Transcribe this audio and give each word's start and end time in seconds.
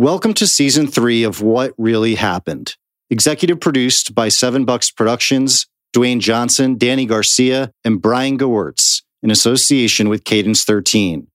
Welcome 0.00 0.32
to 0.34 0.46
season 0.46 0.86
three 0.86 1.24
of 1.24 1.42
What 1.42 1.74
Really 1.76 2.14
Happened. 2.14 2.76
Executive 3.10 3.58
produced 3.58 4.14
by 4.14 4.28
Seven 4.28 4.64
Bucks 4.64 4.92
Productions, 4.92 5.66
Dwayne 5.92 6.20
Johnson, 6.20 6.78
Danny 6.78 7.04
Garcia, 7.04 7.72
and 7.84 8.00
Brian 8.00 8.38
Gewirtz 8.38 9.02
in 9.24 9.32
association 9.32 10.08
with 10.08 10.22
Cadence 10.22 10.62
13. 10.62 11.26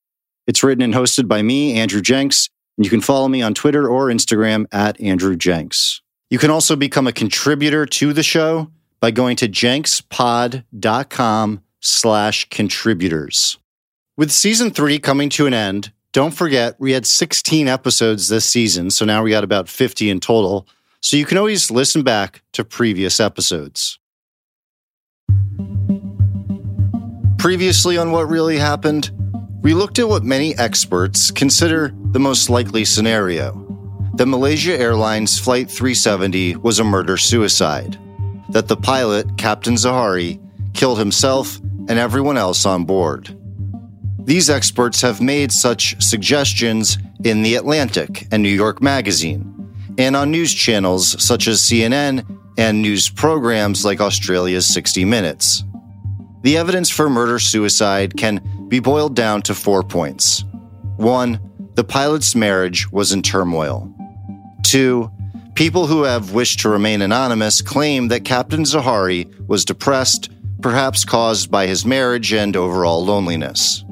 It's 0.48 0.64
written 0.64 0.82
and 0.82 0.94
hosted 0.94 1.28
by 1.28 1.42
me, 1.42 1.74
Andrew 1.74 2.00
Jenks, 2.00 2.48
and 2.78 2.86
you 2.86 2.90
can 2.90 3.02
follow 3.02 3.28
me 3.28 3.42
on 3.42 3.54
Twitter 3.54 3.90
or 3.90 4.08
Instagram 4.08 4.66
at 4.72 4.98
Andrew 5.02 5.36
Jenks. 5.36 6.02
You 6.30 6.40
can 6.40 6.50
also 6.50 6.78
become 6.78 7.06
a 7.06 7.12
contributor 7.12 7.86
to 7.86 8.14
the 8.14 8.24
show 8.24 8.72
by 9.02 9.12
going 9.12 9.36
to 9.36 9.50
jenkspod.com 9.50 10.64
slash 11.82 12.50
contributors. 12.50 13.58
With 14.16 14.32
season 14.32 14.72
three 14.72 15.00
coming 15.00 15.28
to 15.32 15.48
an 15.48 15.54
end, 15.54 15.92
don't 16.14 16.32
forget, 16.32 16.80
we 16.80 16.92
had 16.92 17.06
16 17.08 17.68
episodes 17.68 18.28
this 18.28 18.46
season, 18.46 18.92
so 18.92 19.04
now 19.04 19.24
we 19.24 19.32
got 19.32 19.44
about 19.44 19.68
50 19.68 20.10
in 20.12 20.20
total. 20.20 20.68
So 21.02 21.18
you 21.18 21.26
can 21.26 21.40
always 21.40 21.70
listen 21.70 22.04
back 22.04 22.44
to 22.54 22.64
previous 22.64 23.20
episodes. 23.20 24.00
Previously, 27.40 27.98
on 27.98 28.12
what 28.12 28.30
really 28.30 28.58
happened, 28.58 29.12
we 29.64 29.74
looked 29.74 29.98
at 29.98 30.08
what 30.08 30.24
many 30.24 30.56
experts 30.58 31.32
consider 31.32 31.92
the 32.12 32.20
most 32.20 32.50
likely 32.50 32.86
scenario 32.86 33.60
that 34.16 34.28
Malaysia 34.28 34.80
Airlines 34.80 35.40
Flight 35.40 35.70
370 35.70 36.58
was 36.58 36.78
a 36.78 36.84
murder 36.84 37.18
suicide, 37.18 37.98
that 38.50 38.68
the 38.68 38.78
pilot, 38.78 39.38
Captain 39.38 39.74
Zaharie, 39.74 40.40
killed 40.74 41.00
himself 41.00 41.60
and 41.90 41.98
everyone 41.98 42.38
else 42.38 42.68
on 42.68 42.86
board. 42.86 43.36
These 44.26 44.50
experts 44.50 45.02
have 45.02 45.20
made 45.20 45.52
such 45.52 46.02
suggestions 46.02 46.98
in 47.26 47.42
The 47.42 47.56
Atlantic 47.56 48.26
and 48.32 48.42
New 48.42 48.50
York 48.50 48.82
Magazine, 48.82 49.74
and 49.98 50.16
on 50.16 50.32
news 50.32 50.54
channels 50.54 51.22
such 51.22 51.48
as 51.48 51.60
CNN 51.62 52.26
and 52.58 52.82
news 52.82 53.10
programs 53.10 53.84
like 53.84 54.00
Australia's 54.00 54.66
60 54.66 55.04
Minutes. 55.04 55.66
The 56.44 56.58
evidence 56.58 56.90
for 56.90 57.10
murder 57.10 57.38
suicide 57.38 58.16
can 58.16 58.68
be 58.70 58.80
boiled 58.80 59.14
down 59.16 59.42
to 59.44 59.54
four 59.54 59.84
points. 59.84 60.46
One, 60.96 61.40
the 61.76 61.84
pilot's 61.84 62.34
marriage 62.34 62.90
was 62.92 63.12
in 63.12 63.24
turmoil. 63.24 63.94
Two, 64.64 65.12
people 65.56 65.86
who 65.86 66.04
have 66.04 66.34
wished 66.34 66.62
to 66.62 66.70
remain 66.70 67.02
anonymous 67.02 67.62
claim 67.62 68.08
that 68.08 68.24
Captain 68.24 68.64
Zaharie 68.64 69.48
was 69.48 69.66
depressed, 69.66 70.30
perhaps 70.62 71.04
caused 71.04 71.52
by 71.52 71.68
his 71.68 71.86
marriage 71.86 72.32
and 72.32 72.56
overall 72.56 73.04
loneliness. 73.04 73.84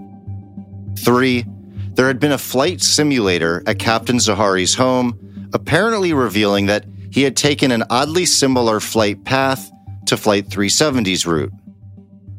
Three, 1.03 1.45
there 1.93 2.07
had 2.07 2.19
been 2.19 2.31
a 2.31 2.37
flight 2.37 2.81
simulator 2.81 3.63
at 3.65 3.79
Captain 3.79 4.17
Zaharie's 4.17 4.75
home, 4.75 5.49
apparently 5.53 6.13
revealing 6.13 6.67
that 6.67 6.85
he 7.11 7.23
had 7.23 7.35
taken 7.35 7.71
an 7.71 7.83
oddly 7.89 8.25
similar 8.25 8.79
flight 8.79 9.23
path 9.25 9.71
to 10.05 10.15
Flight 10.15 10.47
370's 10.47 11.25
route. 11.25 11.51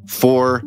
Four, 0.07 0.61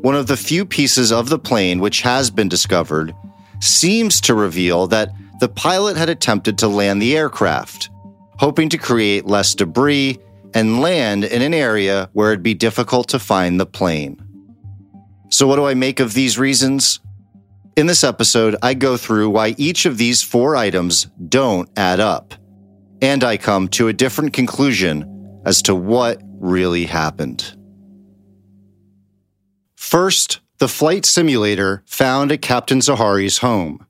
one 0.00 0.14
of 0.14 0.26
the 0.28 0.36
few 0.36 0.64
pieces 0.64 1.10
of 1.10 1.28
the 1.28 1.38
plane 1.38 1.80
which 1.80 2.02
has 2.02 2.30
been 2.30 2.48
discovered 2.48 3.14
seems 3.60 4.20
to 4.22 4.34
reveal 4.34 4.86
that 4.88 5.10
the 5.40 5.48
pilot 5.48 5.96
had 5.96 6.08
attempted 6.08 6.58
to 6.58 6.68
land 6.68 7.02
the 7.02 7.16
aircraft, 7.16 7.90
hoping 8.38 8.68
to 8.68 8.78
create 8.78 9.26
less 9.26 9.54
debris 9.54 10.18
and 10.54 10.80
land 10.80 11.24
in 11.24 11.42
an 11.42 11.54
area 11.54 12.08
where 12.12 12.32
it'd 12.32 12.42
be 12.42 12.54
difficult 12.54 13.08
to 13.08 13.18
find 13.18 13.58
the 13.58 13.66
plane. 13.66 14.22
So, 15.30 15.46
what 15.46 15.56
do 15.56 15.66
I 15.66 15.74
make 15.74 16.00
of 16.00 16.14
these 16.14 16.38
reasons? 16.38 17.00
In 17.78 17.86
this 17.86 18.02
episode, 18.02 18.56
I 18.60 18.74
go 18.74 18.96
through 18.96 19.30
why 19.30 19.54
each 19.56 19.86
of 19.86 19.98
these 19.98 20.20
four 20.20 20.56
items 20.56 21.06
don't 21.28 21.70
add 21.76 22.00
up. 22.00 22.34
And 23.00 23.22
I 23.22 23.36
come 23.36 23.68
to 23.68 23.86
a 23.86 23.92
different 23.92 24.32
conclusion 24.32 25.40
as 25.46 25.62
to 25.62 25.76
what 25.76 26.20
really 26.40 26.86
happened. 26.86 27.56
First, 29.76 30.40
the 30.58 30.66
flight 30.66 31.06
simulator 31.06 31.84
found 31.86 32.32
at 32.32 32.42
Captain 32.42 32.80
Zaharie's 32.80 33.38
home. 33.38 33.86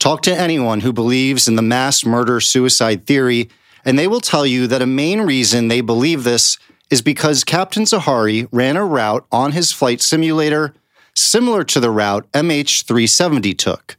Talk 0.00 0.22
to 0.22 0.36
anyone 0.36 0.80
who 0.80 0.92
believes 0.92 1.46
in 1.46 1.54
the 1.54 1.62
mass 1.62 2.04
murder 2.04 2.40
suicide 2.40 3.06
theory, 3.06 3.48
and 3.84 3.96
they 3.96 4.08
will 4.08 4.20
tell 4.20 4.44
you 4.44 4.66
that 4.66 4.82
a 4.82 4.86
main 4.86 5.20
reason 5.20 5.68
they 5.68 5.82
believe 5.82 6.24
this 6.24 6.58
is 6.90 7.00
because 7.00 7.44
Captain 7.44 7.84
Zaharie 7.84 8.48
ran 8.50 8.76
a 8.76 8.84
route 8.84 9.24
on 9.30 9.52
his 9.52 9.70
flight 9.70 10.00
simulator 10.00 10.74
similar 11.16 11.64
to 11.64 11.80
the 11.80 11.90
route 11.90 12.30
MH370 12.32 13.56
took. 13.56 13.96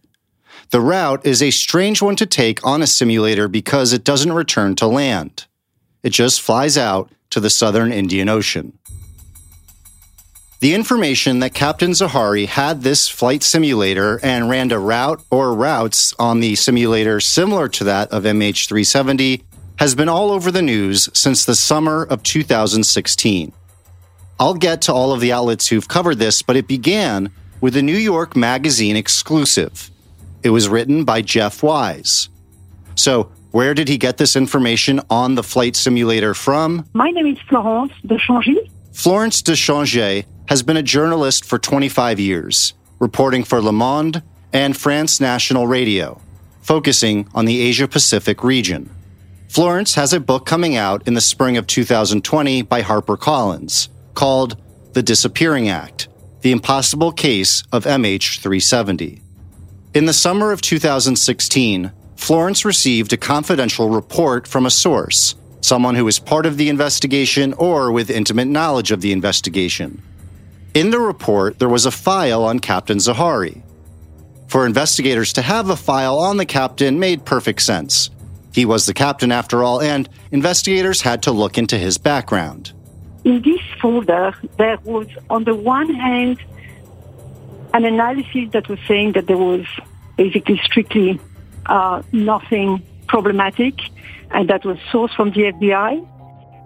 The 0.72 0.82
route 0.82 1.26
is 1.26 1.42
a 1.42 1.52
strange 1.52 2.02
one 2.02 2.16
to 2.18 2.26
take 2.26 2.66
on 2.66 2.82
a 2.82 2.88
simulator 2.88 3.48
because 3.48 3.94
it 3.94 4.04
doesn't 4.04 4.34
return 4.34 4.76
to 4.76 4.88
land. 4.88 5.46
It 6.04 6.10
just 6.10 6.42
flies 6.42 6.78
out 6.78 7.12
to 7.30 7.40
the 7.40 7.50
southern 7.50 7.92
Indian 7.92 8.30
Ocean. 8.30 8.78
The 10.60 10.74
information 10.74 11.40
that 11.40 11.54
Captain 11.54 11.92
Zaharie 11.92 12.48
had 12.48 12.82
this 12.82 13.08
flight 13.08 13.44
simulator 13.44 14.20
and 14.24 14.50
ran 14.50 14.72
a 14.72 14.80
route 14.80 15.24
or 15.30 15.54
routes 15.54 16.14
on 16.18 16.40
the 16.40 16.56
simulator 16.56 17.20
similar 17.20 17.68
to 17.70 17.84
that 17.84 18.10
of 18.12 18.24
MH370 18.24 19.44
has 19.78 19.96
been 19.96 20.10
all 20.10 20.32
over 20.32 20.52
the 20.52 20.62
news 20.62 21.10
since 21.14 21.46
the 21.46 21.56
summer 21.56 22.04
of 22.04 22.24
2016. 22.24 23.52
I'll 24.38 24.54
get 24.54 24.82
to 24.84 24.94
all 24.94 25.14
of 25.14 25.22
the 25.22 25.32
outlets 25.32 25.68
who've 25.68 25.88
covered 25.88 26.20
this, 26.20 26.42
but 26.42 26.58
it 26.58 26.68
began 26.68 27.32
with 27.62 27.78
a 27.78 27.82
New 27.82 27.96
York 27.96 28.36
Magazine 28.36 28.98
exclusive. 28.98 29.90
It 30.44 30.50
was 30.50 30.68
written 30.68 31.06
by 31.06 31.22
Jeff 31.22 31.64
Wise. 31.64 32.28
So, 32.96 33.32
where 33.52 33.74
did 33.74 33.88
he 33.88 33.98
get 33.98 34.18
this 34.18 34.36
information 34.36 35.00
on 35.10 35.36
the 35.36 35.44
flight 35.44 35.78
simulator 35.78 36.34
from? 36.34 36.86
My 36.94 37.12
name 37.12 37.28
is 37.28 37.40
Florence 37.48 37.94
de 38.06 38.18
Changy. 38.18 38.70
Florence 38.92 39.42
de 39.42 39.54
Changy 39.54 40.26
has 40.50 40.64
been 40.64 40.76
a 40.76 40.84
journalist 40.84 41.46
for 41.46 41.58
25 41.58 42.20
years, 42.20 42.74
reporting 43.00 43.46
for 43.46 43.62
Le 43.62 43.72
Monde 43.72 44.22
and 44.52 44.76
France 44.76 45.22
National 45.22 45.66
Radio, 45.66 46.22
focusing 46.62 47.30
on 47.34 47.46
the 47.46 47.62
Asia 47.62 47.88
Pacific 47.88 48.44
region. 48.44 48.90
Florence 49.48 49.96
has 49.96 50.12
a 50.12 50.20
book 50.20 50.46
coming 50.46 50.76
out 50.76 51.08
in 51.08 51.14
the 51.14 51.22
spring 51.22 51.56
of 51.56 51.66
2020 51.68 52.64
by 52.64 52.82
HarperCollins 52.82 53.88
called 54.16 54.58
The 54.94 55.04
Disappearing 55.04 55.70
Act 55.70 56.08
The 56.42 56.52
Impossible 56.52 57.12
Case 57.12 57.64
of 57.72 57.84
MH370. 57.84 59.22
In 59.94 60.06
the 60.06 60.14
summer 60.14 60.52
of 60.52 60.62
2016, 60.62 61.92
Florence 62.16 62.66
received 62.66 63.14
a 63.14 63.18
confidential 63.18 63.90
report 63.90 64.48
from 64.48 64.66
a 64.66 64.72
source, 64.72 65.36
someone 65.62 65.96
who 65.96 66.06
was 66.06 66.18
part 66.18 66.46
of 66.46 66.58
the 66.58 66.70
investigation 66.70 67.54
or 67.54 67.92
with 67.92 68.10
intimate 68.10 68.48
knowledge 68.48 68.92
of 68.92 69.02
the 69.02 69.12
investigation. 69.12 70.02
In 70.74 70.90
the 70.90 71.00
report, 71.00 71.60
there 71.60 71.70
was 71.70 71.86
a 71.86 71.92
file 71.92 72.44
on 72.44 72.60
Captain 72.60 72.98
Zaharie. 72.98 73.62
For 74.48 74.66
investigators 74.66 75.34
to 75.34 75.42
have 75.42 75.70
a 75.70 75.76
file 75.76 76.18
on 76.18 76.38
the 76.38 76.46
captain 76.46 77.00
made 77.00 77.26
perfect 77.26 77.62
sense. 77.62 78.10
He 78.54 78.66
was 78.66 78.86
the 78.86 78.94
captain 78.94 79.32
after 79.32 79.64
all, 79.64 79.82
and 79.82 80.08
investigators 80.32 81.02
had 81.02 81.24
to 81.24 81.32
look 81.32 81.58
into 81.58 81.78
his 81.78 81.98
background 81.98 82.74
in 83.26 83.42
this 83.42 83.60
folder, 83.82 84.34
there 84.58 84.78
was, 84.84 85.08
on 85.30 85.44
the 85.44 85.56
one 85.56 85.94
hand, 85.94 86.40
an 87.74 87.84
analysis 87.84 88.52
that 88.52 88.70
was 88.70 88.80
saying 88.88 89.14
that 89.14 89.26
there 89.26 89.38
was 89.38 89.66
basically 90.16 90.62
strictly 90.64 91.20
uh, 91.66 92.04
nothing 92.12 92.82
problematic, 93.08 93.74
and 94.30 94.50
that 94.50 94.64
was 94.64 94.78
sourced 94.92 95.14
from 95.16 95.32
the 95.32 95.52
FBI. 95.52 96.08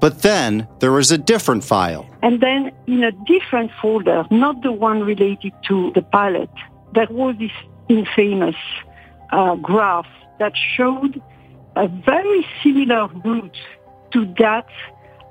But 0.01 0.21
then 0.21 0.67
there 0.79 0.91
was 0.91 1.11
a 1.11 1.17
different 1.17 1.63
file. 1.63 2.05
And 2.21 2.41
then 2.41 2.71
in 2.87 3.03
a 3.03 3.11
different 3.25 3.71
folder, 3.81 4.25
not 4.29 4.61
the 4.61 4.71
one 4.71 5.01
related 5.03 5.53
to 5.69 5.91
the 5.95 6.01
pilot, 6.01 6.49
there 6.93 7.07
was 7.09 7.35
this 7.39 7.51
infamous 7.87 8.55
uh, 9.31 9.55
graph 9.55 10.07
that 10.39 10.53
showed 10.75 11.21
a 11.75 11.87
very 11.87 12.45
similar 12.61 13.07
route 13.07 13.57
to 14.11 14.25
that 14.39 14.67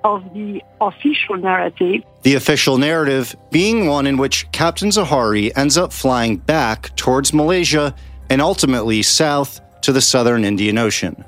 of 0.05 0.33
the 0.35 0.63
official 0.81 1.37
narrative. 1.37 2.03
The 2.23 2.35
official 2.35 2.79
narrative 2.79 3.37
being 3.51 3.87
one 3.87 4.07
in 4.07 4.17
which 4.17 4.51
Captain 4.53 4.91
Zaharie 4.91 5.53
ends 5.57 5.77
up 5.77 5.93
flying 5.93 6.37
back 6.37 6.95
towards 6.97 7.33
Malaysia 7.33 7.95
and 8.31 8.41
ultimately 8.41 9.03
south 9.03 9.61
to 9.83 9.93
the 9.93 10.01
southern 10.01 10.45
Indian 10.45 10.79
Ocean. 10.79 11.25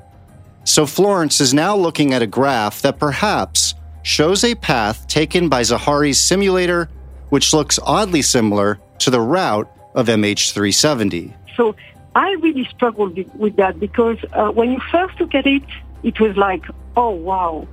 So 0.63 0.85
Florence 0.85 1.41
is 1.41 1.53
now 1.53 1.75
looking 1.75 2.13
at 2.13 2.21
a 2.21 2.27
graph 2.27 2.81
that 2.81 2.99
perhaps 2.99 3.73
shows 4.03 4.43
a 4.43 4.55
path 4.55 5.07
taken 5.07 5.49
by 5.49 5.61
Zaharie's 5.61 6.21
simulator, 6.21 6.89
which 7.29 7.53
looks 7.53 7.79
oddly 7.81 8.21
similar 8.21 8.79
to 8.99 9.09
the 9.09 9.21
route 9.21 9.69
of 9.95 10.07
MH370. 10.07 11.33
So 11.55 11.75
I 12.15 12.31
really 12.41 12.65
struggled 12.65 13.17
with 13.35 13.55
that 13.55 13.79
because 13.79 14.17
uh, 14.33 14.51
when 14.51 14.71
you 14.71 14.79
first 14.91 15.19
look 15.19 15.33
at 15.33 15.47
it, 15.47 15.63
it 16.03 16.19
was 16.19 16.35
like, 16.37 16.65
oh 16.95 17.11
wow, 17.11 17.67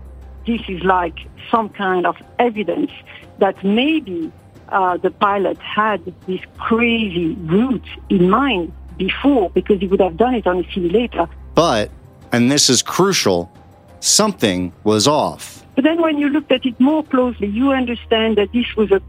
this 0.48 0.62
is 0.68 0.82
like 0.82 1.18
some 1.50 1.68
kind 1.68 2.06
of 2.06 2.16
evidence 2.38 2.90
that 3.38 3.62
maybe 3.62 4.32
uh, 4.70 4.96
the 4.96 5.10
pilot 5.10 5.58
had 5.58 6.00
this 6.26 6.40
crazy 6.58 7.34
route 7.54 7.88
in 8.08 8.28
mind 8.30 8.72
before 8.96 9.50
because 9.50 9.78
he 9.80 9.86
would 9.86 10.00
have 10.00 10.16
done 10.16 10.34
it 10.34 10.46
on 10.46 10.64
a 10.64 10.72
simulator. 10.72 11.28
But, 11.54 11.90
and 12.32 12.50
this 12.50 12.70
is 12.70 12.82
crucial, 12.82 13.52
something 14.00 14.72
was 14.84 15.06
off. 15.06 15.64
But 15.74 15.84
then 15.84 16.00
when 16.00 16.18
you 16.18 16.28
looked 16.28 16.50
at 16.50 16.64
it 16.66 16.80
more 16.80 17.04
closely, 17.04 17.46
you 17.46 17.70
understand 17.72 18.36
that 18.38 18.52
this 18.52 18.74
was 18.74 18.90
a 18.90 19.00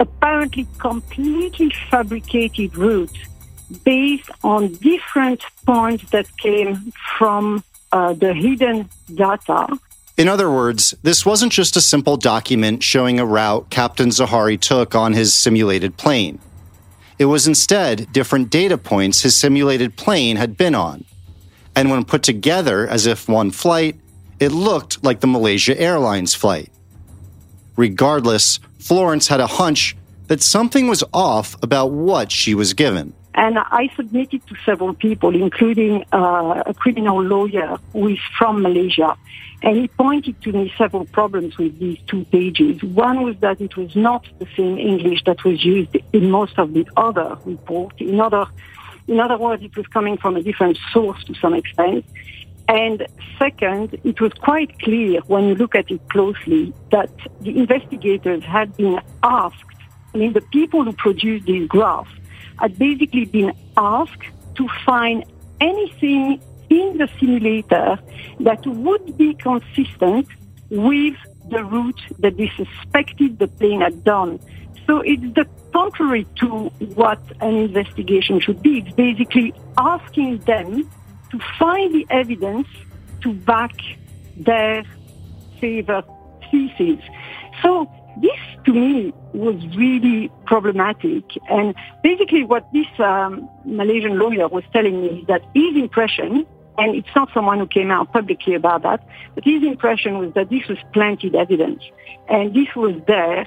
apparently 0.00 0.66
completely 0.78 1.70
fabricated 1.90 2.74
route 2.76 3.18
based 3.84 4.30
on 4.42 4.72
different 4.74 5.42
points 5.66 6.10
that 6.10 6.26
came 6.38 6.92
from 7.18 7.62
uh, 7.92 8.12
the 8.14 8.32
hidden 8.34 8.88
data. 9.14 9.68
In 10.20 10.28
other 10.28 10.50
words, 10.50 10.94
this 11.02 11.24
wasn't 11.24 11.50
just 11.50 11.78
a 11.78 11.80
simple 11.80 12.18
document 12.18 12.82
showing 12.82 13.18
a 13.18 13.24
route 13.24 13.70
Captain 13.70 14.10
Zaharie 14.10 14.60
took 14.60 14.94
on 14.94 15.14
his 15.14 15.32
simulated 15.32 15.96
plane. 15.96 16.38
It 17.18 17.24
was 17.24 17.46
instead 17.46 18.12
different 18.12 18.50
data 18.50 18.76
points 18.76 19.22
his 19.22 19.34
simulated 19.34 19.96
plane 19.96 20.36
had 20.36 20.58
been 20.58 20.74
on. 20.74 21.06
And 21.74 21.90
when 21.90 22.04
put 22.04 22.22
together 22.22 22.86
as 22.86 23.06
if 23.06 23.30
one 23.30 23.50
flight, 23.50 23.98
it 24.38 24.52
looked 24.52 25.02
like 25.02 25.20
the 25.20 25.26
Malaysia 25.26 25.80
Airlines 25.80 26.34
flight. 26.34 26.70
Regardless, 27.78 28.60
Florence 28.78 29.28
had 29.28 29.40
a 29.40 29.46
hunch 29.46 29.96
that 30.26 30.42
something 30.42 30.86
was 30.86 31.02
off 31.14 31.56
about 31.62 31.92
what 31.92 32.30
she 32.30 32.54
was 32.54 32.74
given. 32.74 33.14
And 33.34 33.58
I 33.58 33.88
submitted 33.94 34.44
to 34.48 34.56
several 34.64 34.94
people, 34.94 35.34
including 35.34 36.04
uh, 36.12 36.62
a 36.66 36.74
criminal 36.74 37.22
lawyer 37.22 37.78
who 37.92 38.08
is 38.08 38.18
from 38.36 38.62
Malaysia. 38.62 39.16
And 39.62 39.76
he 39.76 39.88
pointed 39.88 40.40
to 40.42 40.52
me 40.52 40.72
several 40.76 41.04
problems 41.04 41.56
with 41.56 41.78
these 41.78 41.98
two 42.06 42.24
pages. 42.26 42.82
One 42.82 43.22
was 43.22 43.36
that 43.40 43.60
it 43.60 43.76
was 43.76 43.94
not 43.94 44.26
the 44.38 44.46
same 44.56 44.78
English 44.78 45.22
that 45.26 45.44
was 45.44 45.64
used 45.64 45.96
in 46.12 46.30
most 46.30 46.58
of 46.58 46.72
the 46.72 46.88
other 46.96 47.36
reports. 47.44 47.96
In 48.00 48.20
other, 48.20 48.46
in 49.06 49.20
other 49.20 49.38
words, 49.38 49.62
it 49.62 49.76
was 49.76 49.86
coming 49.86 50.16
from 50.16 50.36
a 50.36 50.42
different 50.42 50.78
source 50.92 51.22
to 51.24 51.34
some 51.34 51.54
extent. 51.54 52.04
And 52.68 53.06
second, 53.38 53.98
it 54.04 54.20
was 54.20 54.32
quite 54.32 54.78
clear 54.80 55.20
when 55.26 55.44
you 55.44 55.54
look 55.54 55.74
at 55.74 55.90
it 55.90 56.00
closely 56.08 56.72
that 56.90 57.10
the 57.40 57.58
investigators 57.58 58.42
had 58.44 58.76
been 58.76 59.00
asked, 59.22 59.64
I 60.14 60.18
mean, 60.18 60.32
the 60.32 60.40
people 60.40 60.84
who 60.84 60.92
produced 60.92 61.46
these 61.46 61.68
graphs 61.68 62.10
had 62.60 62.78
basically 62.78 63.24
been 63.24 63.52
asked 63.76 64.24
to 64.56 64.68
find 64.84 65.24
anything 65.60 66.40
in 66.68 66.98
the 66.98 67.08
simulator 67.18 67.98
that 68.40 68.64
would 68.66 69.16
be 69.16 69.34
consistent 69.34 70.28
with 70.70 71.16
the 71.48 71.64
route 71.64 72.00
that 72.20 72.36
they 72.36 72.50
suspected 72.56 73.38
the 73.38 73.48
plane 73.48 73.80
had 73.80 74.04
done. 74.04 74.38
So 74.86 75.00
it's 75.00 75.34
the 75.34 75.46
contrary 75.72 76.26
to 76.36 76.46
what 76.94 77.20
an 77.40 77.54
investigation 77.56 78.40
should 78.40 78.62
be. 78.62 78.78
It's 78.78 78.92
basically 78.94 79.54
asking 79.76 80.38
them 80.38 80.88
to 81.30 81.38
find 81.58 81.94
the 81.94 82.06
evidence 82.10 82.68
to 83.22 83.32
back 83.32 83.74
their 84.36 84.84
favor 85.60 86.02
thesis. 86.50 87.00
So 87.62 87.90
this 88.20 88.38
to 88.64 88.72
me 88.72 89.12
was 89.32 89.56
really 89.76 90.30
problematic. 90.46 91.24
And 91.48 91.74
basically 92.02 92.44
what 92.44 92.70
this 92.72 92.86
um, 92.98 93.48
Malaysian 93.64 94.18
lawyer 94.18 94.48
was 94.48 94.64
telling 94.72 95.00
me 95.00 95.20
is 95.20 95.26
that 95.26 95.42
his 95.54 95.76
impression, 95.76 96.46
and 96.78 96.94
it's 96.94 97.08
not 97.14 97.28
someone 97.32 97.58
who 97.58 97.66
came 97.66 97.90
out 97.90 98.12
publicly 98.12 98.54
about 98.54 98.82
that, 98.82 99.06
but 99.34 99.44
his 99.44 99.62
impression 99.62 100.18
was 100.18 100.32
that 100.34 100.50
this 100.50 100.66
was 100.68 100.78
planted 100.92 101.34
evidence. 101.34 101.82
And 102.28 102.54
this 102.54 102.68
was 102.76 102.94
there 103.06 103.46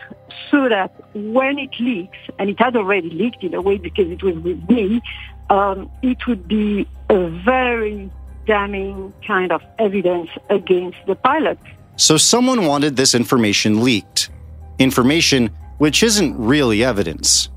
so 0.52 0.68
that 0.70 0.92
when 1.14 1.58
it 1.58 1.72
leaks, 1.80 2.18
and 2.38 2.50
it 2.50 2.60
had 2.60 2.76
already 2.76 3.10
leaked 3.10 3.44
in 3.44 3.54
a 3.54 3.62
way 3.62 3.78
because 3.78 4.10
it 4.10 4.22
was 4.24 4.36
with 4.36 4.70
me, 4.70 5.02
um, 5.50 5.90
it 6.02 6.28
would 6.28 6.48
be 6.48 6.88
a 7.10 7.30
very 7.30 8.10
damning 8.46 9.14
kind 9.26 9.52
of 9.52 9.62
evidence 9.80 10.30
against 10.50 10.98
the 11.08 11.16
pilot. 11.16 11.58
So 11.96 12.18
someone 12.18 12.66
wanted 12.66 12.96
this 12.96 13.14
information 13.16 13.84
leaked. 13.84 14.30
Information 14.80 15.50
which 15.78 16.04
isn't 16.04 16.38
really 16.38 16.84
evidence. 16.84 17.50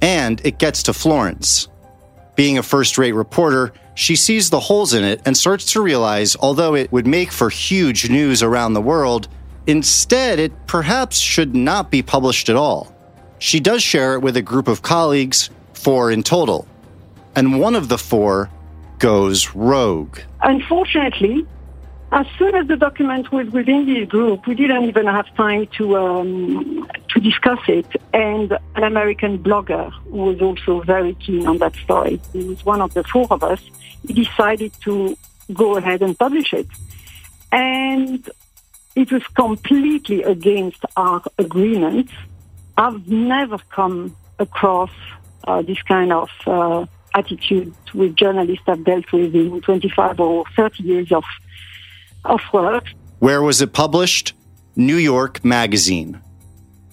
And 0.00 0.40
it 0.44 0.58
gets 0.58 0.82
to 0.84 0.92
Florence. 0.92 1.68
Being 2.34 2.58
a 2.58 2.62
first 2.62 2.98
rate 2.98 3.12
reporter, 3.12 3.72
she 3.94 4.16
sees 4.16 4.50
the 4.50 4.60
holes 4.60 4.94
in 4.94 5.04
it 5.04 5.20
and 5.24 5.36
starts 5.36 5.72
to 5.72 5.80
realize 5.80 6.36
although 6.36 6.74
it 6.74 6.90
would 6.92 7.06
make 7.06 7.30
for 7.30 7.50
huge 7.50 8.10
news 8.10 8.42
around 8.42 8.72
the 8.72 8.80
world, 8.80 9.28
instead 9.66 10.38
it 10.38 10.52
perhaps 10.66 11.18
should 11.18 11.54
not 11.54 11.90
be 11.90 12.02
published 12.02 12.48
at 12.48 12.56
all. 12.56 12.94
She 13.38 13.60
does 13.60 13.82
share 13.82 14.14
it 14.14 14.20
with 14.20 14.36
a 14.36 14.42
group 14.42 14.68
of 14.68 14.82
colleagues, 14.82 15.50
four 15.72 16.10
in 16.10 16.22
total 16.22 16.66
and 17.34 17.58
one 17.58 17.74
of 17.74 17.88
the 17.88 17.98
four 17.98 18.50
goes 18.98 19.54
rogue. 19.54 20.18
Unfortunately, 20.42 21.46
as 22.12 22.26
soon 22.38 22.54
as 22.54 22.66
the 22.68 22.76
document 22.76 23.32
was 23.32 23.48
within 23.48 23.86
this 23.86 24.06
group, 24.08 24.46
we 24.46 24.54
didn't 24.54 24.84
even 24.84 25.06
have 25.06 25.34
time 25.34 25.66
to 25.78 25.96
um, 25.96 26.88
to 27.08 27.20
discuss 27.20 27.58
it. 27.68 27.86
And 28.12 28.52
an 28.76 28.84
American 28.84 29.38
blogger 29.38 29.90
who 30.04 30.18
was 30.18 30.40
also 30.40 30.82
very 30.82 31.14
keen 31.14 31.46
on 31.46 31.58
that 31.58 31.74
story. 31.76 32.20
He 32.32 32.44
was 32.44 32.64
one 32.64 32.80
of 32.82 32.92
the 32.94 33.02
four 33.04 33.26
of 33.30 33.42
us. 33.42 33.60
He 34.06 34.12
decided 34.12 34.72
to 34.82 35.16
go 35.54 35.76
ahead 35.76 36.02
and 36.02 36.18
publish 36.18 36.52
it, 36.52 36.68
and 37.50 38.28
it 38.94 39.10
was 39.10 39.26
completely 39.28 40.22
against 40.22 40.84
our 40.96 41.22
agreement. 41.38 42.10
I've 42.76 43.08
never 43.08 43.58
come 43.70 44.16
across 44.38 44.90
uh, 45.44 45.62
this 45.62 45.80
kind 45.82 46.12
of 46.12 46.30
uh, 46.46 46.86
attitude 47.14 47.74
with 47.94 48.16
journalists 48.16 48.64
I've 48.66 48.84
dealt 48.84 49.10
with 49.12 49.34
in 49.34 49.60
25 49.60 50.20
or 50.20 50.44
30 50.56 50.82
years 50.82 51.12
of, 51.12 51.24
of 52.24 52.40
work. 52.52 52.84
Where 53.18 53.42
was 53.42 53.60
it 53.60 53.72
published? 53.72 54.34
New 54.76 54.96
York 54.96 55.44
Magazine. 55.44 56.20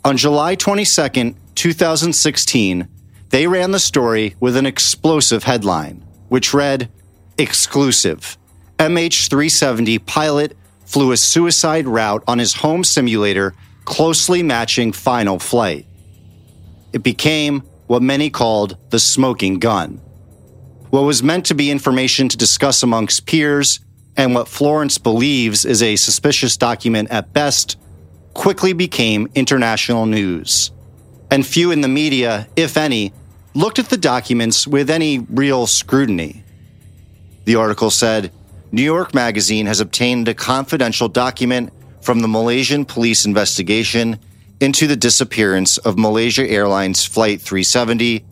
On 0.04 0.18
July 0.18 0.56
22nd, 0.56 1.36
2016, 1.56 2.88
they 3.30 3.48
ran 3.48 3.72
the 3.72 3.80
story 3.80 4.36
with 4.40 4.56
an 4.56 4.66
explosive 4.66 5.44
headline, 5.44 6.06
which 6.30 6.54
read 6.54 6.90
Exclusive 7.38 8.38
MH370 8.80 10.06
pilot 10.06 10.58
flew 10.86 11.12
a 11.12 11.18
suicide 11.18 11.88
route 11.88 12.24
on 12.28 12.40
his 12.40 12.56
home 12.56 12.84
simulator, 12.84 13.54
closely 13.86 14.44
matching 14.44 14.92
final 14.92 15.40
flight. 15.40 15.86
It 16.92 17.04
became 17.04 17.62
what 17.88 18.02
many 18.02 18.30
called 18.30 18.78
the 18.90 19.00
smoking 19.00 19.60
gun 19.60 20.02
what 20.90 21.02
was 21.02 21.22
meant 21.22 21.46
to 21.46 21.54
be 21.54 21.70
information 21.70 22.28
to 22.30 22.38
discuss 22.38 22.82
amongst 22.82 23.26
peers 23.26 23.80
and 24.20 24.36
what 24.36 24.50
Florence 24.50 24.98
believes 24.98 25.64
is 25.64 25.82
a 25.82 25.96
suspicious 25.96 26.58
document 26.58 27.10
at 27.10 27.32
best 27.32 27.78
quickly 28.34 28.74
became 28.74 29.30
international 29.34 30.06
news. 30.06 30.72
And 31.32 31.48
few 31.48 31.72
in 31.72 31.80
the 31.80 31.88
media, 31.88 32.46
if 32.58 32.76
any, 32.76 33.14
looked 33.54 33.80
at 33.80 33.90
the 33.90 33.96
documents 33.96 34.68
with 34.68 34.90
any 34.90 35.20
real 35.20 35.68
scrutiny. 35.68 36.44
The 37.46 37.56
article 37.56 37.90
said 37.90 38.34
New 38.74 38.84
York 38.84 39.14
Magazine 39.14 39.68
has 39.68 39.80
obtained 39.80 40.28
a 40.28 40.34
confidential 40.34 41.08
document 41.08 41.72
from 42.02 42.20
the 42.20 42.28
Malaysian 42.28 42.84
police 42.84 43.24
investigation 43.24 44.20
into 44.60 44.86
the 44.86 44.98
disappearance 44.98 45.78
of 45.78 45.98
Malaysia 45.98 46.46
Airlines 46.46 47.06
Flight 47.06 47.40
370 47.40 48.26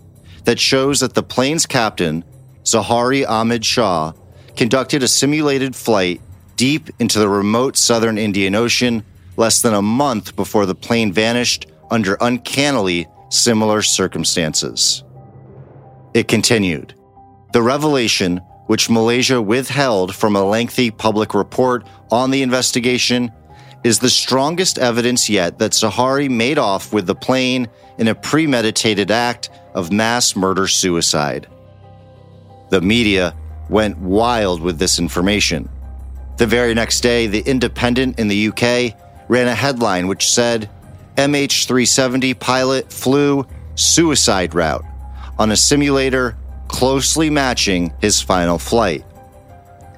that 0.43 0.59
shows 0.59 0.99
that 0.99 1.13
the 1.13 1.23
plane's 1.23 1.65
captain 1.65 2.25
Zaharie 2.65 3.25
Ahmad 3.25 3.63
Shah, 3.63 4.11
conducted 4.57 5.03
a 5.03 5.07
simulated 5.07 5.75
flight 5.75 6.19
deep 6.55 6.89
into 6.99 7.19
the 7.19 7.29
remote 7.29 7.77
southern 7.77 8.17
Indian 8.17 8.55
Ocean 8.55 9.03
less 9.37 9.61
than 9.61 9.75
a 9.75 9.81
month 9.81 10.35
before 10.35 10.65
the 10.65 10.75
plane 10.75 11.13
vanished 11.13 11.67
under 11.91 12.17
uncannily 12.19 13.07
similar 13.29 13.83
circumstances. 13.83 15.03
It 16.15 16.27
continued. 16.27 16.95
The 17.53 17.61
revelation, 17.61 18.37
which 18.65 18.89
Malaysia 18.89 19.39
withheld 19.39 20.15
from 20.15 20.35
a 20.35 20.43
lengthy 20.43 20.89
public 20.89 21.35
report 21.35 21.85
on 22.09 22.31
the 22.31 22.41
investigation, 22.41 23.31
is 23.83 23.99
the 23.99 24.09
strongest 24.09 24.79
evidence 24.79 25.29
yet 25.29 25.59
that 25.59 25.73
Zaharie 25.73 26.31
made 26.31 26.57
off 26.57 26.91
with 26.91 27.05
the 27.05 27.15
plane 27.15 27.67
in 27.99 28.07
a 28.07 28.15
premeditated 28.15 29.11
act 29.11 29.51
of 29.75 29.91
mass 29.91 30.35
murder 30.35 30.67
suicide. 30.67 31.47
The 32.69 32.81
media 32.81 33.35
went 33.69 33.97
wild 33.97 34.61
with 34.61 34.79
this 34.79 34.99
information. 34.99 35.69
The 36.37 36.47
very 36.47 36.73
next 36.73 37.01
day, 37.01 37.27
The 37.27 37.41
Independent 37.41 38.19
in 38.19 38.27
the 38.27 38.47
UK 38.49 38.95
ran 39.27 39.47
a 39.47 39.55
headline 39.55 40.07
which 40.07 40.29
said 40.29 40.69
MH370 41.15 42.39
pilot 42.39 42.91
flew 42.93 43.45
suicide 43.75 44.53
route 44.53 44.85
on 45.39 45.51
a 45.51 45.57
simulator 45.57 46.37
closely 46.67 47.29
matching 47.29 47.93
his 47.99 48.21
final 48.21 48.57
flight. 48.57 49.03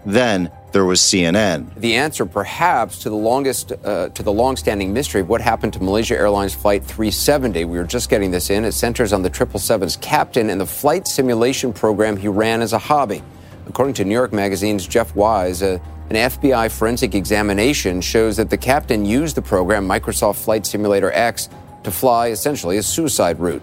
Then 0.06 0.52
there 0.72 0.86
was 0.86 1.02
CNN. 1.02 1.74
The 1.76 1.96
answer, 1.96 2.26
perhaps, 2.26 3.00
to 3.00 3.10
the 3.10 3.16
longest, 3.16 3.72
uh, 3.72 4.10
to 4.10 4.24
the 4.24 4.32
long-standing 4.32 4.94
mystery 4.94 5.22
of 5.22 5.30
what 5.30 5.42
happened 5.42 5.74
to 5.74 5.84
Malaysia 5.84 6.16
Airlines 6.16 6.54
Flight 6.54 6.84
370. 6.84 7.66
We 7.66 7.78
were 7.78 7.84
just 7.84 8.10
getting 8.10 8.32
this 8.32 8.50
in. 8.50 8.66
It 8.66 8.74
centers 8.74 9.12
on 9.12 9.24
the 9.24 9.30
777's 9.30 9.98
captain 9.98 10.50
and 10.50 10.62
the 10.62 10.66
flight 10.66 11.08
simulation 11.08 11.74
program 11.74 12.18
he 12.18 12.28
ran 12.28 12.62
as 12.62 12.74
a 12.74 12.80
hobby. 12.80 13.24
According 13.70 13.94
to 13.96 14.06
New 14.06 14.16
York 14.16 14.34
Magazine's 14.34 14.88
Jeff 14.88 15.16
Wise, 15.16 15.62
uh, 15.62 15.78
an 16.10 16.16
FBI 16.16 16.72
forensic 16.72 17.14
examination 17.14 18.02
shows 18.02 18.36
that 18.38 18.50
the 18.50 18.58
captain 18.58 19.06
used 19.06 19.36
the 19.36 19.44
program 19.44 19.88
Microsoft 19.88 20.44
Flight 20.44 20.66
Simulator 20.66 21.12
X 21.12 21.50
to 21.84 21.92
fly 21.92 22.30
essentially 22.30 22.78
a 22.78 22.84
suicide 22.84 23.40
route. 23.40 23.62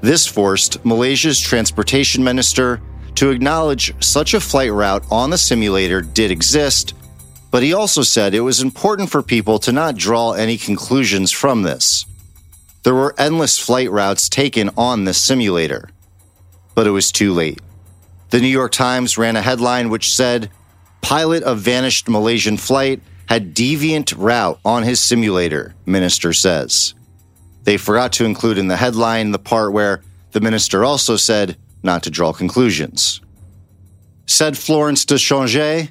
This 0.00 0.26
forced 0.26 0.84
Malaysia's 0.84 1.38
transportation 1.38 2.24
minister 2.24 2.80
to 3.14 3.30
acknowledge 3.30 3.94
such 4.04 4.34
a 4.34 4.40
flight 4.40 4.72
route 4.72 5.04
on 5.08 5.30
the 5.30 5.38
simulator 5.38 6.02
did 6.02 6.32
exist, 6.32 6.94
but 7.52 7.62
he 7.62 7.72
also 7.72 8.02
said 8.02 8.34
it 8.34 8.40
was 8.40 8.60
important 8.60 9.08
for 9.08 9.22
people 9.22 9.60
to 9.60 9.70
not 9.70 9.96
draw 9.96 10.32
any 10.32 10.58
conclusions 10.58 11.30
from 11.30 11.62
this. 11.62 12.04
There 12.82 12.94
were 12.94 13.14
endless 13.16 13.56
flight 13.56 13.90
routes 13.90 14.28
taken 14.28 14.70
on 14.76 15.04
the 15.04 15.14
simulator, 15.14 15.90
but 16.74 16.88
it 16.88 16.90
was 16.90 17.12
too 17.12 17.32
late. 17.32 17.60
The 18.34 18.40
New 18.40 18.48
York 18.48 18.72
Times 18.72 19.16
ran 19.16 19.36
a 19.36 19.42
headline 19.42 19.90
which 19.90 20.12
said, 20.12 20.50
Pilot 21.02 21.44
of 21.44 21.60
vanished 21.60 22.08
Malaysian 22.08 22.56
flight 22.56 23.00
had 23.28 23.54
deviant 23.54 24.12
route 24.18 24.58
on 24.64 24.82
his 24.82 25.00
simulator, 25.00 25.76
minister 25.86 26.32
says. 26.32 26.94
They 27.62 27.76
forgot 27.76 28.12
to 28.14 28.24
include 28.24 28.58
in 28.58 28.66
the 28.66 28.76
headline 28.76 29.30
the 29.30 29.38
part 29.38 29.72
where 29.72 30.02
the 30.32 30.40
minister 30.40 30.84
also 30.84 31.14
said 31.14 31.56
not 31.84 32.02
to 32.02 32.10
draw 32.10 32.32
conclusions. 32.32 33.20
Said 34.26 34.58
Florence 34.58 35.04
de 35.04 35.14
Changy. 35.14 35.90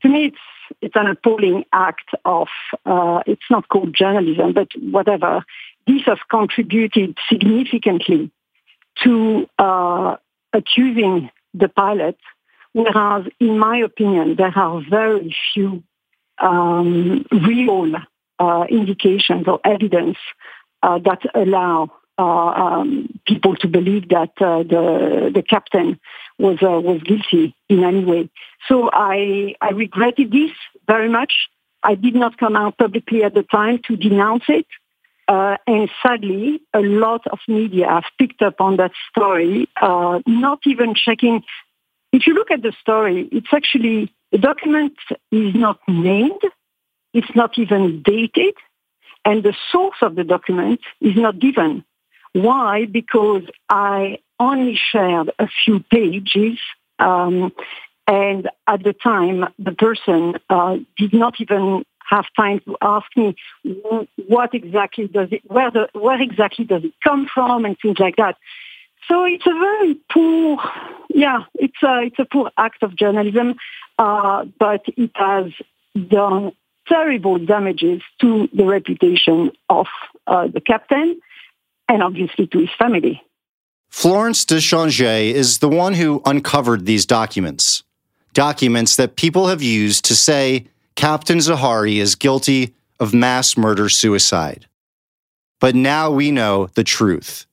To 0.00 0.08
me, 0.08 0.28
it's, 0.28 0.76
it's 0.80 0.96
an 0.96 1.08
appalling 1.08 1.66
act 1.70 2.08
of, 2.24 2.48
uh, 2.86 3.20
it's 3.26 3.50
not 3.50 3.68
called 3.68 3.94
journalism, 3.94 4.54
but 4.54 4.68
whatever. 4.80 5.44
This 5.86 6.00
has 6.06 6.16
contributed 6.30 7.18
significantly 7.28 8.30
to 9.02 9.46
uh, 9.58 10.16
accusing 10.54 11.28
the 11.54 11.68
pilot, 11.68 12.18
whereas, 12.72 13.26
in 13.40 13.58
my 13.58 13.78
opinion, 13.78 14.36
there 14.36 14.52
are 14.56 14.82
very 14.88 15.34
few 15.52 15.82
um, 16.38 17.24
real 17.30 17.94
uh, 18.38 18.64
indications 18.68 19.46
or 19.46 19.60
evidence 19.64 20.18
uh, 20.82 20.98
that 20.98 21.20
allow 21.34 21.90
uh, 22.18 22.22
um, 22.22 23.08
people 23.26 23.56
to 23.56 23.68
believe 23.68 24.08
that 24.08 24.30
uh, 24.40 24.62
the 24.62 25.30
the 25.34 25.42
captain 25.42 25.98
was 26.38 26.58
uh, 26.62 26.80
was 26.80 27.02
guilty 27.02 27.56
in 27.68 27.82
any 27.82 28.04
way. 28.04 28.30
So 28.68 28.90
I 28.92 29.54
I 29.60 29.70
regretted 29.70 30.30
this 30.30 30.52
very 30.86 31.08
much. 31.08 31.32
I 31.82 31.94
did 31.94 32.14
not 32.14 32.38
come 32.38 32.56
out 32.56 32.78
publicly 32.78 33.24
at 33.24 33.34
the 33.34 33.42
time 33.42 33.80
to 33.88 33.96
denounce 33.96 34.44
it. 34.48 34.66
Uh, 35.26 35.56
and 35.66 35.88
sadly, 36.02 36.60
a 36.74 36.80
lot 36.80 37.26
of 37.28 37.38
media 37.48 37.88
have 37.88 38.04
picked 38.18 38.42
up 38.42 38.60
on 38.60 38.76
that 38.76 38.92
story, 39.10 39.68
uh, 39.80 40.20
not 40.26 40.60
even 40.66 40.94
checking. 40.94 41.42
If 42.12 42.26
you 42.26 42.34
look 42.34 42.50
at 42.50 42.62
the 42.62 42.72
story, 42.80 43.28
it's 43.32 43.52
actually, 43.52 44.12
the 44.32 44.38
document 44.38 44.96
is 45.32 45.54
not 45.54 45.78
named, 45.88 46.42
it's 47.14 47.34
not 47.34 47.58
even 47.58 48.02
dated, 48.02 48.54
and 49.24 49.42
the 49.42 49.54
source 49.72 49.96
of 50.02 50.14
the 50.14 50.24
document 50.24 50.80
is 51.00 51.16
not 51.16 51.38
given. 51.38 51.84
Why? 52.34 52.84
Because 52.84 53.44
I 53.68 54.18
only 54.38 54.78
shared 54.92 55.30
a 55.38 55.48
few 55.64 55.80
pages, 55.80 56.58
um, 56.98 57.52
and 58.06 58.50
at 58.66 58.82
the 58.84 58.92
time, 58.92 59.46
the 59.58 59.72
person 59.72 60.34
uh, 60.50 60.76
did 60.98 61.14
not 61.14 61.40
even 61.40 61.84
have 62.08 62.26
time 62.36 62.60
to 62.60 62.76
ask 62.80 63.06
me 63.16 63.36
what 64.26 64.54
exactly 64.54 65.08
does 65.08 65.28
it, 65.32 65.42
where, 65.46 65.70
the, 65.70 65.88
where 65.92 66.20
exactly 66.20 66.64
does 66.64 66.84
it 66.84 66.92
come 67.02 67.26
from, 67.32 67.64
and 67.64 67.76
things 67.80 67.98
like 67.98 68.16
that. 68.16 68.36
So 69.08 69.24
it's 69.24 69.46
a 69.46 69.52
very 69.52 69.94
poor, 70.10 70.58
yeah, 71.10 71.44
it's 71.54 71.82
a 71.82 72.02
it's 72.04 72.18
a 72.18 72.24
poor 72.24 72.50
act 72.56 72.82
of 72.82 72.96
journalism, 72.96 73.56
uh, 73.98 74.46
but 74.58 74.82
it 74.96 75.10
has 75.14 75.52
done 76.08 76.52
terrible 76.88 77.38
damages 77.38 78.02
to 78.20 78.48
the 78.52 78.64
reputation 78.64 79.50
of 79.68 79.86
uh, 80.26 80.48
the 80.48 80.60
captain 80.60 81.20
and 81.88 82.02
obviously 82.02 82.46
to 82.46 82.58
his 82.58 82.70
family. 82.78 83.22
Florence 83.90 84.44
de 84.44 84.56
Changy 84.56 85.32
is 85.32 85.58
the 85.58 85.68
one 85.68 85.94
who 85.94 86.20
uncovered 86.24 86.84
these 86.84 87.06
documents. 87.06 87.82
Documents 88.32 88.96
that 88.96 89.16
people 89.16 89.48
have 89.48 89.62
used 89.62 90.04
to 90.06 90.16
say 90.16 90.66
Captain 90.96 91.38
Zaharie 91.38 91.96
is 91.96 92.14
guilty 92.14 92.74
of 93.00 93.12
mass 93.12 93.56
murder 93.56 93.88
suicide. 93.88 94.66
But 95.60 95.74
now 95.74 96.10
we 96.10 96.30
know 96.30 96.68
the 96.74 96.84
truth. 96.84 97.46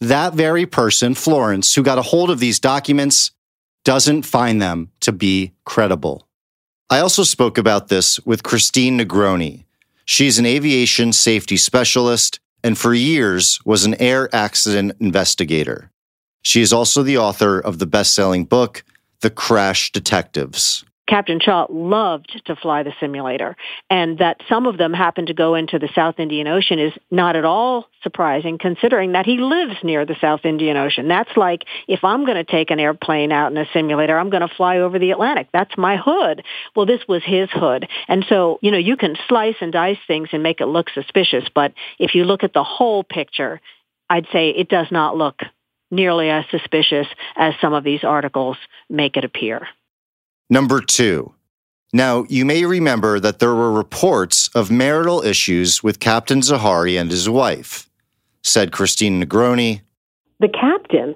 That 0.00 0.34
very 0.34 0.66
person, 0.66 1.14
Florence, 1.14 1.74
who 1.74 1.82
got 1.82 1.98
a 1.98 2.02
hold 2.02 2.30
of 2.30 2.38
these 2.38 2.60
documents, 2.60 3.30
doesn't 3.84 4.22
find 4.22 4.60
them 4.60 4.90
to 5.00 5.12
be 5.12 5.52
credible. 5.64 6.26
I 6.90 7.00
also 7.00 7.22
spoke 7.22 7.56
about 7.56 7.88
this 7.88 8.20
with 8.26 8.42
Christine 8.42 8.98
Negroni. 8.98 9.64
She's 10.04 10.38
an 10.38 10.46
aviation 10.46 11.12
safety 11.12 11.56
specialist 11.56 12.40
and 12.62 12.78
for 12.78 12.94
years 12.94 13.60
was 13.64 13.84
an 13.84 14.00
air 14.00 14.28
accident 14.34 14.92
investigator. 15.00 15.90
She 16.42 16.62
is 16.62 16.72
also 16.72 17.02
the 17.02 17.18
author 17.18 17.58
of 17.58 17.78
the 17.78 17.86
best 17.86 18.14
selling 18.14 18.44
book, 18.44 18.84
The 19.20 19.30
Crash 19.30 19.92
Detectives. 19.92 20.84
Captain 21.08 21.38
Shah 21.40 21.66
loved 21.70 22.42
to 22.46 22.56
fly 22.56 22.82
the 22.82 22.92
simulator, 22.98 23.56
and 23.88 24.18
that 24.18 24.40
some 24.48 24.66
of 24.66 24.76
them 24.76 24.92
happened 24.92 25.28
to 25.28 25.34
go 25.34 25.54
into 25.54 25.78
the 25.78 25.88
South 25.94 26.18
Indian 26.18 26.48
Ocean 26.48 26.78
is 26.78 26.92
not 27.10 27.36
at 27.36 27.44
all 27.44 27.86
surprising 28.02 28.58
considering 28.58 29.12
that 29.12 29.26
he 29.26 29.38
lives 29.38 29.76
near 29.82 30.04
the 30.04 30.16
South 30.20 30.44
Indian 30.44 30.76
Ocean. 30.76 31.08
That's 31.08 31.36
like 31.36 31.64
if 31.86 32.02
I'm 32.02 32.24
going 32.24 32.36
to 32.36 32.44
take 32.44 32.70
an 32.70 32.80
airplane 32.80 33.30
out 33.30 33.52
in 33.52 33.58
a 33.58 33.66
simulator, 33.72 34.18
I'm 34.18 34.30
going 34.30 34.46
to 34.46 34.54
fly 34.54 34.78
over 34.78 34.98
the 34.98 35.12
Atlantic. 35.12 35.48
That's 35.52 35.76
my 35.76 35.96
hood. 35.96 36.42
Well, 36.74 36.86
this 36.86 37.02
was 37.08 37.22
his 37.24 37.48
hood. 37.52 37.88
And 38.08 38.24
so, 38.28 38.58
you 38.62 38.70
know, 38.70 38.78
you 38.78 38.96
can 38.96 39.16
slice 39.28 39.56
and 39.60 39.72
dice 39.72 39.98
things 40.06 40.30
and 40.32 40.42
make 40.42 40.60
it 40.60 40.66
look 40.66 40.90
suspicious, 40.90 41.44
but 41.54 41.72
if 41.98 42.14
you 42.14 42.24
look 42.24 42.42
at 42.42 42.52
the 42.52 42.64
whole 42.64 43.04
picture, 43.04 43.60
I'd 44.10 44.26
say 44.32 44.50
it 44.50 44.68
does 44.68 44.88
not 44.90 45.16
look 45.16 45.40
nearly 45.90 46.30
as 46.30 46.44
suspicious 46.50 47.06
as 47.36 47.54
some 47.60 47.72
of 47.72 47.84
these 47.84 48.02
articles 48.02 48.56
make 48.90 49.16
it 49.16 49.24
appear. 49.24 49.68
Number 50.48 50.80
two. 50.80 51.34
Now, 51.92 52.24
you 52.28 52.44
may 52.44 52.64
remember 52.64 53.18
that 53.20 53.38
there 53.38 53.54
were 53.54 53.72
reports 53.72 54.48
of 54.54 54.70
marital 54.70 55.22
issues 55.22 55.82
with 55.82 56.00
Captain 56.00 56.40
Zaharie 56.40 57.00
and 57.00 57.10
his 57.10 57.28
wife, 57.28 57.88
said 58.42 58.72
Christine 58.72 59.22
Negroni. 59.22 59.80
The 60.40 60.48
captain, 60.48 61.14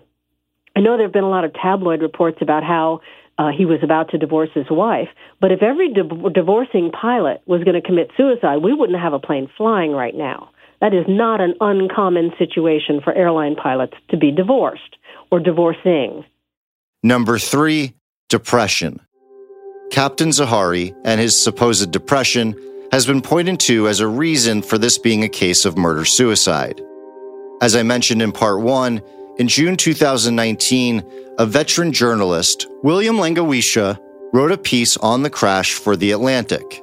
I 0.74 0.80
know 0.80 0.96
there 0.96 1.06
have 1.06 1.12
been 1.12 1.24
a 1.24 1.28
lot 1.28 1.44
of 1.44 1.52
tabloid 1.54 2.02
reports 2.02 2.38
about 2.40 2.64
how 2.64 3.00
uh, 3.38 3.50
he 3.56 3.64
was 3.64 3.80
about 3.82 4.10
to 4.10 4.18
divorce 4.18 4.50
his 4.54 4.70
wife, 4.70 5.08
but 5.40 5.52
if 5.52 5.62
every 5.62 5.92
di- 5.92 6.30
divorcing 6.32 6.90
pilot 6.90 7.42
was 7.46 7.62
going 7.64 7.80
to 7.80 7.86
commit 7.86 8.10
suicide, 8.16 8.58
we 8.58 8.72
wouldn't 8.72 8.98
have 8.98 9.12
a 9.12 9.18
plane 9.18 9.48
flying 9.56 9.92
right 9.92 10.14
now. 10.14 10.50
That 10.80 10.94
is 10.94 11.04
not 11.08 11.40
an 11.40 11.54
uncommon 11.60 12.32
situation 12.38 13.00
for 13.02 13.12
airline 13.12 13.54
pilots 13.54 13.94
to 14.10 14.16
be 14.16 14.30
divorced 14.30 14.96
or 15.30 15.40
divorcing. 15.40 16.24
Number 17.02 17.38
three, 17.38 17.94
depression. 18.28 19.00
Captain 19.90 20.28
Zaharie 20.28 20.94
and 21.04 21.20
his 21.20 21.40
supposed 21.40 21.90
depression 21.90 22.54
has 22.92 23.06
been 23.06 23.20
pointed 23.20 23.58
to 23.60 23.88
as 23.88 24.00
a 24.00 24.06
reason 24.06 24.62
for 24.62 24.78
this 24.78 24.98
being 24.98 25.24
a 25.24 25.28
case 25.28 25.64
of 25.64 25.76
murder 25.76 26.04
suicide. 26.04 26.80
As 27.60 27.74
I 27.74 27.82
mentioned 27.82 28.22
in 28.22 28.32
part 28.32 28.60
one, 28.60 29.02
in 29.38 29.48
June 29.48 29.76
2019, 29.76 31.02
a 31.38 31.46
veteran 31.46 31.92
journalist, 31.92 32.66
William 32.82 33.16
Langewiesche, 33.16 33.98
wrote 34.32 34.52
a 34.52 34.58
piece 34.58 34.96
on 34.98 35.22
the 35.22 35.30
crash 35.30 35.74
for 35.74 35.96
The 35.96 36.12
Atlantic. 36.12 36.82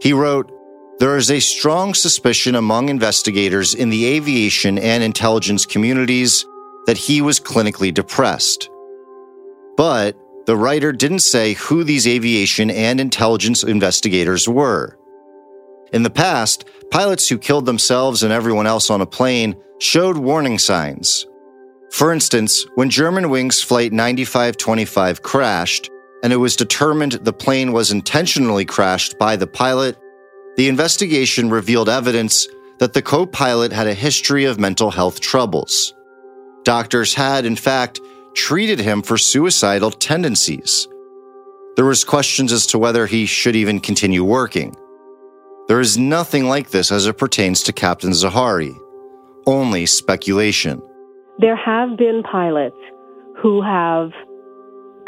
He 0.00 0.12
wrote, 0.12 0.50
There 0.98 1.16
is 1.16 1.30
a 1.30 1.40
strong 1.40 1.94
suspicion 1.94 2.54
among 2.54 2.88
investigators 2.88 3.74
in 3.74 3.90
the 3.90 4.06
aviation 4.06 4.78
and 4.78 5.02
intelligence 5.02 5.64
communities 5.64 6.44
that 6.86 6.96
he 6.96 7.22
was 7.22 7.38
clinically 7.38 7.94
depressed. 7.94 8.68
But 9.76 10.16
the 10.46 10.56
writer 10.56 10.92
didn't 10.92 11.20
say 11.20 11.54
who 11.54 11.84
these 11.84 12.06
aviation 12.06 12.70
and 12.70 13.00
intelligence 13.00 13.62
investigators 13.62 14.48
were. 14.48 14.98
In 15.92 16.02
the 16.02 16.10
past, 16.10 16.64
pilots 16.90 17.28
who 17.28 17.38
killed 17.38 17.66
themselves 17.66 18.22
and 18.22 18.32
everyone 18.32 18.66
else 18.66 18.90
on 18.90 19.00
a 19.00 19.06
plane 19.06 19.56
showed 19.78 20.16
warning 20.16 20.58
signs. 20.58 21.26
For 21.90 22.12
instance, 22.12 22.64
when 22.74 22.88
Germanwings 22.88 23.62
Flight 23.62 23.92
9525 23.92 25.22
crashed, 25.22 25.90
and 26.22 26.32
it 26.32 26.36
was 26.36 26.56
determined 26.56 27.12
the 27.12 27.32
plane 27.32 27.72
was 27.72 27.90
intentionally 27.90 28.64
crashed 28.64 29.18
by 29.18 29.36
the 29.36 29.46
pilot, 29.46 29.98
the 30.56 30.68
investigation 30.68 31.50
revealed 31.50 31.88
evidence 31.88 32.46
that 32.78 32.94
the 32.94 33.02
co 33.02 33.26
pilot 33.26 33.72
had 33.72 33.86
a 33.86 33.94
history 33.94 34.44
of 34.44 34.58
mental 34.58 34.90
health 34.90 35.20
troubles. 35.20 35.94
Doctors 36.64 37.12
had, 37.12 37.44
in 37.44 37.56
fact, 37.56 38.00
treated 38.34 38.78
him 38.78 39.02
for 39.02 39.18
suicidal 39.18 39.90
tendencies. 39.90 40.88
There 41.76 41.84
was 41.84 42.04
questions 42.04 42.52
as 42.52 42.66
to 42.68 42.78
whether 42.78 43.06
he 43.06 43.26
should 43.26 43.56
even 43.56 43.80
continue 43.80 44.24
working. 44.24 44.76
There 45.68 45.80
is 45.80 45.96
nothing 45.96 46.46
like 46.46 46.70
this 46.70 46.92
as 46.92 47.06
it 47.06 47.18
pertains 47.18 47.62
to 47.62 47.72
Captain 47.72 48.10
Zaharie, 48.10 48.76
Only 49.46 49.86
speculation. 49.86 50.82
There 51.38 51.56
have 51.56 51.96
been 51.96 52.22
pilots 52.22 52.76
who 53.40 53.62
have 53.62 54.10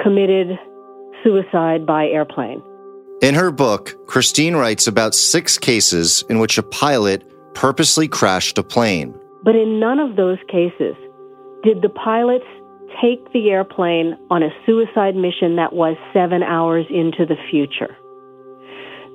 committed 0.02 0.58
suicide 1.22 1.86
by 1.86 2.06
airplane. 2.06 2.62
In 3.22 3.34
her 3.34 3.50
book, 3.50 3.94
Christine 4.06 4.56
writes 4.56 4.86
about 4.86 5.14
six 5.14 5.58
cases 5.58 6.24
in 6.28 6.38
which 6.38 6.58
a 6.58 6.62
pilot 6.62 7.22
purposely 7.54 8.08
crashed 8.08 8.58
a 8.58 8.62
plane. 8.62 9.14
But 9.44 9.54
in 9.54 9.78
none 9.78 9.98
of 9.98 10.16
those 10.16 10.38
cases 10.48 10.94
did 11.62 11.82
the 11.82 11.88
pilots 11.90 12.44
take 13.02 13.32
the 13.32 13.50
airplane 13.50 14.16
on 14.30 14.42
a 14.42 14.50
suicide 14.66 15.16
mission 15.16 15.56
that 15.56 15.72
was 15.72 15.96
seven 16.12 16.42
hours 16.42 16.86
into 16.90 17.26
the 17.26 17.36
future. 17.50 17.96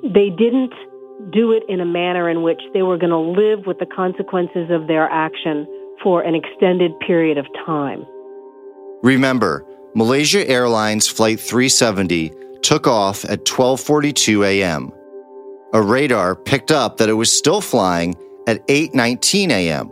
They 0.03 0.29
didn't 0.29 0.73
do 1.31 1.51
it 1.51 1.63
in 1.67 1.81
a 1.81 1.85
manner 1.85 2.29
in 2.29 2.41
which 2.41 2.61
they 2.73 2.81
were 2.81 2.97
going 2.97 3.11
to 3.11 3.17
live 3.17 3.65
with 3.65 3.79
the 3.79 3.85
consequences 3.85 4.69
of 4.71 4.87
their 4.87 5.09
action 5.09 5.67
for 6.01 6.21
an 6.21 6.35
extended 6.35 6.97
period 7.05 7.37
of 7.37 7.45
time. 7.65 8.05
Remember, 9.03 9.65
Malaysia 9.95 10.47
Airlines 10.47 11.07
Flight 11.07 11.39
370 11.39 12.31
took 12.61 12.87
off 12.87 13.25
at 13.25 13.45
12:42 13.45 14.45
a.m. 14.45 14.91
A 15.73 15.81
radar 15.81 16.35
picked 16.35 16.71
up 16.71 16.97
that 16.97 17.09
it 17.09 17.13
was 17.13 17.35
still 17.35 17.61
flying 17.61 18.15
at 18.47 18.65
8:19 18.67 19.51
a.m., 19.51 19.91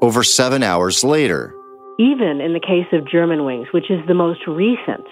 over 0.00 0.22
7 0.22 0.62
hours 0.62 1.02
later. 1.02 1.54
Even 1.98 2.40
in 2.40 2.52
the 2.52 2.60
case 2.60 2.86
of 2.92 3.04
Germanwings, 3.04 3.72
which 3.72 3.90
is 3.90 3.98
the 4.06 4.14
most 4.14 4.46
recent, 4.46 5.04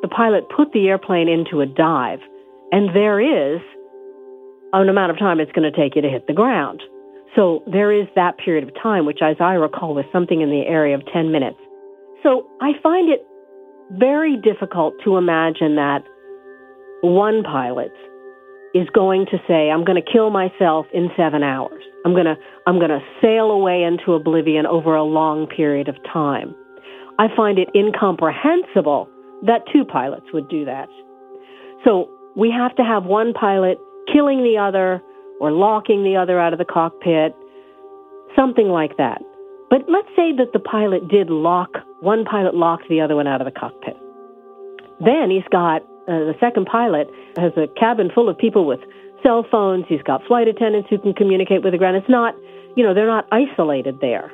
the 0.00 0.08
pilot 0.08 0.44
put 0.54 0.72
the 0.72 0.88
airplane 0.88 1.28
into 1.28 1.60
a 1.60 1.66
dive, 1.66 2.20
and 2.72 2.88
there 2.94 3.20
is 3.20 3.60
an 4.72 4.88
amount 4.88 5.10
of 5.10 5.18
time 5.18 5.40
it's 5.40 5.52
going 5.52 5.70
to 5.70 5.76
take 5.76 5.94
you 5.94 6.02
to 6.02 6.08
hit 6.08 6.26
the 6.26 6.32
ground. 6.32 6.82
So 7.36 7.62
there 7.70 7.92
is 7.92 8.08
that 8.14 8.38
period 8.38 8.64
of 8.64 8.74
time, 8.82 9.06
which, 9.06 9.20
as 9.22 9.36
I 9.40 9.54
recall, 9.54 9.94
was 9.94 10.04
something 10.12 10.40
in 10.40 10.50
the 10.50 10.64
area 10.66 10.94
of 10.94 11.02
10 11.12 11.32
minutes. 11.32 11.58
So 12.22 12.46
I 12.60 12.72
find 12.82 13.10
it 13.10 13.26
very 13.90 14.36
difficult 14.36 14.94
to 15.04 15.16
imagine 15.16 15.76
that 15.76 16.02
one 17.02 17.42
pilot 17.42 17.92
is 18.74 18.88
going 18.94 19.26
to 19.26 19.38
say, 19.46 19.70
I'm 19.70 19.84
going 19.84 20.00
to 20.02 20.12
kill 20.12 20.30
myself 20.30 20.86
in 20.94 21.10
seven 21.16 21.42
hours. 21.42 21.82
I'm 22.04 22.12
going 22.12 22.26
to, 22.26 22.36
I'm 22.66 22.78
going 22.78 22.90
to 22.90 23.00
sail 23.20 23.50
away 23.50 23.82
into 23.82 24.14
oblivion 24.14 24.66
over 24.66 24.94
a 24.94 25.04
long 25.04 25.46
period 25.46 25.88
of 25.88 25.96
time. 26.12 26.54
I 27.18 27.28
find 27.36 27.58
it 27.58 27.68
incomprehensible 27.74 29.08
that 29.42 29.62
two 29.72 29.84
pilots 29.84 30.26
would 30.32 30.48
do 30.48 30.64
that. 30.64 30.88
So 31.84 32.08
we 32.36 32.50
have 32.50 32.74
to 32.76 32.82
have 32.82 33.04
one 33.04 33.32
pilot 33.32 33.78
killing 34.12 34.42
the 34.42 34.58
other 34.58 35.02
or 35.40 35.50
locking 35.50 36.04
the 36.04 36.16
other 36.16 36.38
out 36.40 36.52
of 36.52 36.58
the 36.58 36.64
cockpit, 36.64 37.34
something 38.36 38.68
like 38.68 38.96
that. 38.96 39.20
But 39.70 39.82
let's 39.88 40.08
say 40.14 40.32
that 40.36 40.52
the 40.52 40.58
pilot 40.58 41.08
did 41.08 41.30
lock, 41.30 41.70
one 42.00 42.24
pilot 42.24 42.54
locked 42.54 42.88
the 42.88 43.00
other 43.00 43.16
one 43.16 43.26
out 43.26 43.40
of 43.40 43.46
the 43.46 43.58
cockpit. 43.58 43.96
Then 45.00 45.30
he's 45.30 45.48
got, 45.50 45.82
uh, 46.06 46.30
the 46.30 46.34
second 46.40 46.66
pilot 46.66 47.08
has 47.36 47.52
a 47.56 47.66
cabin 47.78 48.10
full 48.14 48.28
of 48.28 48.38
people 48.38 48.66
with 48.66 48.80
cell 49.22 49.46
phones. 49.50 49.84
He's 49.88 50.02
got 50.02 50.24
flight 50.26 50.48
attendants 50.48 50.88
who 50.90 50.98
can 50.98 51.14
communicate 51.14 51.62
with 51.62 51.72
the 51.72 51.78
ground. 51.78 51.96
It's 51.96 52.08
not, 52.08 52.34
you 52.76 52.84
know, 52.84 52.94
they're 52.94 53.06
not 53.06 53.26
isolated 53.32 54.00
there. 54.00 54.30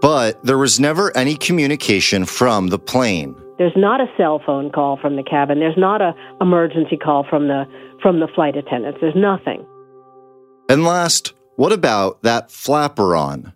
But 0.00 0.42
there 0.44 0.58
was 0.58 0.78
never 0.78 1.16
any 1.16 1.36
communication 1.36 2.24
from 2.24 2.68
the 2.68 2.78
plane. 2.78 3.34
There's 3.58 3.76
not 3.76 4.00
a 4.00 4.06
cell 4.16 4.42
phone 4.44 4.70
call 4.70 4.98
from 5.00 5.16
the 5.16 5.22
cabin. 5.22 5.60
There's 5.60 5.78
not 5.78 6.02
a 6.02 6.14
emergency 6.40 6.96
call 6.96 7.24
from 7.28 7.48
the 7.48 7.64
from 8.02 8.20
the 8.20 8.28
flight 8.34 8.56
attendants. 8.56 8.98
There's 9.00 9.14
nothing. 9.16 9.64
And 10.68 10.84
last, 10.84 11.32
what 11.56 11.72
about 11.72 12.22
that 12.22 12.48
flaperon? 12.48 13.54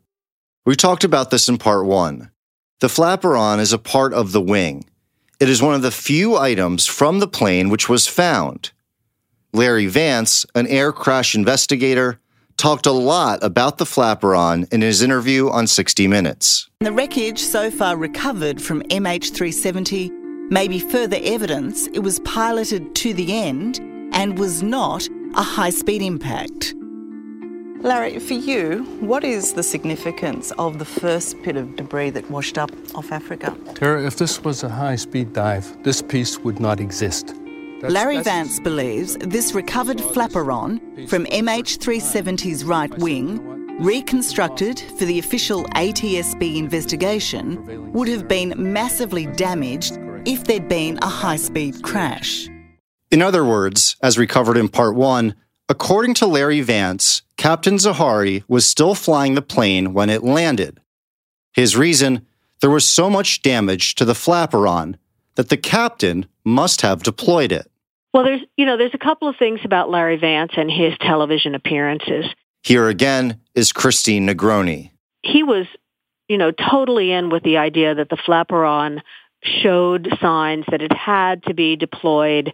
We 0.65 0.77
talked 0.77 1.05
about 1.05 1.31
this 1.31 1.49
in 1.49 1.59
part 1.59 1.87
one. 1.87 2.31
The 2.81 2.87
flaperon 2.87 3.59
is 3.59 3.73
a 3.73 3.79
part 3.79 4.13
of 4.13 4.33
the 4.33 4.41
wing. 4.41 4.85
It 5.41 5.49
is 5.49 5.63
one 5.63 5.75
of 5.75 5.83
the 5.83 5.91
few 5.91 6.37
items 6.37 6.87
from 6.87 7.19
the 7.19 7.29
plane 7.29 7.71
which 7.71 7.89
was 7.89 8.07
found. 8.07 8.71
Larry 9.53 9.87
Vance, 9.87 10.45
an 10.55 10.67
air 10.67 10.93
crash 10.93 11.35
investigator, 11.35 12.21
talked 12.59 12.87
a 12.87 12.93
lot 12.93 13.39
about 13.43 13.79
the 13.79 13.85
flaperon 13.85 14.71
in 14.73 14.83
his 14.83 15.01
interview 15.01 15.49
on 15.49 15.67
60 15.67 16.07
Minutes. 16.07 16.69
The 16.81 16.93
wreckage 16.93 17.39
so 17.39 17.71
far 17.71 17.97
recovered 17.97 18.61
from 18.61 18.83
MH370 18.85 20.51
may 20.51 20.69
be 20.69 20.79
further 20.79 21.19
evidence 21.23 21.87
it 21.89 22.01
was 22.01 22.19
piloted 22.21 22.95
to 22.97 23.15
the 23.15 23.33
end 23.33 23.79
and 24.13 24.39
was 24.39 24.63
not 24.63 25.09
a 25.35 25.43
high 25.43 25.71
speed 25.71 26.03
impact. 26.03 26.75
Larry, 27.81 28.19
for 28.19 28.35
you, 28.35 28.83
what 29.01 29.23
is 29.23 29.55
the 29.55 29.63
significance 29.63 30.51
of 30.59 30.79
the 30.81 30.85
first 30.85 31.41
bit 31.43 31.57
of 31.57 31.77
debris 31.77 32.11
that 32.11 32.29
washed 32.29 32.59
up 32.59 32.73
off 32.95 33.13
Africa? 33.13 33.57
Tara, 33.75 34.05
if 34.05 34.17
this 34.17 34.43
was 34.43 34.65
a 34.65 34.69
high 34.69 34.97
speed 34.97 35.33
dive, 35.33 35.81
this 35.85 36.03
piece 36.03 36.39
would 36.41 36.59
not 36.59 36.81
exist. 36.81 37.35
That's, 37.81 37.95
Larry 37.95 38.17
that's 38.17 38.29
Vance 38.29 38.61
believes 38.61 39.17
this 39.19 39.55
recovered 39.55 39.99
flaperon 39.99 41.09
from 41.09 41.27
MH370's 41.27 42.65
right 42.65 42.93
wing, 42.99 43.39
reconstructed 43.79 44.81
for 44.99 45.05
the 45.05 45.21
official 45.21 45.63
ATSB 45.77 46.57
investigation, 46.57 47.93
would 47.93 48.09
have 48.09 48.27
been 48.27 48.55
massively 48.57 49.27
damaged 49.27 49.97
if 50.25 50.43
there'd 50.43 50.69
been 50.69 50.99
a 51.03 51.09
high 51.09 51.37
speed 51.37 51.81
crash. 51.83 52.49
In 53.13 53.23
other 53.23 53.45
words, 53.45 53.97
as 54.03 54.19
recovered 54.19 54.57
in 54.57 54.69
part 54.69 54.97
one, 54.97 55.37
according 55.69 56.15
to 56.15 56.27
Larry 56.27 56.61
Vance, 56.61 57.23
Captain 57.37 57.77
Zaharie 57.77 58.43
was 58.49 58.67
still 58.67 58.97
flying 58.97 59.35
the 59.35 59.43
plane 59.43 59.93
when 59.93 60.11
it 60.11 60.25
landed. 60.25 60.81
His 61.53 61.77
reason 61.77 62.27
there 62.61 62.71
was 62.71 62.85
so 62.85 63.09
much 63.09 63.43
damage 63.43 63.95
to 63.95 64.05
the 64.05 64.15
flaperon 64.15 64.97
that 65.39 65.51
the 65.51 65.57
captain 65.57 66.27
must 66.45 66.81
have 66.81 67.05
deployed 67.05 67.53
it. 67.53 67.71
Well, 68.13 68.25
there's, 68.25 68.41
you 68.57 68.67
know, 68.67 68.77
there's 68.77 68.93
a 68.93 68.99
couple 68.99 69.29
of 69.29 69.37
things 69.37 69.61
about 69.65 69.89
Larry 69.89 70.17
Vance 70.17 70.51
and 70.57 70.69
his 70.69 70.95
television 71.01 71.55
appearances. 71.55 72.27
Here 72.65 72.89
again 72.89 73.41
is 73.55 73.73
Christine 73.73 74.27
Negroni. 74.27 74.91
He 75.23 75.45
was, 75.45 75.67
you 76.29 76.39
know, 76.39 76.51
totally 76.51 77.13
in 77.13 77.31
with 77.31 77.45
the 77.45 77.59
idea 77.59 77.95
that 77.95 78.09
the 78.09 78.17
flaperon 78.17 79.01
showed 79.45 80.09
signs 80.21 80.65
that 80.73 80.83
it 80.83 80.93
had 80.93 81.45
to 81.45 81.55
be 81.55 81.77
deployed 81.77 82.53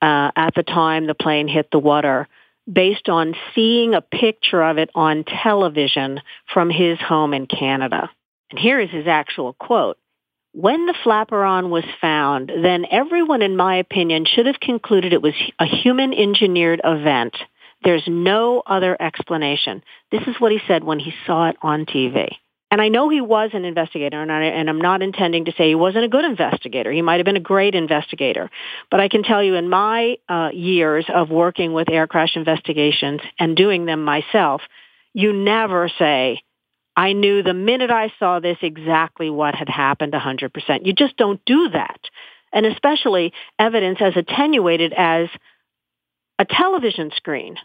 uh, 0.00 0.30
at 0.34 0.54
the 0.54 0.62
time 0.62 1.06
the 1.06 1.14
plane 1.14 1.48
hit 1.48 1.68
the 1.70 1.78
water 1.78 2.28
based 2.72 3.10
on 3.10 3.34
seeing 3.54 3.92
a 3.92 4.00
picture 4.00 4.62
of 4.62 4.78
it 4.78 4.88
on 4.94 5.24
television 5.24 6.18
from 6.50 6.70
his 6.70 6.98
home 6.98 7.34
in 7.34 7.46
Canada. 7.46 8.08
And 8.50 8.58
here 8.58 8.80
is 8.80 8.88
his 8.88 9.06
actual 9.06 9.52
quote. 9.52 9.98
When 10.54 10.84
the 10.84 10.94
flaperon 11.02 11.70
was 11.70 11.84
found, 11.98 12.50
then 12.50 12.84
everyone, 12.90 13.40
in 13.40 13.56
my 13.56 13.76
opinion, 13.76 14.26
should 14.26 14.44
have 14.44 14.60
concluded 14.60 15.14
it 15.14 15.22
was 15.22 15.34
a 15.58 15.64
human 15.64 16.12
engineered 16.12 16.82
event. 16.84 17.34
There's 17.82 18.04
no 18.06 18.62
other 18.66 18.94
explanation. 19.00 19.82
This 20.10 20.22
is 20.26 20.36
what 20.38 20.52
he 20.52 20.60
said 20.68 20.84
when 20.84 20.98
he 20.98 21.14
saw 21.26 21.48
it 21.48 21.56
on 21.62 21.86
TV. 21.86 22.28
And 22.70 22.82
I 22.82 22.88
know 22.88 23.08
he 23.08 23.22
was 23.22 23.50
an 23.54 23.64
investigator, 23.64 24.20
and, 24.20 24.30
I, 24.30 24.44
and 24.44 24.68
I'm 24.68 24.80
not 24.80 25.00
intending 25.00 25.46
to 25.46 25.52
say 25.52 25.68
he 25.68 25.74
wasn't 25.74 26.04
a 26.04 26.08
good 26.08 26.24
investigator. 26.24 26.92
He 26.92 27.02
might 27.02 27.16
have 27.16 27.26
been 27.26 27.36
a 27.36 27.40
great 27.40 27.74
investigator. 27.74 28.50
But 28.90 29.00
I 29.00 29.08
can 29.08 29.22
tell 29.22 29.42
you 29.42 29.54
in 29.54 29.70
my 29.70 30.16
uh, 30.28 30.50
years 30.52 31.06
of 31.12 31.30
working 31.30 31.72
with 31.72 31.90
air 31.90 32.06
crash 32.06 32.36
investigations 32.36 33.20
and 33.38 33.56
doing 33.56 33.86
them 33.86 34.04
myself, 34.04 34.60
you 35.14 35.32
never 35.32 35.90
say, 35.98 36.42
I 36.96 37.12
knew 37.12 37.42
the 37.42 37.54
minute 37.54 37.90
I 37.90 38.12
saw 38.18 38.40
this 38.40 38.58
exactly 38.62 39.30
what 39.30 39.54
had 39.54 39.68
happened 39.68 40.12
100%. 40.12 40.86
You 40.86 40.92
just 40.92 41.16
don't 41.16 41.42
do 41.44 41.70
that. 41.70 42.00
And 42.52 42.66
especially 42.66 43.32
evidence 43.58 43.98
as 44.00 44.16
attenuated 44.16 44.92
as 44.92 45.28
a 46.38 46.44
television 46.44 47.10
screen. 47.16 47.56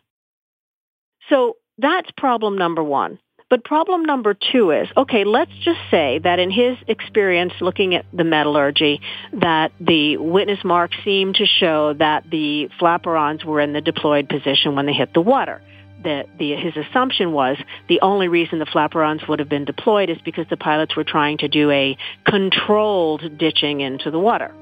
So 1.29 1.57
that's 1.77 2.09
problem 2.11 2.57
number 2.57 2.83
one. 2.83 3.19
But 3.49 3.63
problem 3.63 4.03
number 4.03 4.33
two 4.33 4.71
is, 4.71 4.89
okay, 4.97 5.23
let's 5.23 5.51
just 5.61 5.79
say 5.89 6.19
that 6.23 6.39
in 6.39 6.51
his 6.51 6.77
experience 6.87 7.53
looking 7.61 7.95
at 7.95 8.05
the 8.11 8.25
metallurgy, 8.25 8.99
that 9.33 9.71
the 9.79 10.17
witness 10.17 10.59
marks 10.65 10.97
seem 11.05 11.33
to 11.33 11.45
show 11.45 11.93
that 11.93 12.29
the 12.29 12.69
flaperons 12.79 13.45
were 13.45 13.61
in 13.61 13.71
the 13.71 13.79
deployed 13.79 14.27
position 14.27 14.75
when 14.75 14.85
they 14.85 14.93
hit 14.93 15.13
the 15.13 15.21
water. 15.21 15.61
The, 16.03 16.25
the, 16.38 16.55
his 16.55 16.77
assumption 16.77 17.31
was 17.31 17.57
the 17.89 18.01
only 18.01 18.27
reason 18.27 18.60
the 18.60 18.65
flaperons 18.65 19.27
would 19.27 19.39
have 19.39 19.49
been 19.49 19.65
deployed 19.65 20.10
is 20.10 20.17
because 20.23 20.45
the 20.49 20.57
pilots 20.57 20.95
were 20.95 21.03
trying 21.03 21.39
to 21.39 21.47
do 21.47 21.71
a 21.71 21.97
controlled 22.23 23.38
ditching 23.38 23.81
into 23.81 24.12
the 24.12 24.19
water. 24.19 24.53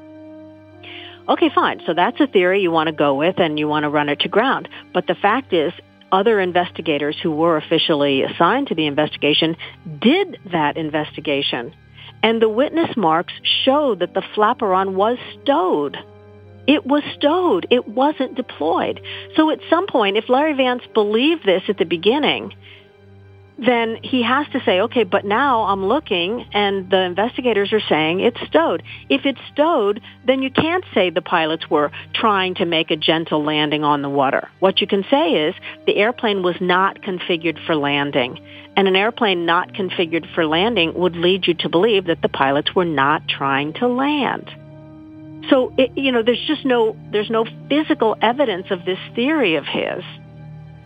Okay, 1.28 1.50
fine. 1.54 1.82
So 1.86 1.94
that's 1.94 2.20
a 2.20 2.28
theory 2.28 2.62
you 2.62 2.72
want 2.72 2.88
to 2.88 2.94
go 2.94 3.16
with 3.16 3.40
and 3.40 3.58
you 3.58 3.68
want 3.68 3.84
to 3.84 3.90
run 3.90 4.10
it 4.10 4.22
to 4.22 4.30
ground. 4.30 4.70
But 4.94 5.08
the 5.08 5.16
fact 5.16 5.54
is, 5.54 5.74
other 6.12 6.40
investigators 6.40 7.18
who 7.22 7.32
were 7.32 7.58
officially 7.58 8.22
assigned 8.22 8.68
to 8.68 8.76
the 8.76 8.86
investigation 8.86 9.58
did 10.00 10.38
that 10.52 10.78
investigation. 10.78 11.74
And 12.24 12.42
the 12.42 12.50
witness 12.50 12.96
marks 12.96 13.34
show 13.66 13.96
that 13.96 14.14
the 14.14 14.24
flaperon 14.36 14.94
was 14.94 15.18
stowed. 15.42 15.98
It 16.68 16.86
was 16.86 17.04
stowed. 17.16 17.68
It 17.70 17.88
wasn't 17.88 18.36
deployed. 18.36 19.02
So 19.36 19.52
at 19.52 19.60
some 19.70 19.88
point, 19.88 20.18
if 20.18 20.30
Larry 20.30 20.54
Vance 20.54 20.84
believed 20.94 21.46
this 21.46 21.64
at 21.70 21.78
the 21.78 21.86
beginning, 21.86 22.54
then 23.58 23.98
he 24.02 24.22
has 24.24 24.48
to 24.52 24.60
say, 24.66 24.82
okay, 24.82 25.04
but 25.04 25.24
now 25.24 25.64
I'm 25.64 25.86
looking 25.86 26.46
and 26.54 26.90
the 26.90 27.02
investigators 27.02 27.72
are 27.72 27.82
saying 27.88 28.20
it's 28.20 28.40
stowed. 28.48 28.84
If 29.10 29.26
it's 29.26 29.40
stowed, 29.54 30.02
then 30.26 30.42
you 30.42 30.52
can't 30.52 30.84
say 30.94 31.10
the 31.10 31.22
pilots 31.22 31.70
were 31.70 31.92
trying 32.14 32.56
to 32.56 32.66
make 32.66 32.92
a 32.92 32.98
gentle 32.98 33.44
landing 33.44 33.84
on 33.84 34.02
the 34.02 34.10
water. 34.10 34.50
What 34.60 34.82
you 34.82 34.88
can 34.88 35.06
say 35.10 35.48
is 35.48 35.56
the 35.86 35.96
airplane 35.96 36.44
was 36.44 36.56
not 36.60 37.02
configured 37.02 37.66
for 37.66 37.76
landing. 37.76 38.40
And 38.76 38.90
an 38.90 38.96
airplane 38.96 39.46
not 39.46 39.72
configured 39.74 40.34
for 40.34 40.46
landing 40.46 40.94
would 40.94 41.16
lead 41.16 41.48
you 41.48 41.54
to 41.56 41.70
believe 41.70 42.06
that 42.06 42.22
the 42.22 42.30
pilots 42.30 42.76
were 42.76 42.86
not 42.86 43.28
trying 43.28 43.74
to 43.74 43.88
land. 43.88 44.52
So, 45.50 45.74
it, 45.78 45.92
you 45.96 46.12
know, 46.12 46.24
there's 46.24 46.44
just 46.48 46.66
no, 46.66 46.96
there's 47.12 47.30
no 47.30 47.46
physical 47.70 48.18
evidence 48.22 48.68
of 48.72 48.86
this 48.86 49.00
theory 49.14 49.56
of 49.56 49.66
his. 49.66 50.04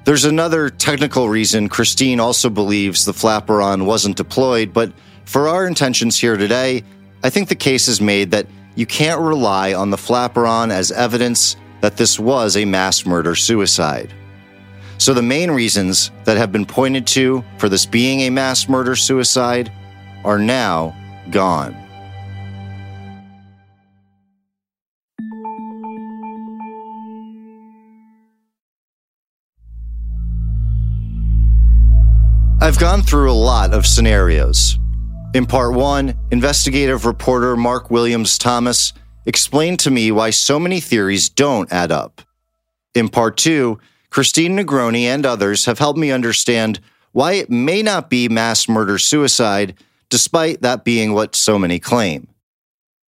There's 0.06 0.26
another 0.26 0.70
technical 0.70 1.30
reason 1.30 1.70
Christine 1.70 2.20
also 2.20 2.50
believes 2.50 3.06
the 3.06 3.12
flaperon 3.12 3.86
wasn't 3.86 4.18
deployed, 4.18 4.74
but 4.74 4.92
for 5.26 5.48
our 5.48 5.68
intentions 5.68 6.18
here 6.18 6.38
today, 6.38 6.84
I 7.24 7.30
think 7.30 7.50
the 7.50 7.56
case 7.56 7.88
is 7.88 8.02
made 8.02 8.32
that 8.32 8.48
you 8.76 8.86
can't 8.86 9.22
rely 9.22 9.74
on 9.74 9.90
the 9.90 9.98
flaperon 9.98 10.72
as 10.72 10.92
evidence 10.92 11.56
that 11.82 11.98
this 11.98 12.20
was 12.20 12.58
a 12.58 12.66
mass 12.66 13.06
murder 13.06 13.36
suicide. 13.36 14.14
So 14.98 15.14
the 15.14 15.22
main 15.22 15.52
reasons 15.52 16.12
that 16.26 16.38
have 16.38 16.52
been 16.52 16.66
pointed 16.66 17.08
to 17.08 17.44
for 17.58 17.70
this 17.70 17.86
being 17.86 18.22
a 18.22 18.30
mass 18.30 18.68
murder 18.68 18.96
suicide 18.96 19.72
are 20.26 20.40
now 20.40 20.96
gone. 21.30 21.76
I've 32.70 32.78
gone 32.78 33.02
through 33.02 33.32
a 33.32 33.34
lot 33.34 33.74
of 33.74 33.88
scenarios. 33.88 34.78
In 35.34 35.48
part 35.48 35.74
one, 35.74 36.14
investigative 36.30 37.08
reporter 37.08 37.58
Mark 37.58 37.90
Williams 37.90 38.38
Thomas 38.38 38.94
explained 39.26 39.80
to 39.80 39.90
me 39.90 40.12
why 40.12 40.30
so 40.30 40.60
many 40.60 40.80
theories 40.80 41.30
don't 41.30 41.72
add 41.74 41.92
up. 41.92 42.22
In 42.94 43.10
part 43.10 43.38
two, 43.38 43.80
Christine 44.12 44.56
Negroni 44.56 45.06
and 45.06 45.26
others 45.26 45.66
have 45.66 45.80
helped 45.80 45.98
me 45.98 46.12
understand 46.12 46.80
why 47.12 47.34
it 47.34 47.50
may 47.50 47.82
not 47.82 48.08
be 48.08 48.30
mass 48.30 48.70
murder 48.70 49.00
suicide, 49.00 49.74
despite 50.10 50.62
that 50.62 50.84
being 50.84 51.14
what 51.14 51.36
so 51.36 51.58
many 51.58 51.80
claim. 51.80 52.28